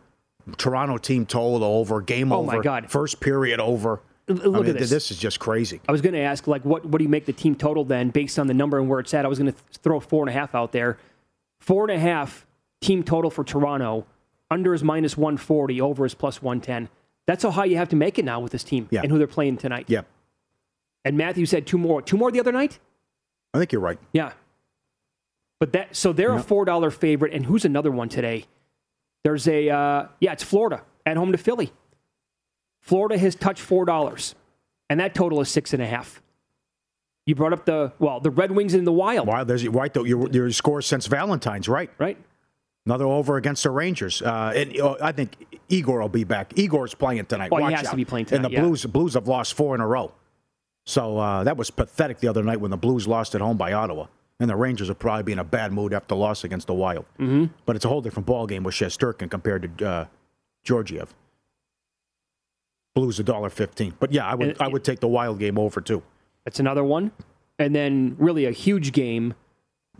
Toronto 0.59 0.99
team 0.99 1.25
total 1.27 1.63
over, 1.65 2.01
game 2.01 2.33
Oh, 2.33 2.39
over, 2.41 2.57
my 2.57 2.63
God. 2.63 2.91
first 2.91 3.21
period 3.21 3.61
over. 3.61 4.01
L- 4.29 4.41
I 4.41 4.45
look 4.47 4.63
mean, 4.67 4.71
at 4.71 4.79
this. 4.79 4.91
This 4.91 5.11
is 5.11 5.19
just 5.19 5.41
crazy. 5.41 5.81
I 5.89 5.93
was 5.93 6.01
going 6.01 6.15
to 6.15 6.21
ask, 6.21 6.47
like, 6.47 6.65
what, 6.65 6.85
what 6.85 6.99
do 6.99 7.05
you 7.05 7.09
make 7.11 7.27
the 7.27 7.33
team 7.33 7.55
total 7.55 7.85
then 7.85 8.11
based 8.11 8.39
on 8.39 8.47
the 8.47 8.55
number 8.55 8.79
and 8.79 8.89
where 8.89 9.01
it's 9.01 9.13
at? 9.15 9.25
I 9.25 9.29
was 9.29 9.39
going 9.39 9.53
to 9.53 9.59
th- 9.59 9.79
throw 9.83 10.01
four 10.01 10.23
and 10.23 10.31
a 10.31 10.33
half 10.33 10.55
out 10.55 10.73
there. 10.73 10.99
Four 11.61 11.89
and 11.89 11.97
a 11.97 12.01
half 12.01 12.47
team 12.81 13.03
total 13.03 13.31
for 13.31 13.45
Toronto. 13.45 14.07
Under 14.51 14.75
is 14.75 14.85
minus 14.85 15.17
140, 15.17 15.81
over 15.81 16.05
is 16.05 16.15
plus 16.15 16.43
110. 16.43 16.89
That's 17.27 17.43
how 17.43 17.51
high 17.51 17.65
you 17.67 17.77
have 17.77 17.89
to 17.91 17.97
make 17.97 18.19
it 18.19 18.25
now 18.25 18.41
with 18.41 18.53
this 18.53 18.65
team 18.65 18.89
Yeah. 18.91 19.01
and 19.03 19.11
who 19.11 19.17
they're 19.19 19.27
playing 19.27 19.57
tonight. 19.57 19.87
Yep. 19.89 20.07
And 21.05 21.17
Matthew 21.17 21.47
said 21.47 21.67
two 21.67 21.79
more. 21.79 22.03
Two 22.03 22.17
more 22.17 22.31
the 22.31 22.41
other 22.41 22.53
night? 22.53 22.79
I 23.55 23.59
think 23.59 23.73
you're 23.73 23.81
right. 23.81 23.99
Yeah. 24.13 24.33
But 25.59 25.73
that 25.73 25.95
so 25.95 26.13
they're 26.13 26.35
a 26.35 26.43
four 26.43 26.65
dollar 26.65 26.91
favorite, 26.91 27.33
and 27.33 27.47
who's 27.47 27.65
another 27.65 27.91
one 27.93 28.09
today? 28.09 28.47
There's 29.23 29.47
a 29.47 29.69
uh, 29.71 30.07
yeah, 30.21 30.33
it's 30.33 30.43
Florida 30.43 30.83
at 31.07 31.17
home 31.17 31.31
to 31.33 31.39
Philly. 31.39 31.73
Florida 32.83 33.17
has 33.17 33.35
touched 33.35 33.63
four 33.63 33.85
dollars, 33.87 34.35
and 34.91 35.01
that 35.01 35.15
total 35.15 35.41
is 35.41 35.49
six 35.49 35.73
and 35.73 35.83
a 35.83 35.87
half. 35.87 36.21
You 37.25 37.37
brought 37.37 37.53
up 37.53 37.65
the 37.65 37.93
well, 37.99 38.19
the 38.21 38.31
Red 38.31 38.51
Wings 38.51 38.75
in 38.75 38.85
the 38.85 38.93
Wild, 38.93 39.29
Wow, 39.29 39.45
there's 39.45 39.67
right 39.69 39.95
though. 39.95 40.05
Your 40.05 40.29
your 40.31 40.51
score 40.51 40.83
since 40.83 41.07
Valentine's, 41.07 41.69
right? 41.69 41.91
right? 41.99 42.19
Another 42.85 43.07
over 43.07 43.37
against 43.37 43.63
the 43.63 43.71
Rangers. 43.71 44.21
Uh, 44.21 44.53
and 44.57 44.79
uh, 44.81 44.97
I 45.01 45.13
think 45.13 45.61
Igor 45.69 46.01
will 46.01 46.09
be 46.09 46.25
back. 46.25 46.53
Igor's 46.59 46.95
playing 46.95 47.25
tonight. 47.27 47.51
Oh, 47.53 47.59
he 47.59 47.63
Watch 47.63 47.75
has 47.75 47.91
to 47.91 47.97
be 47.97 48.05
playing 48.05 48.27
tonight. 48.27 48.45
And 48.45 48.45
the 48.45 48.51
yeah. 48.51 48.61
Blues, 48.63 48.85
Blues 48.87 49.15
have 49.15 49.29
lost 49.29 49.55
four 49.55 49.77
in 49.77 49.81
a 49.81 49.87
row. 49.87 50.13
So 50.85 51.17
uh, 51.17 51.45
that 51.45 51.57
was 51.57 51.71
pathetic 51.71 52.19
the 52.19 52.27
other 52.27 52.43
night 52.43 52.61
when 52.61 52.73
the 52.73 52.77
Blues 52.77 53.07
lost 53.07 53.37
at 53.37 53.41
home 53.41 53.57
by 53.57 53.73
Ottawa. 53.73 54.07
And 54.41 54.51
the 54.51 54.57
Rangers 54.57 54.89
will 54.89 54.97
probably 54.97 55.23
be 55.23 55.31
in 55.31 55.39
a 55.39 55.45
bad 55.45 55.73
mood 55.73 55.95
after 55.95 56.09
the 56.09 56.17
loss 56.17 56.43
against 56.43 56.67
the 56.67 56.75
Wild. 56.75 57.05
Mm-hmm. 57.21 57.55
But 57.67 57.77
it's 57.77 57.85
a 57.85 57.89
whole 57.89 58.01
different 58.01 58.27
ball 58.27 58.49
game 58.49 58.65
with 58.65 58.75
Shesterkin 58.75 59.31
compared 59.31 59.79
to 59.79 59.89
uh, 59.89 60.07
Georgiev. 60.65 61.15
Blues 62.95 63.19
a 63.19 63.23
dollar 63.23 63.51
fifteen. 63.51 63.95
But 63.99 64.13
yeah, 64.13 64.27
I 64.27 64.35
would 64.35 64.49
And- 64.49 64.57
I 64.61 64.69
would 64.69 64.85
take 64.85 65.01
the 65.01 65.09
Wild 65.09 65.39
game 65.39 65.59
over 65.59 65.81
too. 65.81 66.03
That's 66.45 66.61
another 66.61 66.85
one, 66.85 67.13
and 67.59 67.75
then 67.75 68.17
really 68.19 68.45
a 68.47 68.51
huge 68.51 68.93
game 68.93 69.35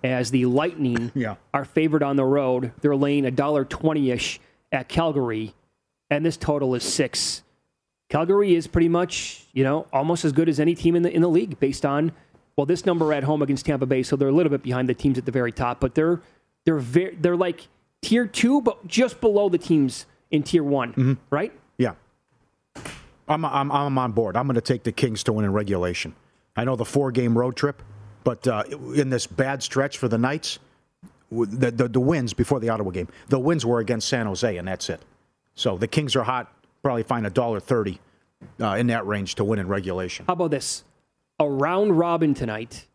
as 0.05 0.31
the 0.31 0.47
Lightning 0.47 1.13
Yeah. 1.15 1.37
are 1.55 1.65
favored 1.65 2.03
on 2.03 2.17
the 2.17 2.25
road. 2.25 2.73
They're 2.81 2.97
laying 2.97 3.25
a 3.25 3.31
dollar 3.31 3.65
twenty 3.65 4.11
ish 4.11 4.41
at 4.71 4.89
Calgary, 4.89 5.55
and 6.11 6.25
this 6.27 6.37
total 6.37 6.75
is 6.75 6.83
six. 6.83 7.43
Calgary 8.11 8.55
is 8.55 8.67
pretty 8.67 8.89
much, 8.91 9.47
you 9.55 9.65
know, 9.65 9.87
almost 9.93 10.25
as 10.25 10.33
good 10.33 10.49
as 10.49 10.61
any 10.61 10.75
team 10.75 10.95
in 10.97 11.03
the 11.03 11.11
in 11.11 11.23
the 11.23 11.29
league 11.31 11.59
based 11.61 11.87
on 11.87 12.13
well, 12.57 12.67
this 12.67 12.85
number 12.85 13.15
at 13.15 13.25
home 13.25 13.41
against 13.41 13.65
Tampa 13.65 13.87
Bay, 13.87 14.03
so 14.03 14.15
they're 14.17 14.29
a 14.29 14.33
little 14.33 14.51
bit 14.51 14.63
behind 14.63 14.87
the 14.89 14.93
teams 14.95 15.17
at 15.17 15.25
the 15.25 15.33
very 15.33 15.53
top, 15.53 15.81
but 15.81 15.95
they're 15.95 16.21
they're 16.67 16.79
very 16.79 17.17
they're 17.17 17.37
like 17.37 17.69
tier 18.03 18.27
two, 18.27 18.61
but 18.61 18.87
just 18.87 19.21
below 19.21 19.49
the 19.49 19.57
teams 19.59 20.05
in 20.31 20.43
tier 20.43 20.63
one, 20.65 20.91
mm-hmm. 20.91 21.13
right? 21.31 21.53
I'm, 23.29 23.45
I'm, 23.45 23.71
I'm 23.71 23.99
on 23.99 24.13
board. 24.13 24.37
I'm 24.37 24.47
going 24.47 24.57
to 24.57 24.61
take 24.61 24.83
the 24.83 24.93
Kings 24.93 25.23
to 25.25 25.33
win 25.33 25.45
in 25.45 25.53
regulation. 25.53 26.15
I 26.57 26.65
know 26.65 26.77
the 26.77 26.85
four 26.85 27.11
game 27.13 27.37
road 27.37 27.57
trip, 27.57 27.83
but 28.25 28.47
uh, 28.47 28.65
in 28.95 29.11
this 29.11 29.27
bad 29.27 29.63
stretch 29.63 29.99
for 29.99 30.09
the 30.09 30.19
Knights, 30.19 30.59
the, 31.31 31.71
the, 31.71 31.89
the 31.89 32.01
wins 32.01 32.35
before 32.35 32.61
the 32.61 32.69
Ottawa 32.69 32.91
game, 32.91 33.09
the 33.29 33.39
wins 33.39 33.65
were 33.65 33.79
against 33.79 34.09
San 34.09 34.27
Jose, 34.27 34.57
and 34.57 34.69
that's 34.69 34.91
it. 34.91 35.01
So 35.55 35.79
the 35.79 35.89
Kings 35.89 36.15
are 36.17 36.25
hot. 36.25 36.53
Probably 36.83 37.05
find 37.05 37.27
a 37.27 37.31
dollar 37.31 37.61
thirty 37.61 38.01
uh, 38.61 38.75
in 38.75 38.89
that 38.89 39.07
range 39.07 39.37
to 39.37 39.45
win 39.45 39.61
in 39.61 39.69
regulation. 39.69 40.27
How 40.27 40.33
about 40.33 40.51
this? 40.51 40.83
A 41.39 41.49
round 41.49 41.97
robin 41.97 42.35
tonight. 42.35 42.87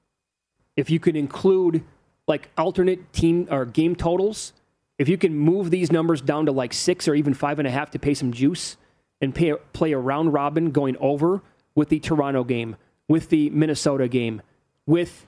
If 0.75 0.89
you 0.89 0.99
could 0.99 1.15
include 1.15 1.83
like 2.27 2.49
alternate 2.57 3.13
team 3.13 3.47
or 3.49 3.65
game 3.65 3.95
totals, 3.95 4.53
if 4.97 5.07
you 5.07 5.17
can 5.17 5.33
move 5.35 5.71
these 5.71 5.91
numbers 5.91 6.21
down 6.21 6.45
to 6.47 6.51
like 6.51 6.73
six 6.73 7.07
or 7.07 7.15
even 7.15 7.33
five 7.33 7.59
and 7.59 7.67
a 7.67 7.71
half 7.71 7.91
to 7.91 7.99
pay 7.99 8.13
some 8.13 8.33
juice 8.33 8.75
and 9.21 9.33
pay, 9.33 9.53
play 9.73 9.91
a 9.91 9.97
round 9.97 10.33
robin 10.33 10.71
going 10.71 10.97
over 10.97 11.41
with 11.75 11.89
the 11.89 11.99
Toronto 11.99 12.43
game, 12.43 12.75
with 13.07 13.29
the 13.29 13.49
Minnesota 13.49 14.07
game, 14.07 14.41
with 14.85 15.27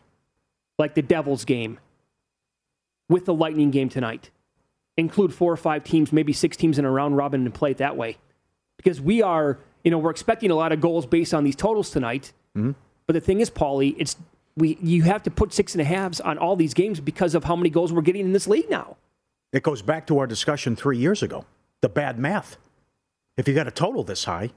like 0.77 0.95
the 0.95 1.01
Devils 1.01 1.45
game, 1.45 1.79
with 3.07 3.25
the 3.25 3.33
Lightning 3.33 3.71
game 3.71 3.89
tonight. 3.89 4.29
Include 4.97 5.33
four 5.33 5.51
or 5.51 5.57
five 5.57 5.83
teams, 5.83 6.11
maybe 6.11 6.33
six 6.33 6.57
teams 6.57 6.77
in 6.77 6.85
a 6.85 6.91
round 6.91 7.15
robin 7.15 7.45
and 7.45 7.53
play 7.53 7.71
it 7.71 7.77
that 7.77 7.95
way. 7.95 8.17
Because 8.77 8.99
we 8.99 9.21
are, 9.21 9.59
you 9.83 9.91
know, 9.91 9.97
we're 9.97 10.11
expecting 10.11 10.51
a 10.51 10.55
lot 10.55 10.71
of 10.71 10.81
goals 10.81 11.05
based 11.05 11.33
on 11.33 11.43
these 11.43 11.55
totals 11.55 11.89
tonight. 11.89 12.33
Mm-hmm. 12.57 12.71
But 13.07 13.13
the 13.13 13.21
thing 13.21 13.39
is, 13.39 13.49
Pauly, 13.49 13.95
it's 13.97 14.15
we 14.55 14.77
you 14.81 15.03
have 15.03 15.23
to 15.23 15.31
put 15.31 15.53
six 15.53 15.73
and 15.73 15.81
a 15.81 15.85
halves 15.85 16.19
on 16.19 16.37
all 16.37 16.55
these 16.55 16.73
games 16.73 16.99
because 16.99 17.33
of 17.33 17.43
how 17.43 17.55
many 17.55 17.69
goals 17.69 17.93
we're 17.93 18.01
getting 18.01 18.25
in 18.25 18.33
this 18.33 18.47
league 18.47 18.69
now. 18.69 18.97
It 19.51 19.63
goes 19.63 19.81
back 19.81 20.05
to 20.07 20.19
our 20.19 20.27
discussion 20.27 20.75
three 20.75 20.97
years 20.97 21.23
ago. 21.23 21.45
The 21.81 21.89
bad 21.89 22.19
math. 22.19 22.57
If 23.39 23.47
you 23.47 23.53
got 23.53 23.69
a 23.69 23.71
total 23.71 24.03
this 24.03 24.25
high, 24.25 24.49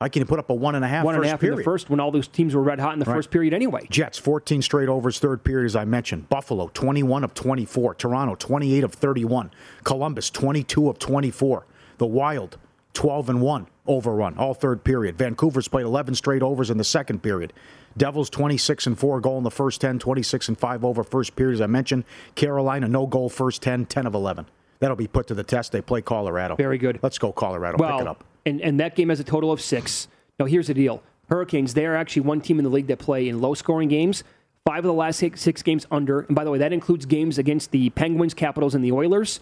I 0.00 0.08
can 0.08 0.26
put 0.26 0.40
up 0.40 0.50
a 0.50 0.54
one 0.54 0.74
and 0.74 0.84
a 0.84 0.88
half 0.88 1.04
One 1.04 1.14
and 1.14 1.22
a 1.22 1.28
first 1.28 1.30
half 1.30 1.44
in 1.44 1.54
the 1.54 1.62
first 1.62 1.88
when 1.88 2.00
all 2.00 2.10
those 2.10 2.26
teams 2.26 2.56
were 2.56 2.60
red 2.60 2.80
hot 2.80 2.92
in 2.94 2.98
the 2.98 3.04
Right. 3.04 3.14
first 3.14 3.30
period 3.30 3.54
anyway. 3.54 3.86
Jets, 3.88 4.18
14 4.18 4.62
straight 4.62 4.88
overs, 4.88 5.20
third 5.20 5.44
period, 5.44 5.66
as 5.66 5.76
I 5.76 5.84
mentioned. 5.84 6.28
Buffalo, 6.28 6.68
21 6.74 7.22
of 7.22 7.34
24. 7.34 7.94
Toronto, 7.94 8.34
28 8.34 8.82
of 8.82 8.92
31. 8.94 9.52
Columbus, 9.84 10.28
22 10.28 10.88
of 10.88 10.98
24. 10.98 11.66
The 11.98 12.06
Wild, 12.06 12.58
12 12.94 13.30
and 13.30 13.40
1 13.40 13.68
overrun, 13.86 14.36
all 14.36 14.54
third 14.54 14.82
period. 14.82 15.16
Vancouver's 15.16 15.68
played 15.68 15.86
11 15.86 16.16
straight 16.16 16.42
overs 16.42 16.68
in 16.68 16.78
the 16.78 16.84
second 16.84 17.22
period. 17.22 17.52
Devils, 17.96 18.28
26 18.28 18.88
and 18.88 18.98
4 18.98 19.20
goal 19.20 19.38
in 19.38 19.44
the 19.44 19.52
first 19.52 19.80
10, 19.80 20.00
26 20.00 20.48
and 20.48 20.58
5 20.58 20.84
over 20.84 21.04
first 21.04 21.36
period, 21.36 21.54
as 21.54 21.60
I 21.60 21.66
mentioned. 21.68 22.02
Carolina, 22.34 22.88
no 22.88 23.06
goal 23.06 23.28
first 23.28 23.62
10, 23.62 23.86
10 23.86 24.04
of 24.04 24.14
11. 24.14 24.46
That'll 24.78 24.96
be 24.96 25.06
put 25.06 25.26
to 25.28 25.34
the 25.34 25.44
test. 25.44 25.72
They 25.72 25.80
play 25.80 26.02
Colorado. 26.02 26.56
Very 26.56 26.78
good. 26.78 27.00
Let's 27.02 27.18
go, 27.18 27.32
Colorado. 27.32 27.78
Pick 27.78 28.00
it 28.02 28.06
up. 28.06 28.24
and 28.44 28.60
and 28.60 28.80
that 28.80 28.94
game 28.94 29.08
has 29.08 29.20
a 29.20 29.24
total 29.24 29.52
of 29.52 29.60
six. 29.60 30.08
Now 30.38 30.46
here's 30.46 30.66
the 30.66 30.74
deal: 30.74 31.02
Hurricanes. 31.30 31.74
They 31.74 31.86
are 31.86 31.96
actually 31.96 32.22
one 32.22 32.40
team 32.40 32.58
in 32.58 32.64
the 32.64 32.70
league 32.70 32.86
that 32.88 32.98
play 32.98 33.28
in 33.28 33.40
low 33.40 33.54
scoring 33.54 33.88
games. 33.88 34.24
Five 34.64 34.78
of 34.78 34.84
the 34.84 34.92
last 34.92 35.18
six, 35.18 35.40
six 35.40 35.62
games 35.62 35.86
under. 35.90 36.20
And 36.22 36.34
by 36.34 36.42
the 36.44 36.50
way, 36.50 36.58
that 36.58 36.72
includes 36.72 37.06
games 37.06 37.38
against 37.38 37.70
the 37.70 37.90
Penguins, 37.90 38.34
Capitals, 38.34 38.74
and 38.74 38.84
the 38.84 38.90
Oilers. 38.92 39.38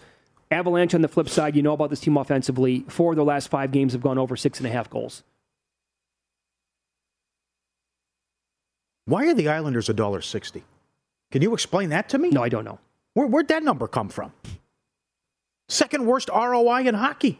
Avalanche 0.51 0.93
on 0.93 1.01
the 1.01 1.07
flip 1.07 1.27
side, 1.27 1.55
you 1.55 1.63
know 1.63 1.73
about 1.73 1.89
this 1.89 1.99
team 1.99 2.15
offensively. 2.15 2.85
Four 2.87 3.13
of 3.13 3.15
their 3.15 3.25
last 3.25 3.47
five 3.49 3.71
games 3.71 3.93
have 3.93 4.01
gone 4.03 4.19
over 4.19 4.35
six 4.35 4.59
and 4.59 4.67
a 4.67 4.69
half 4.69 4.87
goals. 4.89 5.23
Why 9.05 9.27
are 9.27 9.33
the 9.33 9.49
Islanders 9.49 9.87
$1.60? 9.87 10.61
Can 11.31 11.41
you 11.41 11.53
explain 11.53 11.89
that 11.89 12.09
to 12.09 12.17
me? 12.17 12.29
No, 12.29 12.43
I 12.43 12.49
don't 12.49 12.63
know. 12.65 12.79
Where, 13.13 13.27
where'd 13.27 13.47
that 13.49 13.63
number 13.63 13.87
come 13.87 14.09
from? 14.09 14.31
Second 15.67 16.05
worst 16.05 16.29
ROI 16.29 16.81
in 16.87 16.95
hockey. 16.95 17.39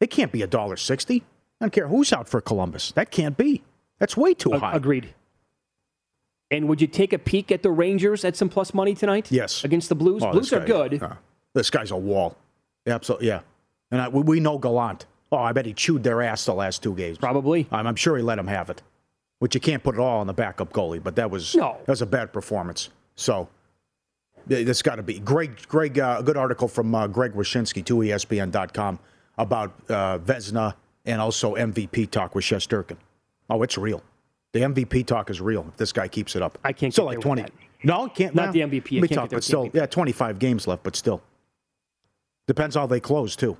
It 0.00 0.10
can't 0.10 0.32
be 0.32 0.42
a 0.42 0.46
dollar 0.46 0.76
sixty. 0.76 1.22
I 1.60 1.64
don't 1.66 1.72
care 1.72 1.88
who's 1.88 2.12
out 2.12 2.28
for 2.28 2.40
Columbus. 2.40 2.92
That 2.92 3.10
can't 3.10 3.36
be. 3.36 3.62
That's 3.98 4.16
way 4.16 4.34
too 4.34 4.52
high. 4.52 4.74
Agreed. 4.74 5.14
And 6.50 6.68
would 6.68 6.80
you 6.80 6.86
take 6.86 7.12
a 7.12 7.18
peek 7.18 7.50
at 7.50 7.62
the 7.62 7.70
Rangers 7.70 8.24
at 8.24 8.36
some 8.36 8.48
plus 8.48 8.74
money 8.74 8.94
tonight? 8.94 9.32
Yes. 9.32 9.64
Against 9.64 9.88
the 9.88 9.94
Blues? 9.94 10.22
Oh, 10.22 10.30
Blues 10.32 10.50
this 10.50 10.60
are 10.60 10.64
good. 10.64 11.02
uh, 11.02 11.14
this 11.54 11.70
guy's 11.70 11.90
a 11.90 11.96
wall. 11.96 12.36
Absolutely, 12.86 13.28
yeah. 13.28 13.40
And 13.90 14.00
I, 14.00 14.08
we, 14.08 14.40
know 14.40 14.58
Gallant. 14.58 15.06
Oh, 15.32 15.38
I 15.38 15.52
bet 15.52 15.66
he 15.66 15.72
chewed 15.72 16.02
their 16.02 16.20
ass 16.22 16.44
the 16.44 16.54
last 16.54 16.82
two 16.82 16.94
games. 16.94 17.18
Probably. 17.18 17.66
I'm, 17.72 17.86
I'm 17.86 17.96
sure 17.96 18.16
he 18.16 18.22
let 18.22 18.38
him 18.38 18.46
have 18.46 18.68
it. 18.70 18.82
Which 19.38 19.54
you 19.54 19.60
can't 19.60 19.82
put 19.82 19.94
it 19.94 20.00
all 20.00 20.20
on 20.20 20.26
the 20.26 20.32
backup 20.32 20.72
goalie, 20.72 21.02
but 21.02 21.16
that 21.16 21.30
was 21.30 21.54
No. 21.54 21.76
that 21.86 21.88
was 21.92 22.02
a 22.02 22.06
bad 22.06 22.32
performance. 22.32 22.90
So 23.16 23.48
that's 24.46 24.82
got 24.82 24.96
to 24.96 25.02
be 25.02 25.18
Greg. 25.18 25.66
Greg, 25.68 25.98
uh, 25.98 26.16
a 26.18 26.22
good 26.22 26.36
article 26.36 26.68
from 26.68 26.94
uh, 26.94 27.06
Greg 27.06 27.32
Wyshynski 27.32 27.84
to 27.84 27.96
ESPN.com 27.96 28.98
about 29.38 29.72
uh, 29.88 30.18
Vezina 30.18 30.74
and 31.04 31.20
also 31.20 31.54
MVP 31.54 32.10
talk 32.10 32.34
with 32.34 32.44
Shesterkin. 32.44 32.96
Oh, 33.50 33.62
it's 33.62 33.76
real. 33.76 34.02
The 34.52 34.60
MVP 34.60 35.06
talk 35.06 35.30
is 35.30 35.40
real. 35.40 35.66
If 35.68 35.76
this 35.76 35.92
guy 35.92 36.08
keeps 36.08 36.36
it 36.36 36.42
up, 36.42 36.58
I 36.64 36.72
can't 36.72 36.92
Still 36.92 37.06
like 37.06 37.20
twenty. 37.20 37.44
No, 37.82 38.08
can't. 38.08 38.34
Not 38.34 38.44
well, 38.44 38.52
the 38.52 38.60
MVP. 38.60 38.92
Let 39.00 39.02
me 39.02 39.08
talk, 39.08 39.30
but 39.30 39.44
still, 39.44 39.66
MVP. 39.66 39.74
yeah, 39.74 39.86
twenty-five 39.86 40.38
games 40.38 40.66
left, 40.66 40.82
but 40.84 40.94
still 40.96 41.22
depends 42.46 42.76
how 42.76 42.86
they 42.86 43.00
close 43.00 43.36
too. 43.36 43.56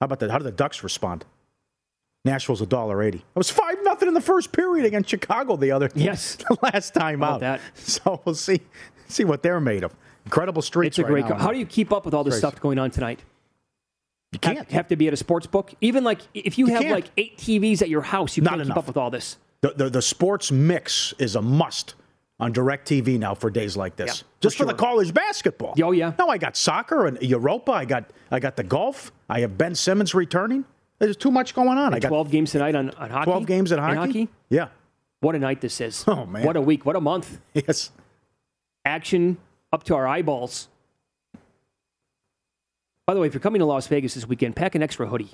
How 0.00 0.04
about 0.06 0.20
that? 0.20 0.30
How 0.30 0.38
do 0.38 0.44
the 0.44 0.52
Ducks 0.52 0.82
respond? 0.84 1.24
Nashville's 2.24 2.60
a 2.60 2.66
dollar 2.66 3.02
eighty. 3.02 3.18
It 3.18 3.24
was 3.34 3.50
five 3.50 3.76
nothing 3.82 4.08
in 4.08 4.14
the 4.14 4.20
first 4.20 4.52
period 4.52 4.86
against 4.86 5.10
Chicago 5.10 5.56
the 5.56 5.70
other 5.72 5.90
Yes. 5.94 6.36
the 6.36 6.56
last 6.62 6.94
time 6.94 7.22
out. 7.22 7.40
that? 7.40 7.60
So 7.74 8.20
we'll 8.24 8.34
see 8.34 8.60
see 9.08 9.24
what 9.24 9.42
they're 9.42 9.60
made 9.60 9.84
of. 9.84 9.94
Incredible 10.24 10.62
streaks. 10.62 10.98
It's 10.98 10.98
a 10.98 11.02
right 11.02 11.24
great. 11.24 11.28
now. 11.28 11.36
How 11.36 11.52
do 11.52 11.58
you 11.58 11.66
keep 11.66 11.92
up 11.92 12.04
with 12.04 12.14
all 12.14 12.24
this 12.24 12.38
stuff 12.38 12.60
going 12.60 12.78
on 12.78 12.90
tonight? 12.90 13.20
You 14.32 14.38
can't. 14.38 14.68
have 14.70 14.88
to 14.88 14.96
be 14.96 15.06
at 15.06 15.14
a 15.14 15.16
sports 15.16 15.46
book. 15.46 15.72
Even 15.80 16.02
like 16.02 16.20
if 16.34 16.58
you, 16.58 16.66
You 16.66 16.72
have 16.72 16.82
can't. 16.82 16.94
like 16.94 17.10
eight 17.16 17.36
TVs 17.38 17.82
at 17.82 17.88
your 17.88 18.02
house, 18.02 18.36
you 18.36 18.42
Not 18.42 18.54
can't 18.54 18.66
keep 18.66 18.76
up 18.76 18.86
with 18.86 18.96
all 18.96 19.10
this. 19.10 19.36
The, 19.60 19.70
the 19.70 19.90
the 19.90 20.02
sports 20.02 20.50
mix 20.50 21.14
is 21.18 21.36
a 21.36 21.42
must 21.42 21.94
on 22.40 22.52
DirecTV 22.52 23.18
now 23.18 23.34
for 23.34 23.48
days 23.48 23.76
like 23.76 23.96
this. 23.96 24.22
Yeah, 24.22 24.26
Just 24.40 24.56
for 24.56 24.64
for, 24.64 24.72
the 24.72 24.74
college 24.74 25.14
basketball. 25.14 25.74
Oh, 25.82 25.92
yeah. 25.92 26.12
No, 26.18 26.28
I 26.28 26.38
got 26.38 26.56
soccer 26.56 27.06
and 27.06 27.20
Europa. 27.22 27.72
I 27.72 27.84
got 27.84 28.10
I 28.30 28.40
got 28.40 28.56
the 28.56 28.64
golf. 28.64 29.12
I 29.28 29.40
have 29.40 29.56
Ben 29.56 29.74
Simmons 29.74 30.14
returning. 30.14 30.64
There's 30.98 31.16
too 31.16 31.30
much 31.30 31.54
going 31.54 31.78
on. 31.78 31.94
I 31.94 32.00
got 32.00 32.08
Twelve 32.08 32.30
games 32.30 32.52
tonight 32.52 32.74
on, 32.74 32.90
on 32.90 33.10
hockey. 33.10 33.24
12 33.30 33.46
games 33.46 33.72
in 33.72 33.78
hockey. 33.78 34.28
Yeah. 34.48 34.68
What 35.20 35.34
a 35.34 35.38
night 35.38 35.60
this 35.60 35.80
is. 35.80 36.04
Oh, 36.06 36.26
man. 36.26 36.44
What 36.44 36.56
a 36.56 36.60
week. 36.60 36.84
What 36.84 36.96
a 36.96 37.00
month. 37.00 37.40
Yes. 37.54 37.90
Action 38.84 39.38
up 39.72 39.84
to 39.84 39.94
our 39.94 40.06
eyeballs. 40.06 40.68
By 43.06 43.14
the 43.14 43.20
way, 43.20 43.26
if 43.26 43.34
you're 43.34 43.40
coming 43.40 43.58
to 43.60 43.66
Las 43.66 43.86
Vegas 43.86 44.14
this 44.14 44.26
weekend, 44.26 44.56
pack 44.56 44.74
an 44.74 44.82
extra 44.82 45.06
hoodie. 45.06 45.30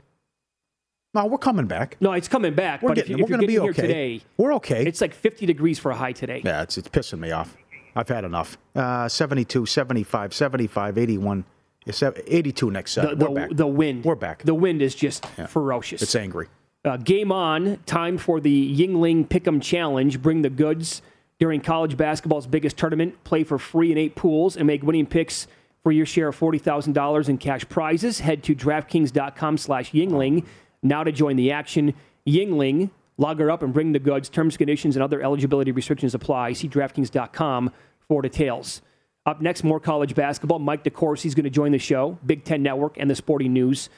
No, 1.14 1.26
we're 1.26 1.38
coming 1.38 1.66
back. 1.66 1.96
No, 2.00 2.12
it's 2.12 2.28
coming 2.28 2.54
back. 2.54 2.82
We're 2.82 2.90
but 2.90 2.94
getting- 2.96 3.12
if, 3.14 3.18
you, 3.18 3.24
we're 3.24 3.26
if 3.26 3.30
you're 3.30 3.38
gonna 3.38 3.46
be 3.46 3.52
here 3.54 3.62
okay. 3.70 3.82
today, 3.82 4.20
We're 4.36 4.54
okay. 4.54 4.84
it's 4.86 5.00
like 5.00 5.12
50 5.14 5.46
degrees 5.46 5.78
for 5.78 5.90
a 5.90 5.94
high 5.96 6.12
today. 6.12 6.42
Yeah, 6.44 6.62
it's, 6.62 6.78
it's 6.78 6.88
pissing 6.88 7.18
me 7.18 7.32
off. 7.32 7.56
I've 7.96 8.08
had 8.08 8.24
enough. 8.24 8.56
Uh, 8.76 9.08
72, 9.08 9.66
75, 9.66 10.32
75, 10.32 10.98
81, 10.98 11.44
82 11.86 12.70
next 12.70 12.94
The, 12.94 13.02
set. 13.02 13.18
the, 13.18 13.30
We're 13.30 13.34
back. 13.48 13.56
the 13.56 13.66
wind. 13.66 14.04
We're 14.04 14.14
back. 14.14 14.42
The 14.44 14.54
wind 14.54 14.80
is 14.82 14.94
just 14.94 15.26
Yeah. 15.36 15.46
ferocious. 15.46 16.00
It's 16.02 16.14
angry. 16.14 16.46
Uh, 16.84 16.96
game 16.96 17.32
on. 17.32 17.78
Time 17.86 18.16
for 18.16 18.40
the 18.40 18.76
Yuengling 18.78 19.26
Pick'em 19.28 19.60
Challenge. 19.60 20.22
Bring 20.22 20.42
the 20.42 20.50
goods 20.50 21.02
during 21.40 21.60
college 21.60 21.96
basketball's 21.96 22.46
biggest 22.46 22.76
tournament. 22.76 23.24
Play 23.24 23.42
for 23.42 23.58
free 23.58 23.90
in 23.90 23.98
eight 23.98 24.14
pools 24.14 24.56
and 24.56 24.66
make 24.66 24.82
winning 24.82 25.06
picks 25.06 25.48
for 25.82 25.90
your 25.90 26.06
share 26.06 26.28
of 26.28 26.38
$40,000 26.38 27.28
in 27.28 27.38
cash 27.38 27.68
prizes. 27.68 28.20
Head 28.20 28.44
to 28.44 28.54
DraftKings.com 28.54 29.58
slash 29.58 29.90
Yuengling 29.92 30.44
now 30.82 31.02
to 31.02 31.10
join 31.10 31.36
the 31.36 31.50
action. 31.50 31.94
Yuengling, 32.26 32.90
log 33.16 33.40
her 33.40 33.50
up 33.50 33.62
and 33.62 33.72
bring 33.72 33.92
the 33.92 33.98
goods. 33.98 34.28
Terms, 34.28 34.58
conditions, 34.58 34.96
and 34.96 35.02
other 35.02 35.22
eligibility 35.22 35.72
restrictions 35.72 36.14
apply. 36.14 36.52
See 36.52 36.68
DraftKings.com 36.68 37.72
for 38.06 38.22
details. 38.22 38.82
Up 39.24 39.40
next, 39.40 39.64
more 39.64 39.80
college 39.80 40.14
basketball. 40.14 40.58
Mike 40.58 40.84
DeCourcy 40.84 41.26
is 41.26 41.34
going 41.34 41.44
to 41.44 41.50
join 41.50 41.72
the 41.72 41.78
show, 41.78 42.18
Big 42.24 42.44
Ten 42.44 42.62
Network 42.62 42.96
and 42.98 43.10
the 43.10 43.14
Sporting 43.14 43.52
News. 43.52 43.88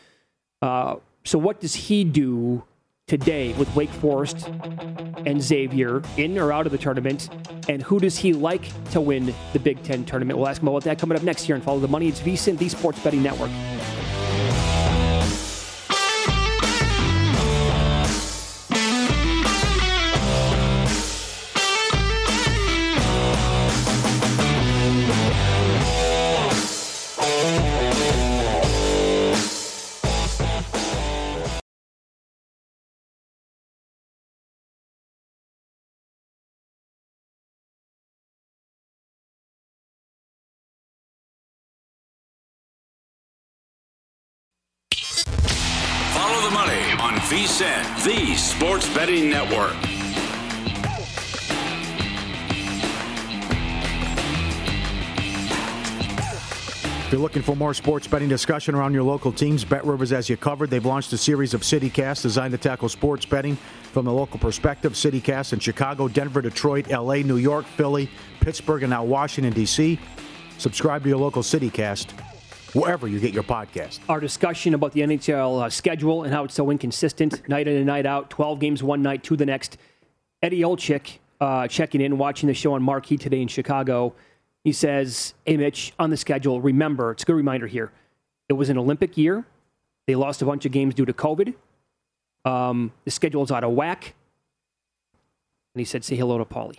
Uh, 0.61 0.97
so, 1.25 1.39
what 1.39 1.61
does 1.61 1.75
he 1.75 2.05
do 2.05 2.65
today 3.07 3.53
with 3.55 3.75
Wake 3.75 3.91
Forest 3.91 4.49
and 5.27 5.43
Xavier 5.43 6.03
in 6.17 6.39
or 6.39 6.53
out 6.53 6.67
of 6.67 6.73
the 6.73 6.79
tournament? 6.79 7.29
And 7.69 7.83
who 7.83 8.01
does 8.01 8.17
he 8.17 8.33
like 8.33 8.71
to 8.91 9.01
win 9.01 9.35
the 9.53 9.59
Big 9.59 9.83
Ten 9.83 10.05
tournament? 10.05 10.39
We'll 10.39 10.49
ask 10.49 10.63
him 10.63 10.69
about 10.69 10.85
that 10.85 10.99
coming 10.99 11.17
up 11.17 11.23
next 11.23 11.49
year 11.49 11.57
and 11.57 11.65
follow 11.65 11.81
the 11.81 11.89
money. 11.89 12.09
It's 12.09 12.21
VSIN, 12.21 12.59
the 12.59 12.69
Sports 12.69 13.03
Betting 13.03 13.23
Network. 13.23 13.51
Sports 48.63 48.95
Betting 48.95 49.29
Network. 49.29 49.75
If 57.01 57.09
you're 57.11 57.21
looking 57.21 57.43
for 57.43 57.57
more 57.57 57.75
sports 57.75 58.07
betting 58.07 58.29
discussion 58.29 58.77
around 58.77 58.95
your 58.95 59.03
local 59.03 59.33
teams, 59.33 59.65
Bet 59.65 59.85
Rivers 59.85 60.11
has 60.11 60.31
you 60.31 60.37
covered. 60.37 60.71
They've 60.71 60.87
launched 60.87 61.13
a 61.13 61.19
series 61.19 61.55
of 61.55 61.63
CityCasts 61.63 62.23
designed 62.23 62.53
to 62.53 62.59
tackle 62.59 62.89
sports 62.89 63.27
betting 63.27 63.57
from 63.91 64.05
the 64.05 64.13
local 64.13 64.39
perspective. 64.39 64.93
CityCast 64.93 65.55
in 65.55 65.59
Chicago, 65.59 66.07
Denver, 66.07 66.41
Detroit, 66.41 66.89
LA, 66.89 67.17
New 67.17 67.39
York, 67.39 67.65
Philly, 67.65 68.09
Pittsburgh, 68.39 68.85
and 68.85 68.91
now 68.91 69.03
Washington, 69.03 69.53
D.C. 69.53 69.99
Subscribe 70.59 71.03
to 71.03 71.09
your 71.09 71.19
local 71.19 71.43
CityCast 71.43 72.32
wherever 72.75 73.07
you 73.07 73.21
get 73.21 73.33
your 73.33 73.43
podcast. 73.43 74.01
Our 74.09 74.21
discussion 74.21 74.75
about 74.75 74.93
the 74.93 75.03
NHL 75.03 75.65
uh, 75.65 75.71
schedule 75.71 76.25
and 76.25 76.33
how 76.33 76.45
it's 76.45 76.55
so 76.55 76.71
inconsistent, 76.71 77.49
night 77.49 77.69
in 77.69 77.77
and 77.77 77.87
night 77.87 78.07
out, 78.07 78.31
12 78.31 78.61
games 78.61 78.83
one 78.83 79.03
night 79.03 79.23
to 79.25 79.37
the 79.37 79.47
next. 79.47 79.79
Eddie 80.43 80.61
Olczyk 80.61 81.19
uh, 81.41 81.69
checking 81.69 82.01
in, 82.01 82.19
watching 82.19 82.47
the 82.47 82.55
show 82.55 82.75
on 82.75 82.83
Marquee 82.83 83.17
today 83.17 83.43
in 83.43 83.49
Chicago. 83.49 84.15
He 84.65 84.73
says, 84.73 85.35
Hey, 85.45 85.57
Mitch, 85.57 85.93
on 85.99 86.11
the 86.11 86.17
schedule, 86.17 86.61
remember, 86.61 87.11
it's 87.11 87.23
a 87.23 87.27
good 87.27 87.37
reminder 87.37 87.67
here. 87.67 87.93
It 88.49 88.55
was 88.55 88.71
an 88.71 88.79
Olympic 88.79 89.17
year. 89.17 89.45
They 90.07 90.15
lost 90.15 90.43
a 90.43 90.45
bunch 90.45 90.67
of 90.67 90.73
games 90.73 90.95
due 90.95 91.05
to 91.05 91.13
COVID. 91.13 91.55
Um, 92.45 92.93
the 93.05 93.11
schedule's 93.11 93.51
out 93.51 93.65
of 93.65 93.73
whack. 93.73 94.15
And 95.75 95.81
he 95.81 95.85
said, 95.85 96.05
Say 96.05 96.17
hello 96.17 96.39
to 96.39 96.45
Pauly. 96.45 96.79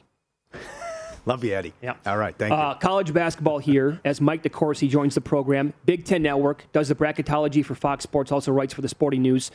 Love 1.26 1.44
you, 1.44 1.54
Eddie. 1.54 1.74
Yeah. 1.82 1.96
All 2.06 2.18
right. 2.18 2.36
Thank 2.38 2.52
you. 2.52 2.58
Uh, 2.58 2.74
college 2.76 3.14
basketball 3.14 3.58
here 3.60 4.00
as 4.04 4.20
Mike 4.20 4.44
DeCourcy 4.44 4.90
joins 4.90 5.16
the 5.16 5.22
program. 5.22 5.74
Big 5.86 6.04
Ten 6.04 6.22
Network 6.22 6.66
does 6.74 6.90
the 6.90 6.96
bracketology 6.96 7.64
for 7.64 7.76
Fox 7.76 8.04
Sports, 8.04 8.32
also 8.32 8.52
writes 8.52 8.74
for 8.74 8.82
the 8.82 8.90
Sporting 8.90 9.22
News. 9.22 9.50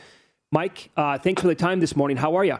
Mike, 0.51 0.89
uh, 0.97 1.17
thanks 1.19 1.41
for 1.41 1.47
the 1.47 1.55
time 1.55 1.79
this 1.79 1.95
morning. 1.95 2.17
How 2.17 2.35
are 2.35 2.43
you? 2.43 2.57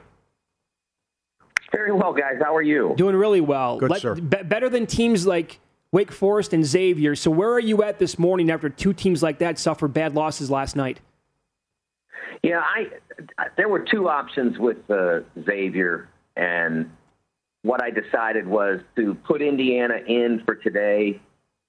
Very 1.72 1.92
well, 1.92 2.14
guys. 2.14 2.36
How 2.42 2.56
are 2.56 2.62
you? 2.62 2.94
Doing 2.98 3.16
really 3.16 3.42
well. 3.42 3.80
Good, 3.80 3.96
sir. 3.98 4.16
be- 4.16 4.44
better 4.44 4.70
than 4.70 4.86
teams 4.86 5.26
like 5.26 5.60
Wake 5.92 6.12
Forest 6.12 6.54
and 6.54 6.66
Xavier. 6.66 7.16
So, 7.16 7.32
where 7.32 7.52
are 7.52 7.60
you 7.60 7.84
at 7.84 8.00
this 8.00 8.20
morning 8.20 8.52
after 8.52 8.70
two 8.70 8.94
teams 8.94 9.24
like 9.24 9.40
that 9.40 9.58
suffered 9.58 9.90
bad 9.90 10.16
losses 10.16 10.52
last 10.52 10.76
night? 10.76 11.00
Yeah, 12.44 12.60
I 12.62 12.90
there 13.58 13.70
were 13.70 13.80
two 13.80 14.08
options 14.08 14.58
with 14.58 14.78
uh, 14.90 15.22
Xavier, 15.44 16.10
and 16.36 16.90
what 17.64 17.84
I 17.84 17.90
decided 17.90 18.48
was 18.48 18.80
to 18.96 19.16
put 19.16 19.42
Indiana 19.42 19.96
in 20.08 20.42
for 20.46 20.56
today, 20.56 21.20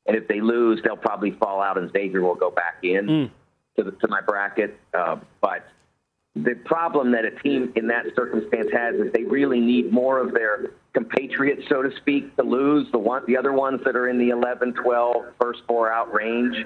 and 0.07 0.16
if 0.16 0.28
they 0.28 0.41
lose, 0.41 0.80
they'll 0.84 0.97
probably 0.97 1.32
fall 1.32 1.61
out, 1.61 1.78
and 1.78 1.91
Xavier 1.93 2.22
will 2.22 2.34
go 2.34 2.51
back 2.51 2.78
in 2.82 3.07
Mm. 3.07 3.30
to, 3.76 3.84
the, 3.84 3.91
to 3.93 4.09
my 4.09 4.20
bracket. 4.20 4.78
Uh, 4.95 5.16
but 5.41 5.64
the 6.36 6.55
problem 6.64 7.11
that 7.12 7.24
a 7.24 7.32
team 7.43 7.72
in 7.74 7.88
that 7.88 8.07
circumstance 8.14 8.68
has 8.72 8.95
is 8.95 9.12
they 9.12 9.24
really 9.24 9.61
need 9.61 9.93
more 9.93 10.18
of 10.20 10.32
their 10.32 10.70
compatriots, 10.93 11.62
so 11.68 11.82
to 11.82 11.91
speak, 11.97 12.34
to 12.36 12.43
lose. 12.43 12.86
The 12.93 12.99
one, 12.99 13.22
the 13.26 13.36
other 13.36 13.53
ones 13.53 13.80
that 13.84 13.97
are 13.97 14.09
in 14.09 14.18
the 14.18 14.30
11, 14.30 14.74
12, 14.74 15.16
first 15.41 15.61
four 15.66 15.93
out 15.93 16.12
range. 16.14 16.57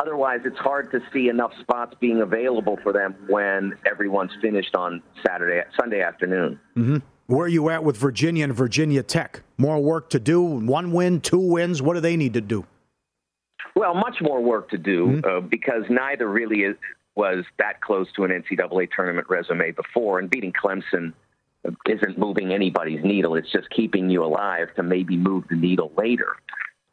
Otherwise, 0.00 0.40
it's 0.44 0.58
hard 0.58 0.92
to 0.92 1.00
see 1.12 1.28
enough 1.28 1.50
spots 1.60 1.96
being 1.98 2.20
available 2.20 2.78
for 2.84 2.92
them 2.92 3.16
when 3.28 3.74
everyone's 3.84 4.30
finished 4.40 4.76
on 4.76 5.02
Saturday, 5.26 5.60
Sunday 5.78 6.02
afternoon. 6.02 6.60
hmm 6.74 6.98
Where 7.28 7.44
are 7.44 7.48
you 7.48 7.68
at 7.68 7.84
with 7.84 7.98
Virginia 7.98 8.44
and 8.44 8.54
Virginia 8.54 9.02
Tech? 9.02 9.42
More 9.58 9.78
work 9.82 10.08
to 10.10 10.18
do? 10.18 10.40
One 10.42 10.92
win, 10.92 11.20
two 11.20 11.38
wins? 11.38 11.82
What 11.82 11.92
do 11.92 12.00
they 12.00 12.16
need 12.16 12.32
to 12.32 12.40
do? 12.40 12.64
Well, 13.76 13.92
much 13.92 14.16
more 14.22 14.42
work 14.42 14.70
to 14.70 14.78
do 14.78 15.20
uh, 15.28 15.40
because 15.40 15.84
neither 15.90 16.26
really 16.26 16.60
is, 16.60 16.74
was 17.16 17.44
that 17.58 17.82
close 17.82 18.06
to 18.16 18.24
an 18.24 18.30
NCAA 18.30 18.88
tournament 18.96 19.28
resume 19.28 19.72
before, 19.72 20.18
and 20.18 20.30
beating 20.30 20.54
Clemson 20.54 21.12
isn't 21.86 22.16
moving 22.16 22.50
anybody's 22.50 23.04
needle. 23.04 23.34
It's 23.34 23.52
just 23.52 23.68
keeping 23.68 24.08
you 24.08 24.24
alive 24.24 24.68
to 24.76 24.82
maybe 24.82 25.18
move 25.18 25.44
the 25.50 25.56
needle 25.56 25.92
later. 25.98 26.34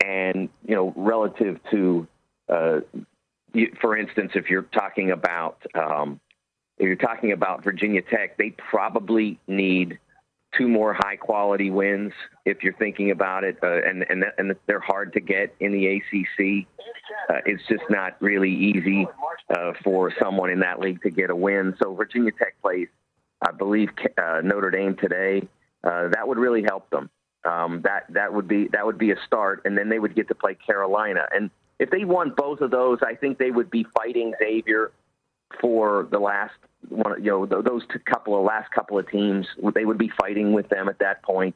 And 0.03 0.49
you 0.67 0.75
know, 0.75 0.93
relative 0.97 1.61
to, 1.71 2.07
uh, 2.49 2.79
you, 3.53 3.71
for 3.79 3.95
instance, 3.95 4.33
if 4.35 4.49
you're 4.49 4.63
talking 4.63 5.11
about 5.11 5.61
um, 5.75 6.19
if 6.77 6.87
you're 6.87 6.97
talking 6.97 7.31
about 7.31 7.63
Virginia 7.63 8.01
Tech, 8.01 8.37
they 8.37 8.49
probably 8.49 9.39
need 9.47 9.97
two 10.57 10.67
more 10.67 10.93
high 10.93 11.15
quality 11.15 11.69
wins 11.69 12.11
if 12.45 12.63
you're 12.63 12.73
thinking 12.73 13.11
about 13.11 13.43
it, 13.43 13.57
uh, 13.63 13.81
and 13.83 14.05
and 14.09 14.25
and 14.37 14.55
they're 14.67 14.79
hard 14.79 15.13
to 15.13 15.19
get 15.19 15.55
in 15.59 15.71
the 15.71 15.87
ACC. 15.87 16.67
Uh, 17.29 17.39
it's 17.45 17.63
just 17.67 17.83
not 17.89 18.15
really 18.19 18.51
easy 18.51 19.07
uh, 19.55 19.73
for 19.83 20.11
someone 20.21 20.49
in 20.49 20.59
that 20.59 20.79
league 20.79 21.01
to 21.01 21.09
get 21.09 21.29
a 21.29 21.35
win. 21.35 21.75
So 21.81 21.93
Virginia 21.93 22.31
Tech 22.31 22.55
plays, 22.61 22.87
I 23.45 23.51
believe, 23.51 23.89
uh, 24.17 24.41
Notre 24.43 24.71
Dame 24.71 24.95
today. 24.95 25.47
Uh, 25.83 26.09
that 26.09 26.27
would 26.27 26.37
really 26.37 26.63
help 26.63 26.89
them. 26.89 27.09
Um, 27.45 27.81
that 27.83 28.05
that 28.09 28.33
would 28.33 28.47
be 28.47 28.67
that 28.71 28.85
would 28.85 28.97
be 28.97 29.11
a 29.11 29.17
start, 29.25 29.61
and 29.65 29.77
then 29.77 29.89
they 29.89 29.99
would 29.99 30.15
get 30.15 30.27
to 30.29 30.35
play 30.35 30.55
Carolina. 30.55 31.27
And 31.31 31.51
if 31.79 31.89
they 31.91 32.05
won 32.05 32.33
both 32.35 32.61
of 32.61 32.71
those, 32.71 32.99
I 33.05 33.15
think 33.15 33.37
they 33.37 33.51
would 33.51 33.69
be 33.69 33.85
fighting 33.95 34.33
Xavier 34.39 34.91
for 35.61 36.07
the 36.11 36.19
last 36.19 36.53
one. 36.89 37.23
You 37.23 37.31
know, 37.31 37.45
those 37.45 37.83
two 37.91 37.99
couple 37.99 38.37
of 38.37 38.45
last 38.45 38.71
couple 38.71 38.99
of 38.99 39.09
teams, 39.09 39.47
they 39.73 39.85
would 39.85 39.97
be 39.97 40.11
fighting 40.19 40.53
with 40.53 40.69
them 40.69 40.89
at 40.89 40.99
that 40.99 41.23
point 41.23 41.55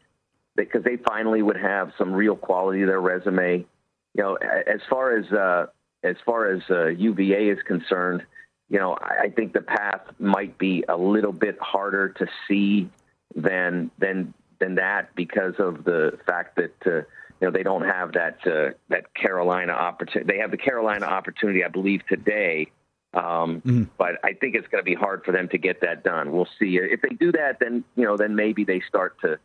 because 0.56 0.84
they 0.84 0.98
finally 1.08 1.42
would 1.42 1.58
have 1.58 1.92
some 1.98 2.14
real 2.14 2.36
quality 2.36 2.82
to 2.82 2.86
their 2.86 3.02
resume. 3.02 3.66
You 4.14 4.24
know, 4.24 4.36
as 4.36 4.82
far 4.90 5.18
as 5.18 5.32
uh, 5.32 5.68
as 6.04 6.16
far 6.26 6.52
as 6.52 6.62
uh, 6.70 6.88
UVA 6.88 7.50
is 7.50 7.60
concerned, 7.68 8.24
you 8.70 8.80
know, 8.80 8.98
I, 9.00 9.26
I 9.26 9.30
think 9.30 9.54
the 9.54 9.62
path 9.62 10.02
might 10.20 10.58
be 10.58 10.84
a 10.88 10.98
little 10.98 11.32
bit 11.32 11.58
harder 11.60 12.10
to 12.10 12.28
see 12.48 12.90
than 13.36 13.92
than 14.00 14.34
than 14.60 14.76
that 14.76 15.16
because 15.16 15.54
of 15.60 15.84
the 15.84 16.18
fact 16.26 16.58
that 16.58 16.76
uh, 16.86 16.96
you 17.40 17.48
know 17.48 17.52
they 17.52 17.64
don't 17.64 17.86
have 17.86 18.14
that 18.14 18.40
uh, 18.46 18.74
that 18.90 19.14
Carolina 19.14 19.74
opportunity. 19.74 20.32
They 20.32 20.40
have 20.40 20.52
the 20.52 20.58
Carolina 20.58 21.06
opportunity, 21.06 21.64
I 21.64 21.70
believe, 21.70 22.02
today. 22.08 22.72
Um, 23.14 23.90
But 23.98 24.20
I 24.24 24.34
think 24.34 24.56
it's 24.56 24.68
going 24.68 24.84
to 24.84 24.86
be 24.86 24.96
hard 24.96 25.24
for 25.26 25.32
them 25.32 25.50
to 25.50 25.58
get 25.58 25.82
that 25.82 26.04
done. 26.04 26.32
We'll 26.32 26.48
see. 26.60 26.78
If 26.78 27.02
they 27.02 27.16
do 27.16 27.32
that, 27.32 27.60
then 27.60 27.84
you 27.96 28.06
know, 28.06 28.18
then 28.18 28.36
maybe 28.36 28.64
they 28.64 28.82
start 28.88 29.20
to, 29.22 29.40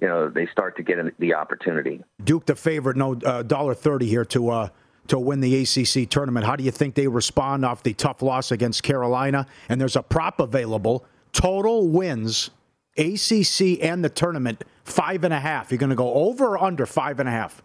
you 0.00 0.08
know, 0.08 0.28
they 0.28 0.46
start 0.46 0.76
to 0.76 0.82
get 0.82 0.98
the 1.18 1.34
opportunity. 1.34 2.02
Duke 2.22 2.46
the 2.46 2.54
favorite, 2.54 2.96
no 2.96 3.14
uh, 3.14 3.42
dollar 3.42 3.74
thirty 3.74 4.06
here 4.06 4.24
to 4.26 4.50
uh, 4.50 4.68
to 5.08 5.18
win 5.18 5.40
the 5.40 5.62
ACC 5.62 6.08
tournament. 6.08 6.44
How 6.44 6.56
do 6.56 6.64
you 6.64 6.70
think 6.70 6.94
they 6.94 7.08
respond 7.08 7.64
off 7.64 7.82
the 7.82 7.94
tough 7.94 8.20
loss 8.22 8.50
against 8.50 8.82
Carolina? 8.82 9.46
And 9.68 9.80
there's 9.80 9.96
a 9.96 10.02
prop 10.02 10.38
available: 10.38 11.06
total 11.32 11.88
wins, 11.88 12.50
ACC 12.98 13.82
and 13.82 14.04
the 14.04 14.10
tournament, 14.10 14.64
five 14.84 15.24
and 15.24 15.32
a 15.32 15.40
half. 15.40 15.70
You're 15.70 15.78
going 15.78 15.90
to 15.90 15.96
go 15.96 16.12
over 16.12 16.48
or 16.56 16.62
under 16.62 16.84
five 16.84 17.20
and 17.20 17.28
a 17.28 17.32
half? 17.32 17.62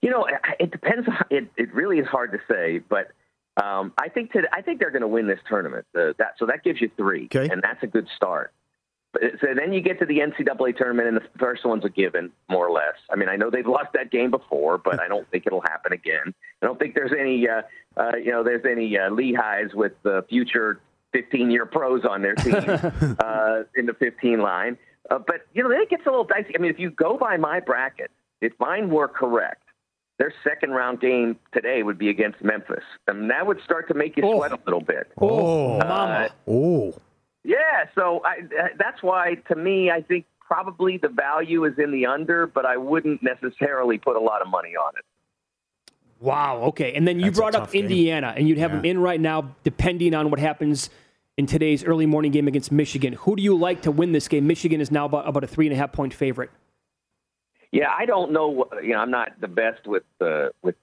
You 0.00 0.10
know, 0.10 0.28
it 0.60 0.70
depends. 0.70 1.08
It 1.28 1.50
it 1.56 1.74
really 1.74 1.98
is 1.98 2.06
hard 2.06 2.30
to 2.30 2.38
say, 2.48 2.78
but 2.78 3.10
Um, 3.62 3.92
I 3.98 4.08
think 4.08 4.32
to, 4.32 4.42
I 4.52 4.62
think 4.62 4.78
they're 4.78 4.90
going 4.90 5.02
to 5.02 5.08
win 5.08 5.26
this 5.26 5.40
tournament. 5.48 5.86
Uh, 5.94 6.12
that 6.18 6.34
so 6.38 6.46
that 6.46 6.62
gives 6.62 6.80
you 6.80 6.90
three, 6.96 7.28
okay. 7.34 7.48
and 7.50 7.62
that's 7.62 7.82
a 7.82 7.86
good 7.86 8.06
start. 8.16 8.52
But, 9.12 9.22
so 9.40 9.48
then 9.56 9.72
you 9.72 9.80
get 9.80 9.98
to 10.00 10.06
the 10.06 10.18
NCAA 10.18 10.76
tournament, 10.76 11.08
and 11.08 11.16
the 11.16 11.24
first 11.38 11.64
one's 11.64 11.84
a 11.84 11.88
given, 11.88 12.30
more 12.48 12.66
or 12.66 12.70
less. 12.70 12.94
I 13.10 13.16
mean, 13.16 13.28
I 13.28 13.36
know 13.36 13.50
they've 13.50 13.66
lost 13.66 13.88
that 13.94 14.10
game 14.10 14.30
before, 14.30 14.78
but 14.78 15.00
I 15.00 15.08
don't 15.08 15.28
think 15.30 15.46
it'll 15.46 15.62
happen 15.62 15.92
again. 15.92 16.34
I 16.62 16.66
don't 16.66 16.78
think 16.78 16.94
there's 16.94 17.12
any, 17.18 17.48
uh, 17.48 17.62
uh, 17.96 18.16
you 18.16 18.30
know, 18.30 18.44
there's 18.44 18.64
any 18.70 18.98
uh, 18.98 19.10
Lehighs 19.10 19.74
with 19.74 19.92
the 20.02 20.24
future 20.28 20.80
15-year 21.14 21.66
pros 21.66 22.04
on 22.04 22.20
their 22.22 22.34
team 22.34 22.54
uh, 23.18 23.62
in 23.74 23.86
the 23.86 23.94
15 23.98 24.40
line. 24.40 24.76
Uh, 25.10 25.18
but 25.18 25.46
you 25.54 25.62
know, 25.62 25.70
it 25.70 25.88
gets 25.88 26.04
a 26.06 26.10
little 26.10 26.24
dicey. 26.24 26.54
I 26.54 26.58
mean, 26.58 26.70
if 26.70 26.78
you 26.78 26.90
go 26.90 27.16
by 27.16 27.38
my 27.38 27.60
bracket, 27.60 28.10
if 28.40 28.52
mine 28.60 28.90
were 28.90 29.08
correct, 29.08 29.62
their 30.18 30.32
second 30.44 30.70
round 30.70 31.00
game 31.00 31.36
today 31.52 31.82
would 31.82 31.98
be 31.98 32.08
against 32.08 32.42
Memphis, 32.42 32.84
and 33.06 33.30
that 33.30 33.46
would 33.46 33.60
start 33.64 33.88
to 33.88 33.94
make 33.94 34.16
you 34.16 34.22
sweat 34.22 34.52
a 34.52 34.58
little 34.66 34.80
bit. 34.80 35.10
Oh, 35.20 35.78
Uh, 35.78 36.28
oh. 36.46 36.94
yeah, 37.44 37.84
so 37.94 38.22
I, 38.24 38.40
that's 38.78 39.02
why, 39.02 39.36
to 39.48 39.54
me, 39.54 39.90
I 39.90 40.02
think 40.02 40.26
probably 40.40 40.96
the 40.96 41.08
value 41.08 41.64
is 41.64 41.78
in 41.78 41.92
the 41.92 42.06
under, 42.06 42.46
but 42.46 42.66
I 42.66 42.76
wouldn't 42.76 43.22
necessarily 43.22 43.98
put 43.98 44.16
a 44.16 44.20
lot 44.20 44.42
of 44.42 44.48
money 44.48 44.74
on 44.76 44.92
it. 44.98 45.04
Wow. 46.20 46.62
Okay. 46.62 46.94
And 46.94 47.06
then 47.06 47.20
you 47.20 47.26
That's 47.26 47.38
brought 47.38 47.54
up 47.54 47.64
tough 47.64 47.72
game. 47.72 47.84
Indiana, 47.84 48.34
and 48.36 48.48
you'd 48.48 48.58
have 48.58 48.72
them 48.72 48.84
in 48.84 48.98
right 48.98 49.20
now, 49.20 49.54
depending 49.62 50.14
on 50.14 50.30
what 50.30 50.40
happens 50.40 50.90
in 51.36 51.46
today's 51.46 51.84
early 51.84 52.06
morning 52.06 52.32
game 52.32 52.48
against 52.48 52.72
Michigan. 52.72 53.12
Who 53.12 53.36
do 53.36 53.42
you 53.42 53.56
like 53.56 53.82
to 53.82 53.92
win 53.92 54.10
this 54.10 54.26
game? 54.26 54.46
Michigan 54.46 54.80
is 54.80 54.90
now 54.90 55.04
about, 55.04 55.28
about 55.28 55.44
a 55.44 55.46
three 55.46 55.66
and 55.66 55.72
a 55.74 55.76
half 55.76 55.92
point 55.92 56.12
favorite. 56.12 56.50
Yeah, 57.72 57.88
I 57.96 58.06
don't 58.06 58.32
know. 58.32 58.68
You 58.82 58.94
know, 58.94 59.00
I'm 59.00 59.10
not 59.10 59.40
the 59.40 59.48
best 59.48 59.86
with 59.86 60.04
uh, 60.20 60.48
with 60.62 60.74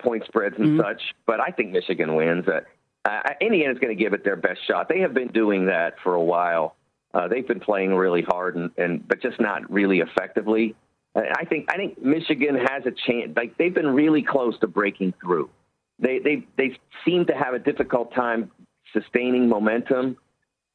point 0.00 0.24
spreads 0.26 0.56
and 0.58 0.80
such, 0.80 1.00
but 1.26 1.40
I 1.40 1.50
think 1.50 1.70
Michigan 1.70 2.14
wins. 2.14 2.46
Uh, 2.48 2.60
uh, 3.04 3.20
Indiana's 3.40 3.78
going 3.78 3.96
to 3.96 4.02
give 4.02 4.12
it 4.12 4.24
their 4.24 4.36
best 4.36 4.60
shot. 4.66 4.88
They 4.88 5.00
have 5.00 5.14
been 5.14 5.28
doing 5.28 5.66
that 5.66 5.94
for 6.02 6.14
a 6.14 6.22
while. 6.22 6.76
Uh, 7.14 7.28
they've 7.28 7.46
been 7.46 7.60
playing 7.60 7.94
really 7.94 8.22
hard, 8.22 8.56
and, 8.56 8.70
and 8.78 9.06
but 9.06 9.20
just 9.20 9.40
not 9.40 9.70
really 9.70 10.00
effectively. 10.00 10.74
I 11.14 11.44
think 11.44 11.68
I 11.70 11.76
think 11.76 12.02
Michigan 12.02 12.54
has 12.56 12.86
a 12.86 12.90
chance. 12.90 13.32
Like 13.36 13.58
they've 13.58 13.74
been 13.74 13.88
really 13.88 14.22
close 14.22 14.58
to 14.60 14.66
breaking 14.66 15.12
through. 15.22 15.50
They 15.98 16.18
they 16.18 16.46
they 16.56 16.78
seem 17.04 17.26
to 17.26 17.34
have 17.34 17.52
a 17.52 17.58
difficult 17.58 18.14
time 18.14 18.50
sustaining 18.92 19.48
momentum, 19.48 20.16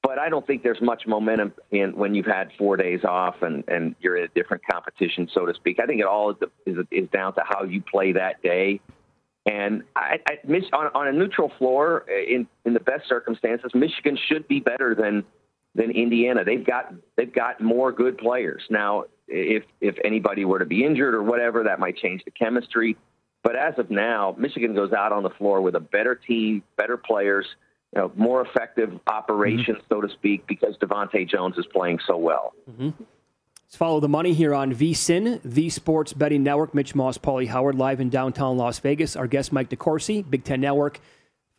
but 0.07 0.19
I 0.19 0.29
don't 0.29 0.47
think 0.47 0.63
there's 0.63 0.81
much 0.81 1.03
momentum 1.05 1.51
in 1.69 1.93
when 1.97 2.15
you've 2.15 2.27
had 2.27 2.51
four 2.57 2.77
days 2.77 3.03
off 3.03 3.41
and 3.41 3.65
and 3.67 3.93
you're 3.99 4.15
in 4.15 4.23
a 4.23 4.29
different 4.29 4.63
competition, 4.65 5.27
so 5.33 5.45
to 5.45 5.53
speak. 5.53 5.81
I 5.83 5.85
think 5.85 5.99
it 5.99 6.05
all 6.05 6.31
is 6.31 6.37
is, 6.65 6.77
is 6.91 7.09
down 7.09 7.33
to 7.33 7.41
how 7.45 7.65
you 7.65 7.81
play 7.81 8.13
that 8.13 8.41
day. 8.41 8.79
And 9.45 9.83
I, 9.97 10.19
I 10.25 10.37
Mich- 10.47 10.71
on, 10.71 10.87
on 10.95 11.09
a 11.09 11.11
neutral 11.11 11.51
floor, 11.57 12.05
uh, 12.09 12.23
in 12.23 12.47
in 12.63 12.73
the 12.73 12.79
best 12.79 13.09
circumstances, 13.09 13.71
Michigan 13.75 14.17
should 14.29 14.47
be 14.47 14.61
better 14.61 14.95
than 14.95 15.25
than 15.75 15.91
Indiana. 15.91 16.45
They've 16.45 16.65
got 16.65 16.93
they've 17.17 17.33
got 17.33 17.59
more 17.59 17.91
good 17.91 18.17
players 18.17 18.63
now. 18.69 19.03
If 19.27 19.63
if 19.81 19.95
anybody 20.05 20.45
were 20.45 20.59
to 20.59 20.65
be 20.65 20.85
injured 20.85 21.15
or 21.15 21.23
whatever, 21.23 21.63
that 21.65 21.81
might 21.81 21.97
change 21.97 22.23
the 22.23 22.31
chemistry. 22.31 22.95
But 23.43 23.57
as 23.57 23.73
of 23.77 23.91
now, 23.91 24.37
Michigan 24.39 24.73
goes 24.73 24.93
out 24.93 25.11
on 25.11 25.23
the 25.23 25.31
floor 25.31 25.59
with 25.59 25.75
a 25.75 25.81
better 25.81 26.15
team, 26.15 26.63
better 26.77 26.95
players, 26.95 27.45
you 27.95 28.01
know, 28.01 28.11
more 28.15 28.41
effective 28.41 28.99
operations, 29.07 29.79
so 29.89 30.01
to 30.01 30.09
speak, 30.09 30.45
because 30.47 30.75
DeVante' 30.77 31.27
Jones 31.29 31.57
is 31.57 31.65
playing 31.67 31.99
so 32.05 32.17
well. 32.17 32.53
Mm-hmm. 32.69 33.03
Let's 33.67 33.75
follow 33.75 33.99
the 33.99 34.07
money 34.07 34.33
here 34.33 34.53
on 34.53 34.73
VSIN, 34.73 35.41
the 35.43 35.69
Sports 35.69 36.13
Betting 36.13 36.43
Network. 36.43 36.73
Mitch 36.73 36.95
Moss, 36.95 37.17
Pauly 37.17 37.47
Howard, 37.47 37.75
live 37.75 37.99
in 37.99 38.09
downtown 38.09 38.57
Las 38.57 38.79
Vegas. 38.79 39.15
Our 39.15 39.27
guest, 39.27 39.51
Mike 39.51 39.69
DeCourcy, 39.69 40.29
Big 40.29 40.43
Ten 40.45 40.61
Network. 40.61 40.99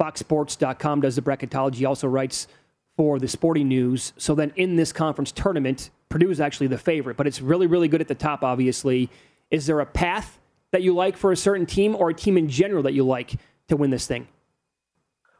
FoxSports.com 0.01 1.01
does 1.03 1.17
the 1.17 1.23
bracketology. 1.23 1.87
Also 1.87 2.09
writes 2.09 2.49
for 2.97 3.19
the 3.19 3.29
Sporting 3.29 3.69
News. 3.69 4.13
So 4.17 4.35
then 4.35 4.53
in 4.57 4.77
this 4.77 4.93
conference 4.93 5.33
tournament, 5.33 5.91
Purdue 6.09 6.31
is 6.31 6.41
actually 6.41 6.69
the 6.69 6.79
favorite, 6.79 7.17
but 7.17 7.27
it's 7.27 7.41
really, 7.43 7.67
really 7.67 7.89
good 7.89 8.01
at 8.01 8.09
the 8.09 8.15
top, 8.15 8.43
obviously. 8.43 9.11
Is 9.51 9.67
there 9.67 9.81
a 9.81 9.87
path 9.87 10.39
that 10.73 10.83
you 10.83 10.95
like 10.95 11.17
for 11.17 11.31
a 11.31 11.37
certain 11.37 11.67
team 11.67 11.95
or 11.95 12.11
a 12.11 12.15
team 12.15 12.39
in 12.39 12.49
general 12.49 12.83
that 12.85 12.95
you 12.95 13.05
like 13.05 13.35
to 13.69 13.77
win 13.77 13.91
this 13.91 14.07
thing? 14.07 14.29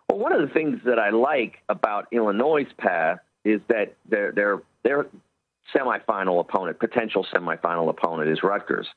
Well, 0.09 0.19
one 0.19 0.33
of 0.33 0.41
the 0.41 0.53
things 0.53 0.81
that 0.85 0.99
I 0.99 1.11
like 1.11 1.59
about 1.69 2.09
Illinois' 2.13 2.67
path 2.79 3.19
is 3.45 3.61
that 3.69 3.95
their 4.09 4.33
their 4.33 4.63
their 4.85 5.07
semifinal 5.75 6.41
opponent, 6.41 6.79
potential 6.79 7.27
semifinal 7.35 7.89
opponent, 7.89 8.31
is 8.31 8.43
Rutgers. 8.43 8.89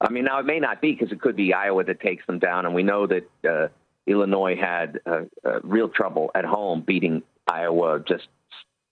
I 0.00 0.10
mean, 0.10 0.24
now 0.24 0.40
it 0.40 0.46
may 0.46 0.58
not 0.58 0.80
be 0.80 0.92
because 0.92 1.12
it 1.12 1.20
could 1.20 1.36
be 1.36 1.52
Iowa 1.52 1.84
that 1.84 2.00
takes 2.00 2.26
them 2.26 2.38
down, 2.38 2.66
and 2.66 2.74
we 2.74 2.82
know 2.82 3.06
that 3.06 3.28
uh, 3.48 3.68
Illinois 4.06 4.56
had 4.56 5.00
uh, 5.06 5.22
uh, 5.44 5.60
real 5.62 5.88
trouble 5.88 6.30
at 6.34 6.44
home 6.44 6.82
beating 6.86 7.22
Iowa 7.46 8.00
just 8.06 8.28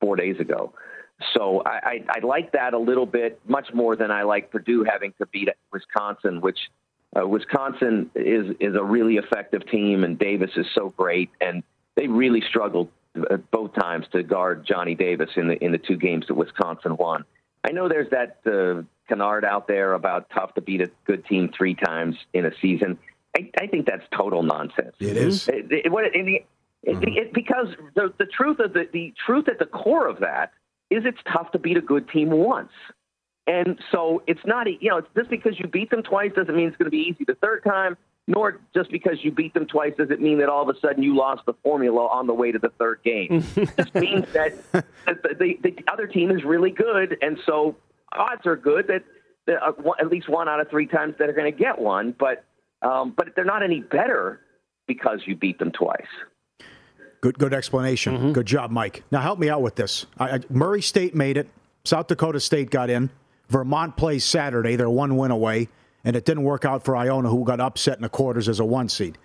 four 0.01 0.17
days 0.17 0.39
ago. 0.39 0.73
So 1.35 1.63
I, 1.67 1.71
I, 1.71 2.05
I 2.17 2.27
like 2.27 2.53
that 2.53 2.75
a 2.75 2.79
little 2.79 3.07
bit, 3.07 3.41
much 3.47 3.69
more 3.75 3.97
than 3.97 4.11
I 4.11 4.23
like 4.23 4.51
Purdue 4.51 4.85
having 4.85 5.13
to 5.19 5.27
beat 5.27 5.49
Wisconsin, 5.73 6.41
which 6.41 6.59
uh, 7.19 7.27
Wisconsin 7.27 8.11
is 8.15 8.55
is 8.61 8.75
a 8.75 8.83
really 8.83 9.17
effective 9.17 9.67
team, 9.67 10.05
and 10.05 10.19
Davis 10.19 10.51
is 10.57 10.67
so 10.75 10.91
great, 10.97 11.31
and 11.41 11.63
they 11.97 12.07
really 12.07 12.41
struggled 12.49 12.89
uh, 13.17 13.37
both 13.51 13.75
times 13.75 14.07
to 14.13 14.23
guard 14.23 14.65
Johnny 14.67 14.95
Davis 14.95 15.31
in 15.37 15.49
the 15.49 15.63
in 15.65 15.73
the 15.73 15.79
two 15.79 15.97
games 15.97 16.27
that 16.29 16.35
Wisconsin 16.35 16.97
won. 16.97 17.25
I 17.65 17.73
know 17.73 17.89
there's 17.89 18.11
that 18.11 18.39
uh, 18.47 18.83
canard 19.09 19.45
out 19.45 19.67
there 19.67 19.95
about 19.95 20.31
tough 20.31 20.55
to 20.55 20.61
beat 20.61 20.81
a 20.81 20.91
good 21.05 21.27
team 21.27 21.51
three 21.57 21.75
times 21.75 22.17
in 22.33 22.47
a 22.47 22.53
season. 22.63 22.99
I, 23.37 23.51
I 23.61 23.67
think 23.67 23.87
that's 23.87 24.05
total 24.17 24.43
nonsense. 24.43 24.95
It 24.99 25.17
is. 25.17 25.49
It, 25.49 25.71
it, 25.87 25.93
what- 25.93 26.15
in 26.15 26.27
the, 26.27 26.35
it, 26.83 26.97
it, 27.03 27.35
because 27.35 27.69
the 27.95 28.13
the 28.19 28.27
truth 28.27 28.61
of 28.61 28.73
the 28.73 28.89
the 28.93 29.13
truth 29.27 29.49
at 29.49 29.59
the 29.59 29.67
core 29.67 30.07
of 30.07 30.21
that 30.21 30.53
is 30.91 31.05
it's 31.05 31.19
tough 31.31 31.51
to 31.53 31.59
beat 31.59 31.77
a 31.77 31.81
good 31.83 32.09
team 32.09 32.31
once. 32.31 32.73
And 33.51 33.81
so 33.91 34.23
it's 34.29 34.41
not, 34.47 34.69
you 34.81 34.91
know, 34.91 34.99
it's 34.99 35.09
just 35.17 35.29
because 35.29 35.59
you 35.59 35.67
beat 35.67 35.91
them 35.91 36.05
twice 36.05 36.31
doesn't 36.37 36.55
mean 36.55 36.69
it's 36.69 36.77
going 36.77 36.87
to 36.87 36.91
be 36.91 36.99
easy 37.11 37.25
the 37.27 37.35
third 37.35 37.65
time, 37.65 37.97
nor 38.29 38.61
just 38.73 38.93
because 38.93 39.15
you 39.23 39.33
beat 39.33 39.55
them 39.55 39.67
twice 39.67 39.93
does 39.99 40.11
it 40.11 40.21
mean 40.21 40.39
that 40.39 40.49
all 40.49 40.63
of 40.63 40.75
a 40.75 40.79
sudden 40.79 41.03
you 41.03 41.17
lost 41.17 41.45
the 41.47 41.55
formula 41.65 42.07
on 42.07 42.29
the 42.29 42.33
way 42.33 42.53
to 42.53 42.61
the 42.61 42.69
third 42.79 43.01
game. 43.05 43.45
it 43.57 43.71
just 43.77 43.95
means 43.97 44.33
that, 44.35 44.55
that 44.73 44.87
the, 45.05 45.35
the, 45.41 45.59
the 45.63 45.93
other 45.93 46.07
team 46.07 46.31
is 46.31 46.45
really 46.45 46.71
good, 46.71 47.17
and 47.23 47.39
so 47.45 47.75
odds 48.13 48.47
are 48.47 48.55
good 48.55 48.87
that, 48.87 49.03
that 49.49 49.61
uh, 49.61 49.73
one- 49.83 49.99
at 49.99 50.07
least 50.07 50.29
one 50.29 50.49
out 50.49 50.61
of 50.61 50.71
three 50.71 50.87
times 50.87 51.15
that 51.19 51.29
are 51.29 51.33
going 51.33 51.53
to 51.53 51.59
get 51.59 51.77
one, 51.77 52.15
but 52.17 52.45
um, 52.83 53.13
but 53.17 53.35
they're 53.35 53.45
not 53.45 53.65
any 53.65 53.81
better 53.81 54.41
because 54.87 55.21
you 55.27 55.35
beat 55.35 55.59
them 55.59 55.73
twice. 55.73 56.07
Good, 57.21 57.39
good 57.39 57.53
explanation. 57.53 58.33
Good 58.33 58.47
job, 58.47 58.71
Mike. 58.71 59.03
Now 59.11 59.21
help 59.21 59.39
me 59.39 59.51
out 59.51 59.61
with 59.61 59.75
this. 59.75 60.07
I, 60.19 60.37
I, 60.37 60.41
Murray 60.49 60.81
State 60.81 61.15
made 61.15 61.37
it. 61.37 61.49
South 61.85 62.07
Dakota 62.07 62.41
State 62.41 62.71
got 62.71 62.89
in. 62.89 63.11
Vermont 63.51 63.97
plays 63.97 64.25
Saturday. 64.25 64.77
They're 64.77 64.89
one 64.89 65.17
win 65.17 65.31
away, 65.31 65.69
and 66.05 66.17
it 66.17 66.25
didn't 66.25 66.45
work 66.45 66.65
out 66.65 66.85
for 66.85 66.97
Iona, 66.97 67.29
who 67.29 67.45
got 67.45 67.61
upset 67.61 67.97
in 67.97 68.03
the 68.03 68.09
quarters 68.09 68.49
as 68.49 68.61
a 68.61 68.65
one 68.65 68.89
seed. 68.89 69.19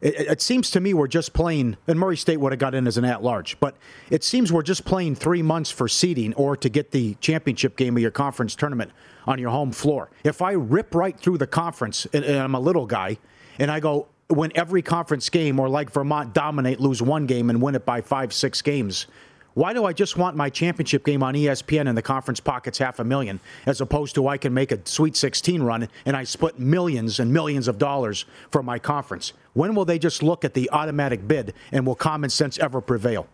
It, 0.00 0.14
it- 0.20 0.40
seems 0.40 0.70
to 0.72 0.80
me 0.80 0.94
we're 0.94 1.08
just 1.08 1.32
playing, 1.32 1.76
and 1.88 1.98
Murray 1.98 2.16
State 2.16 2.38
would 2.38 2.52
have 2.52 2.58
got 2.58 2.74
in 2.74 2.86
as 2.86 2.96
an 2.96 3.04
at 3.04 3.22
large, 3.22 3.58
but 3.60 3.76
it 4.10 4.22
seems 4.24 4.52
we're 4.52 4.62
just 4.62 4.84
playing 4.84 5.16
three 5.16 5.42
months 5.42 5.70
for 5.70 5.88
seeding 5.88 6.32
or 6.34 6.56
to 6.56 6.68
get 6.68 6.92
the 6.92 7.14
championship 7.20 7.76
game 7.76 7.96
of 7.96 8.02
your 8.02 8.10
conference 8.10 8.54
tournament 8.54 8.92
on 9.26 9.38
your 9.38 9.50
home 9.50 9.72
floor. 9.72 10.10
If 10.22 10.40
I 10.42 10.52
rip 10.52 10.94
right 10.94 11.18
through 11.18 11.38
the 11.38 11.46
conference, 11.46 12.06
and, 12.12 12.24
and 12.24 12.38
I'm 12.38 12.54
a 12.54 12.60
little 12.60 12.86
guy, 12.86 13.18
and 13.58 13.70
I 13.70 13.80
go 13.80 14.06
win 14.30 14.52
every 14.54 14.82
conference 14.82 15.28
game, 15.30 15.58
or 15.58 15.68
like 15.68 15.90
Vermont 15.90 16.32
dominate, 16.32 16.80
lose 16.80 17.02
one 17.02 17.26
game, 17.26 17.50
and 17.50 17.60
win 17.60 17.74
it 17.74 17.84
by 17.84 18.00
five, 18.02 18.32
six 18.32 18.62
games. 18.62 19.06
Why 19.54 19.72
do 19.72 19.84
I 19.84 19.92
just 19.92 20.16
want 20.16 20.36
my 20.36 20.50
championship 20.50 21.04
game 21.04 21.22
on 21.22 21.34
ESPN 21.34 21.88
and 21.88 21.96
the 21.96 22.02
conference 22.02 22.40
pockets 22.40 22.78
half 22.78 22.98
a 22.98 23.04
million, 23.04 23.38
as 23.66 23.80
opposed 23.80 24.16
to 24.16 24.26
I 24.26 24.36
can 24.36 24.52
make 24.52 24.72
a 24.72 24.80
Sweet 24.84 25.16
16 25.16 25.62
run 25.62 25.88
and 26.04 26.16
I 26.16 26.24
split 26.24 26.58
millions 26.58 27.20
and 27.20 27.32
millions 27.32 27.68
of 27.68 27.78
dollars 27.78 28.24
for 28.50 28.64
my 28.64 28.80
conference? 28.80 29.32
When 29.52 29.76
will 29.76 29.84
they 29.84 29.98
just 30.00 30.24
look 30.24 30.44
at 30.44 30.54
the 30.54 30.68
automatic 30.70 31.28
bid 31.28 31.54
and 31.70 31.86
will 31.86 31.94
common 31.94 32.30
sense 32.30 32.58
ever 32.58 32.80
prevail? 32.80 33.28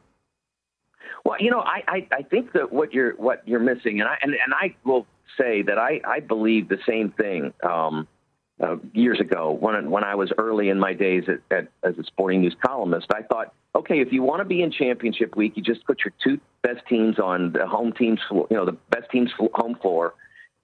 Well, 1.24 1.36
you 1.40 1.50
know, 1.50 1.60
I, 1.60 1.82
I, 1.88 2.08
I 2.12 2.22
think 2.22 2.52
that 2.52 2.70
what 2.70 2.92
you're 2.92 3.12
what 3.16 3.46
you're 3.46 3.60
missing, 3.60 4.00
and 4.00 4.08
I 4.08 4.18
and, 4.22 4.32
and 4.32 4.54
I 4.54 4.74
will 4.84 5.06
say 5.38 5.62
that 5.62 5.78
I, 5.78 6.00
I 6.06 6.20
believe 6.20 6.68
the 6.68 6.78
same 6.86 7.10
thing 7.12 7.52
um, 7.62 8.08
uh, 8.60 8.76
years 8.92 9.20
ago 9.20 9.56
when 9.58 9.90
when 9.90 10.04
I 10.04 10.14
was 10.14 10.32
early 10.38 10.68
in 10.68 10.78
my 10.78 10.92
days 10.92 11.24
at, 11.28 11.56
at, 11.56 11.68
as 11.82 11.98
a 11.98 12.04
sporting 12.04 12.42
news 12.42 12.56
columnist. 12.64 13.06
I 13.12 13.22
thought, 13.22 13.54
okay, 13.74 14.00
if 14.00 14.12
you 14.12 14.22
want 14.22 14.40
to 14.40 14.44
be 14.44 14.62
in 14.62 14.70
championship 14.70 15.36
week, 15.36 15.54
you 15.56 15.62
just 15.62 15.84
put 15.84 16.00
your 16.04 16.12
two 16.22 16.40
best 16.62 16.86
teams 16.88 17.18
on 17.18 17.52
the 17.52 17.66
home 17.66 17.92
team's 17.92 18.20
you 18.30 18.46
know 18.50 18.66
the 18.66 18.76
best 18.90 19.10
team's 19.10 19.30
home 19.54 19.76
floor 19.80 20.14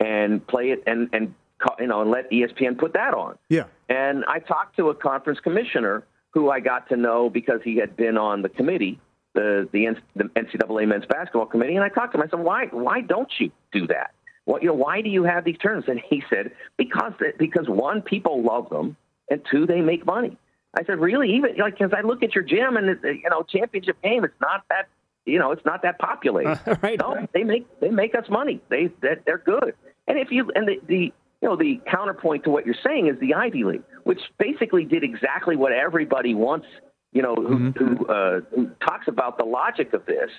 and 0.01 0.47
play 0.47 0.70
it 0.70 0.82
and 0.86 1.09
and 1.12 1.34
you 1.78 1.86
know 1.86 2.03
and 2.03 2.11
let 2.11 2.30
ESPN 2.30 2.78
put 2.78 2.92
that 2.94 3.14
on. 3.14 3.38
Yeah. 3.49 3.64
And 3.88 4.24
I 4.26 4.40
talked 4.40 4.76
to 4.76 4.90
a 4.90 4.94
conference 4.94 5.40
commissioner 5.40 6.05
who 6.30 6.51
I 6.51 6.61
got 6.61 6.88
to 6.90 6.97
know 6.97 7.30
because 7.30 7.61
he 7.64 7.76
had 7.76 7.97
been 7.97 8.18
on 8.18 8.42
the 8.42 8.51
committee, 8.51 9.01
the 9.34 9.68
the, 9.72 9.97
the 10.14 10.24
NCAA 10.24 10.86
men's 10.86 11.07
basketball 11.07 11.47
committee. 11.47 11.76
And 11.76 11.84
I 11.84 11.88
talked 11.88 12.12
to 12.12 12.18
him. 12.20 12.26
I 12.26 12.30
said, 12.30 12.40
"Why 12.40 12.66
why 12.66 13.01
don't 13.01 13.30
you 13.38 13.51
do 13.72 13.86
that? 13.86 14.11
Well, 14.47 14.61
you 14.62 14.68
know, 14.68 14.74
why 14.74 15.03
do 15.03 15.11
you 15.11 15.24
have 15.24 15.44
these 15.44 15.59
terms? 15.59 15.84
And 15.88 16.01
he 16.09 16.22
said, 16.30 16.53
"Because 16.78 17.12
because 17.38 17.68
one, 17.68 18.01
people 18.03 18.42
love 18.42 18.70
them, 18.70 18.97
and 19.28 19.42
two, 19.51 19.66
they 19.66 19.80
make 19.80 20.07
money." 20.07 20.38
I 20.78 20.84
said, 20.84 20.99
really? 20.99 21.34
Even 21.34 21.57
like, 21.57 21.78
because 21.78 21.92
I 21.97 22.03
look 22.03 22.22
at 22.22 22.34
your 22.34 22.44
gym 22.44 22.76
and 22.76 22.99
you 23.03 23.30
know, 23.30 23.42
championship 23.42 23.97
game, 24.03 24.24
it's 24.24 24.38
not 24.42 24.62
that, 24.68 24.88
you 25.24 25.38
know, 25.38 25.53
it's 25.53 25.64
not 25.64 25.80
that 25.82 25.99
populated. 25.99 26.61
Uh, 26.66 26.76
right. 26.82 26.99
No, 27.01 27.26
they 27.32 27.44
make 27.44 27.66
they 27.80 27.88
make 27.88 28.14
us 28.14 28.26
money. 28.28 28.61
They 28.68 28.90
that 29.03 29.22
they're 29.24 29.38
good. 29.38 29.74
And 30.07 30.18
if 30.18 30.30
you 30.30 30.51
and 30.55 30.68
the, 30.68 30.76
the 30.86 31.12
you 31.40 31.49
know 31.49 31.57
the 31.57 31.80
counterpoint 31.90 32.44
to 32.44 32.51
what 32.51 32.66
you're 32.66 32.74
saying 32.84 33.09
is 33.09 33.18
the 33.20 33.34
Ivy 33.34 33.64
League, 33.64 33.82
which 34.05 34.20
basically 34.38 34.84
did 34.84 35.03
exactly 35.03 35.57
what 35.57 35.72
everybody 35.72 36.34
wants. 36.34 36.66
You 37.12 37.22
know, 37.22 37.34
who, 37.34 37.57
Mm-hmm. 37.57 37.94
who, 37.94 38.07
uh, 38.07 38.40
who 38.55 38.70
talks 38.86 39.09
about 39.09 39.38
the 39.38 39.44
logic 39.44 39.94
of 39.94 40.05
this 40.05 40.30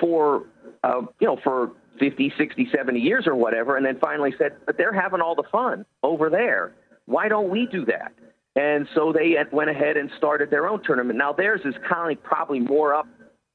for 0.00 0.44
uh, 0.84 1.02
you 1.18 1.26
know 1.26 1.38
for 1.42 1.72
50, 1.98 2.32
60, 2.38 2.68
70 2.74 3.00
years 3.00 3.26
or 3.26 3.34
whatever, 3.34 3.76
and 3.76 3.84
then 3.84 3.98
finally 4.00 4.32
said, 4.38 4.52
but 4.66 4.76
they're 4.76 4.92
having 4.92 5.20
all 5.20 5.34
the 5.34 5.48
fun 5.50 5.84
over 6.02 6.30
there. 6.30 6.72
Why 7.06 7.28
don't 7.28 7.50
we 7.50 7.66
do 7.66 7.84
that? 7.86 8.12
And 8.56 8.86
so 8.94 9.12
they 9.12 9.36
went 9.52 9.70
ahead 9.70 9.96
and 9.96 10.10
started 10.16 10.50
their 10.50 10.68
own 10.68 10.82
tournament. 10.82 11.18
Now 11.18 11.32
theirs 11.32 11.60
is 11.64 11.74
kind 11.88 12.16
of 12.16 12.22
probably 12.22 12.60
more 12.60 12.94
up 12.94 13.06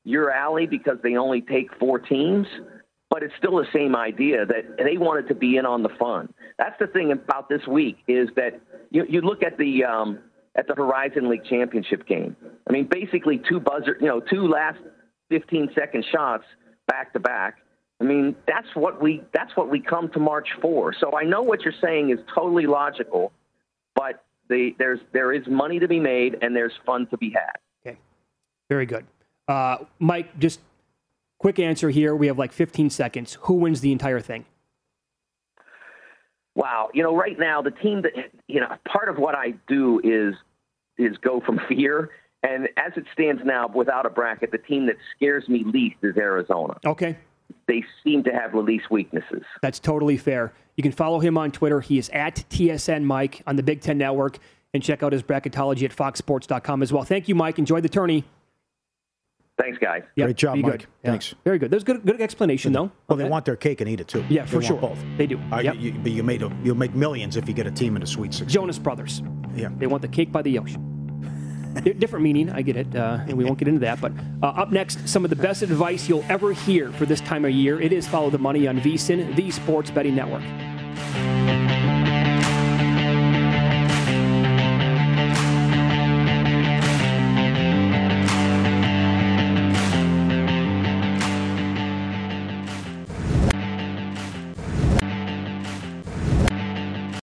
your 0.04 0.32
alley 0.32 0.68
because 0.68 0.98
they 1.04 1.16
only 1.16 1.42
take 1.42 1.68
four 1.80 2.00
teams, 2.00 2.48
but 3.10 3.24
it's 3.24 3.34
still 3.38 3.58
the 3.58 3.68
same 3.74 3.96
idea 3.96 4.46
that 4.46 4.78
they 4.78 4.98
wanted 4.98 5.28
to 5.28 5.36
be 5.36 5.58
in 5.58 5.66
on 5.66 5.84
the 5.84 5.90
fun. 6.00 6.34
That's 6.58 6.78
the 6.80 6.88
thing 6.88 7.12
about 7.12 7.50
this 7.50 7.66
week 7.68 7.98
is 8.08 8.30
that 8.36 8.62
you, 8.92 9.06
you 9.10 9.22
look 9.22 9.44
at 9.44 9.58
the 9.58 9.84
um, 9.84 10.20
at 10.56 10.68
the 10.68 10.74
Horizon 10.74 11.30
League 11.30 11.44
championship 11.44 12.08
game. 12.08 12.36
I 12.68 12.72
mean, 12.72 12.88
basically 12.90 13.42
two 13.50 13.60
buzzer, 13.60 13.98
you 14.00 14.08
know, 14.08 14.22
two 14.22 14.48
last 14.48 14.80
15 15.30 15.70
second 15.76 16.06
shots 16.12 16.46
back 16.88 17.14
to 17.14 17.20
back. 17.20 17.58
I 18.02 18.04
mean, 18.04 18.36
that's 18.46 18.68
what 18.74 19.02
we 19.02 19.24
that's 19.34 19.56
what 19.56 19.70
we 19.70 19.80
come 19.80 20.10
to 20.10 20.20
March 20.20 20.50
for. 20.62 20.94
So 21.00 21.18
I 21.18 21.24
know 21.24 21.42
what 21.42 21.62
you're 21.62 21.74
saying 21.82 22.10
is 22.10 22.20
totally 22.34 22.68
logical, 22.68 23.32
but 23.96 24.24
the, 24.50 24.76
there's 24.78 25.00
there 25.14 25.32
is 25.32 25.48
money 25.48 25.80
to 25.80 25.88
be 25.88 26.00
made 26.00 26.38
and 26.42 26.56
there's 26.56 26.74
fun 26.86 27.08
to 27.08 27.18
be 27.18 27.30
had. 27.30 27.56
Okay, 27.86 27.98
very 28.70 28.86
good. 28.86 29.06
Uh, 29.48 29.78
Mike, 30.00 30.38
just 30.40 30.60
quick 31.40 31.58
answer 31.58 31.90
here. 31.90 32.16
We 32.16 32.28
have 32.28 32.38
like 32.38 32.52
15 32.52 32.90
seconds. 32.90 33.38
Who 33.42 33.54
wins 33.56 33.80
the 33.80 33.94
entire 33.94 34.20
thing? 34.20 34.46
Wow, 36.56 36.90
you 36.94 37.04
know, 37.04 37.16
right 37.16 37.38
now 37.40 37.62
the 37.62 37.72
team 37.72 38.02
that 38.02 38.12
you 38.48 38.60
know, 38.60 38.76
part 38.86 39.08
of 39.08 39.18
what 39.18 39.36
I 39.36 39.54
do 39.70 40.02
is 40.04 40.36
is 40.98 41.18
go 41.18 41.40
from 41.40 41.62
fear. 41.70 42.10
And 42.44 42.68
as 42.78 42.92
it 42.96 43.06
stands 43.12 43.42
now, 43.44 43.68
without 43.68 44.06
a 44.06 44.10
bracket, 44.10 44.52
the 44.52 44.60
team 44.60 44.86
that 44.86 44.98
scares 45.16 45.50
me 45.50 45.64
least 45.66 45.96
is 46.04 46.16
Arizona. 46.16 46.78
Okay. 46.86 47.18
They 47.68 47.84
seem 48.04 48.24
to 48.26 48.32
have 48.32 48.52
the 48.52 48.60
least 48.60 48.92
weaknesses. 48.92 49.44
That's 49.62 49.80
totally 49.80 50.18
fair. 50.18 50.54
You 50.78 50.84
can 50.84 50.92
follow 50.92 51.20
him 51.20 51.38
on 51.38 51.52
Twitter. 51.52 51.82
He 51.82 51.98
is 51.98 52.10
at 52.10 52.36
TSN 52.50 53.04
Mike 53.04 53.42
on 53.48 53.56
the 53.56 53.64
Big 53.64 53.82
Ten 53.82 53.98
Network 53.98 54.38
and 54.74 54.84
check 54.84 55.02
out 55.04 55.14
his 55.14 55.24
bracketology 55.24 55.84
at 55.84 55.96
foxsports.com 55.96 56.84
as 56.84 56.92
well. 56.94 57.04
Thank 57.04 57.28
you, 57.28 57.34
Mike. 57.36 57.58
Enjoy 57.58 57.82
the 57.82 57.90
tourney. 57.90 58.24
Thanks, 59.58 59.78
guys. 59.78 60.04
Yep, 60.18 60.26
Great 60.28 60.36
job, 60.36 60.56
be 60.56 60.62
Mike. 60.64 60.72
good. 60.74 60.86
Yeah. 61.04 61.12
Thanks. 61.12 61.34
Very 61.46 61.58
good. 61.60 61.72
There's 61.72 61.86
good 61.86 62.06
good 62.06 62.20
explanation 62.20 62.74
though. 62.74 62.92
Well, 63.08 63.18
they 63.18 63.24
want 63.30 63.46
their 63.46 63.56
cake 63.56 63.80
and 63.80 63.90
eat 63.90 64.02
it 64.02 64.08
too. 64.10 64.26
Yeah, 64.28 64.42
They 64.44 64.50
for 64.50 64.56
want 64.58 64.66
sure. 64.66 64.78
Both. 64.82 65.00
They 65.18 65.28
do. 65.28 65.40
Uh, 65.50 65.60
Yep. 65.62 65.76
you, 65.76 65.82
you- 65.94 66.00
but 66.00 66.12
you 66.12 66.24
made 66.24 66.44
a, 66.44 66.52
you'll 66.62 66.76
make 66.76 66.94
millions 66.94 67.38
if 67.38 67.48
you 67.48 67.54
get 67.54 67.66
a 67.66 67.72
team 67.72 67.96
in 67.96 68.02
the 68.02 68.08
Sweet 68.08 68.34
16. 68.34 68.50
Jonas 68.50 68.78
Brothers. 68.78 69.24
Yeah. 69.56 69.70
They 69.78 69.88
want 69.88 70.02
the 70.02 70.10
cake 70.10 70.30
by 70.34 70.42
the 70.42 70.60
ocean. 70.60 70.85
Di- 71.84 71.94
Different 71.94 72.24
meaning, 72.24 72.50
I 72.50 72.62
get 72.62 72.76
it, 72.78 72.96
uh, 72.96 73.20
and 73.28 73.38
we 73.38 73.44
won't 73.44 73.58
get 73.58 73.68
into 73.68 73.82
that. 73.82 74.00
But 74.02 74.12
uh, 74.42 74.48
up 74.48 74.72
next, 74.72 75.08
some 75.08 75.24
of 75.24 75.30
the 75.30 75.36
best 75.36 75.62
advice 75.62 76.08
you'll 76.10 76.26
ever 76.30 76.54
hear 76.54 76.92
for 76.94 77.06
this 77.06 77.22
time 77.22 77.46
of 77.46 77.52
year. 77.52 77.80
It 77.80 77.94
is 77.94 78.08
Follow 78.08 78.30
the 78.30 78.38
Money 78.38 78.68
on 78.68 78.80
VSIN, 78.80 79.36
the 79.36 79.52
Sports 79.52 79.92
Betting 79.92 80.16
Network. 80.16 80.44